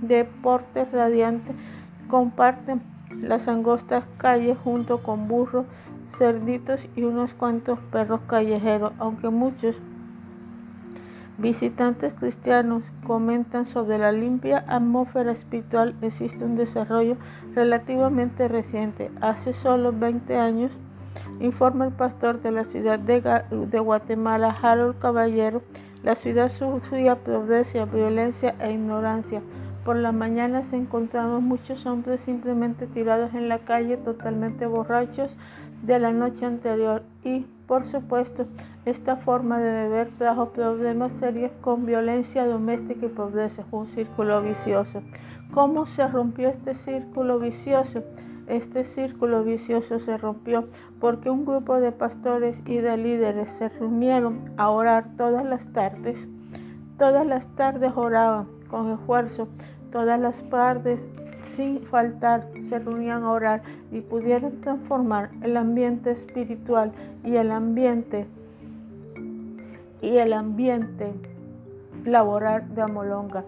de 0.02 0.26
porte 0.26 0.86
radiante 0.86 1.54
comparten 2.10 2.82
las 3.22 3.48
angostas 3.48 4.06
calles 4.18 4.58
junto 4.64 5.02
con 5.02 5.28
burros, 5.28 5.66
cerditos 6.08 6.88
y 6.96 7.04
unos 7.04 7.34
cuantos 7.34 7.80
perros 7.92 8.22
callejeros, 8.28 8.94
aunque 9.00 9.30
muchos 9.30 9.76
visitantes 11.38 12.14
cristianos 12.14 12.84
comentan 13.06 13.66
sobre 13.66 13.98
la 13.98 14.12
limpia 14.12 14.64
atmósfera 14.68 15.32
espiritual, 15.32 15.96
existe 16.02 16.44
un 16.44 16.56
desarrollo 16.56 17.18
relativamente 17.54 18.48
reciente. 18.48 19.12
Hace 19.22 19.54
solo 19.54 19.94
20 19.94 20.36
años 20.38 20.72
Informa 21.40 21.86
el 21.86 21.92
pastor 21.92 22.42
de 22.42 22.52
la 22.52 22.64
ciudad 22.64 23.00
de, 23.00 23.80
Guatemala, 23.80 24.56
Harold 24.62 24.98
Caballero, 25.00 25.62
la 26.04 26.16
ciudad 26.16 26.50
sufría 26.50 27.16
pobreza, 27.16 27.86
violencia 27.86 28.56
e 28.60 28.72
ignorancia. 28.72 29.42
Por 29.84 29.98
la 29.98 30.12
mañana 30.12 30.64
se 30.64 30.76
encontraban 30.76 31.44
muchos 31.44 31.86
hombres 31.86 32.22
simplemente 32.22 32.88
tirados 32.88 33.34
en 33.34 33.50
la 33.50 33.60
calle, 33.60 33.98
totalmente 33.98 34.66
borrachos 34.66 35.38
de 35.84 36.00
la 36.00 36.12
noche 36.12 36.46
anterior. 36.46 37.04
Y, 37.24 37.46
por 37.68 37.86
supuesto, 37.86 38.46
esta 38.86 39.18
forma 39.18 39.60
de 39.60 39.72
beber 39.72 40.10
trajo 40.18 40.50
problemas 40.50 41.14
serios 41.14 41.52
con 41.62 41.86
violencia 41.86 42.46
doméstica 42.46 43.06
y 43.06 43.10
pobreza. 43.10 43.64
un 43.72 43.88
círculo 43.88 44.42
vicioso. 44.42 45.02
¿Cómo 45.54 45.86
se 45.86 46.08
rompió 46.08 46.50
este 46.50 46.74
círculo 46.74 47.40
vicioso? 47.40 48.04
Este 48.48 48.84
círculo 48.84 49.44
vicioso 49.44 50.00
se 50.00 50.18
rompió 50.18 50.68
porque 51.00 51.30
un 51.30 51.46
grupo 51.46 51.80
de 51.80 51.92
pastores 51.92 52.58
y 52.66 52.78
de 52.78 52.96
líderes 52.98 53.50
se 53.50 53.70
reunieron 53.70 54.52
a 54.58 54.70
orar 54.70 55.16
todas 55.18 55.46
las 55.46 55.72
tardes. 55.74 56.28
Todas 56.98 57.26
las 57.26 57.48
tardes 57.56 57.92
oraban 57.96 58.48
con 58.70 58.92
esfuerzo, 58.92 59.48
todas 59.92 60.20
las 60.20 60.44
tardes 60.50 61.08
sin 61.44 61.82
faltar 61.82 62.50
se 62.60 62.80
reunían 62.80 63.24
a 63.24 63.32
orar 63.32 63.62
y 63.92 64.02
pudieron 64.02 64.62
transformar 64.62 65.30
el 65.42 65.58
ambiente 65.58 66.12
espiritual 66.12 66.92
y 67.24 67.36
el 67.36 67.52
ambiente 67.52 68.28
y 70.02 70.18
el 70.18 70.34
ambiente 70.34 71.14
laboral 72.06 72.74
de 72.76 72.82
Amolonga. 72.82 73.44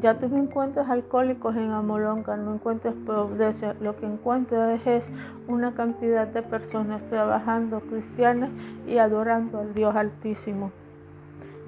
Ya 0.00 0.18
tú 0.18 0.28
no 0.28 0.36
encuentras 0.36 0.90
alcohólicos 0.90 1.56
en 1.56 1.70
Amolonga, 1.70 2.36
no 2.36 2.54
encuentras 2.54 2.94
pobreza, 2.94 3.74
lo 3.80 3.96
que 3.96 4.04
encuentras 4.04 4.86
es 4.86 5.08
una 5.48 5.72
cantidad 5.72 6.26
de 6.26 6.42
personas 6.42 7.02
trabajando 7.04 7.80
cristianas 7.80 8.50
y 8.86 8.98
adorando 8.98 9.60
al 9.60 9.72
Dios 9.72 9.96
Altísimo. 9.96 10.70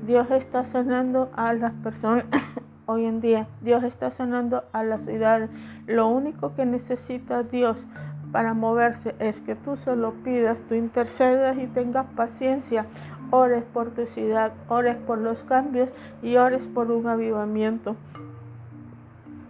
Dios 0.06 0.30
está 0.30 0.64
sanando 0.64 1.30
a 1.34 1.54
las 1.54 1.72
personas 1.72 2.26
hoy 2.88 3.04
en 3.04 3.20
día. 3.20 3.46
Dios 3.60 3.84
está 3.84 4.10
sanando 4.10 4.64
a 4.72 4.82
las 4.82 5.04
ciudades. 5.04 5.50
Lo 5.86 6.08
único 6.08 6.54
que 6.54 6.64
necesita 6.64 7.42
Dios 7.42 7.84
para 8.32 8.54
moverse 8.54 9.14
es 9.18 9.40
que 9.40 9.54
tú 9.54 9.76
se 9.76 9.94
lo 9.94 10.14
pidas, 10.24 10.56
tú 10.68 10.74
intercedas 10.74 11.58
y 11.58 11.66
tengas 11.66 12.06
paciencia. 12.16 12.86
Ores 13.30 13.62
por 13.62 13.90
tu 13.90 14.06
ciudad, 14.06 14.52
ores 14.68 14.96
por 14.96 15.18
los 15.18 15.44
cambios 15.44 15.90
y 16.22 16.36
ores 16.36 16.62
por 16.66 16.90
un 16.90 17.06
avivamiento 17.06 17.94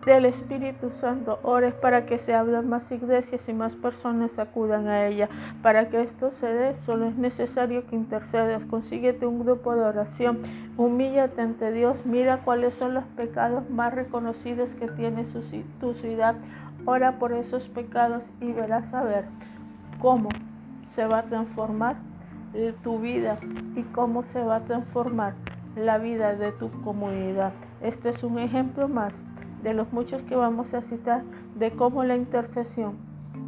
del 0.05 0.25
Espíritu 0.25 0.91
Santo. 0.91 1.39
Ores 1.43 1.75
para 1.75 2.07
que 2.07 2.19
se 2.19 2.35
abran 2.35 2.69
más 2.69 2.91
iglesias 2.93 3.49
y 3.49 3.53
más 3.53 3.75
personas 3.77 4.39
acudan 4.39 4.89
a 4.89 5.07
ella. 5.07 5.29
Para 5.63 5.89
que 5.89 6.03
esto 6.03 6.31
se 6.31 6.47
dé, 6.47 6.77
solo 6.85 7.07
es 7.07 7.17
necesario 7.17 7.87
que 7.87 7.97
intercedas. 7.97 8.65
Consíguete 8.65 9.27
un 9.27 9.41
grupo 9.41 9.75
de 9.75 9.83
oración. 9.83 10.39
Humíllate 10.77 11.43
ante 11.43 11.73
Dios. 11.73 12.07
Mira 12.07 12.39
cuáles 12.45 12.75
son 12.75 12.95
los 12.95 13.05
pecados 13.05 13.69
más 13.71 13.95
reconocidos 13.95 14.71
que 14.75 14.89
tiene 14.89 15.27
tu 15.81 15.95
ciudad. 15.95 16.37
Ora 16.85 17.19
por 17.19 17.33
esos 17.33 17.69
pecados 17.69 18.25
y 18.41 18.53
verás 18.53 18.95
a 18.95 19.03
ver 19.03 19.25
cómo 20.01 20.31
se 20.95 21.07
va 21.07 21.19
a 21.19 21.23
transformar 21.25 21.97
tu 22.83 22.99
vida 22.99 23.37
y 23.77 23.83
cómo 23.83 24.23
se 24.23 24.43
va 24.43 24.57
a 24.57 24.61
transformar 24.61 25.35
la 25.77 25.99
vida 25.99 26.35
de 26.35 26.53
tu 26.53 26.71
comunidad. 26.83 27.53
Este 27.83 28.09
es 28.09 28.23
un 28.23 28.39
ejemplo 28.39 28.89
más 28.89 29.25
de 29.63 29.75
los 29.75 29.93
muchos 29.93 30.23
que 30.23 30.37
vamos 30.37 30.75
a 30.75 30.81
citar 30.81 31.23
de 31.57 31.71
cómo 31.71 32.05
la 32.05 32.17
intercesión 32.17 32.95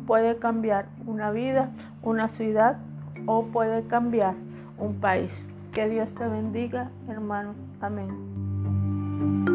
puede 0.07 0.37
cambiar 0.39 0.87
una 1.07 1.31
vida, 1.31 1.71
una 2.03 2.29
ciudad 2.29 2.79
o 3.27 3.45
puede 3.45 3.85
cambiar 3.85 4.35
un 4.79 4.95
país. 5.01 5.33
Que 5.73 5.89
Dios 5.89 6.15
te 6.15 6.27
bendiga, 6.27 6.91
hermano. 7.09 7.55
Amén. 7.81 9.50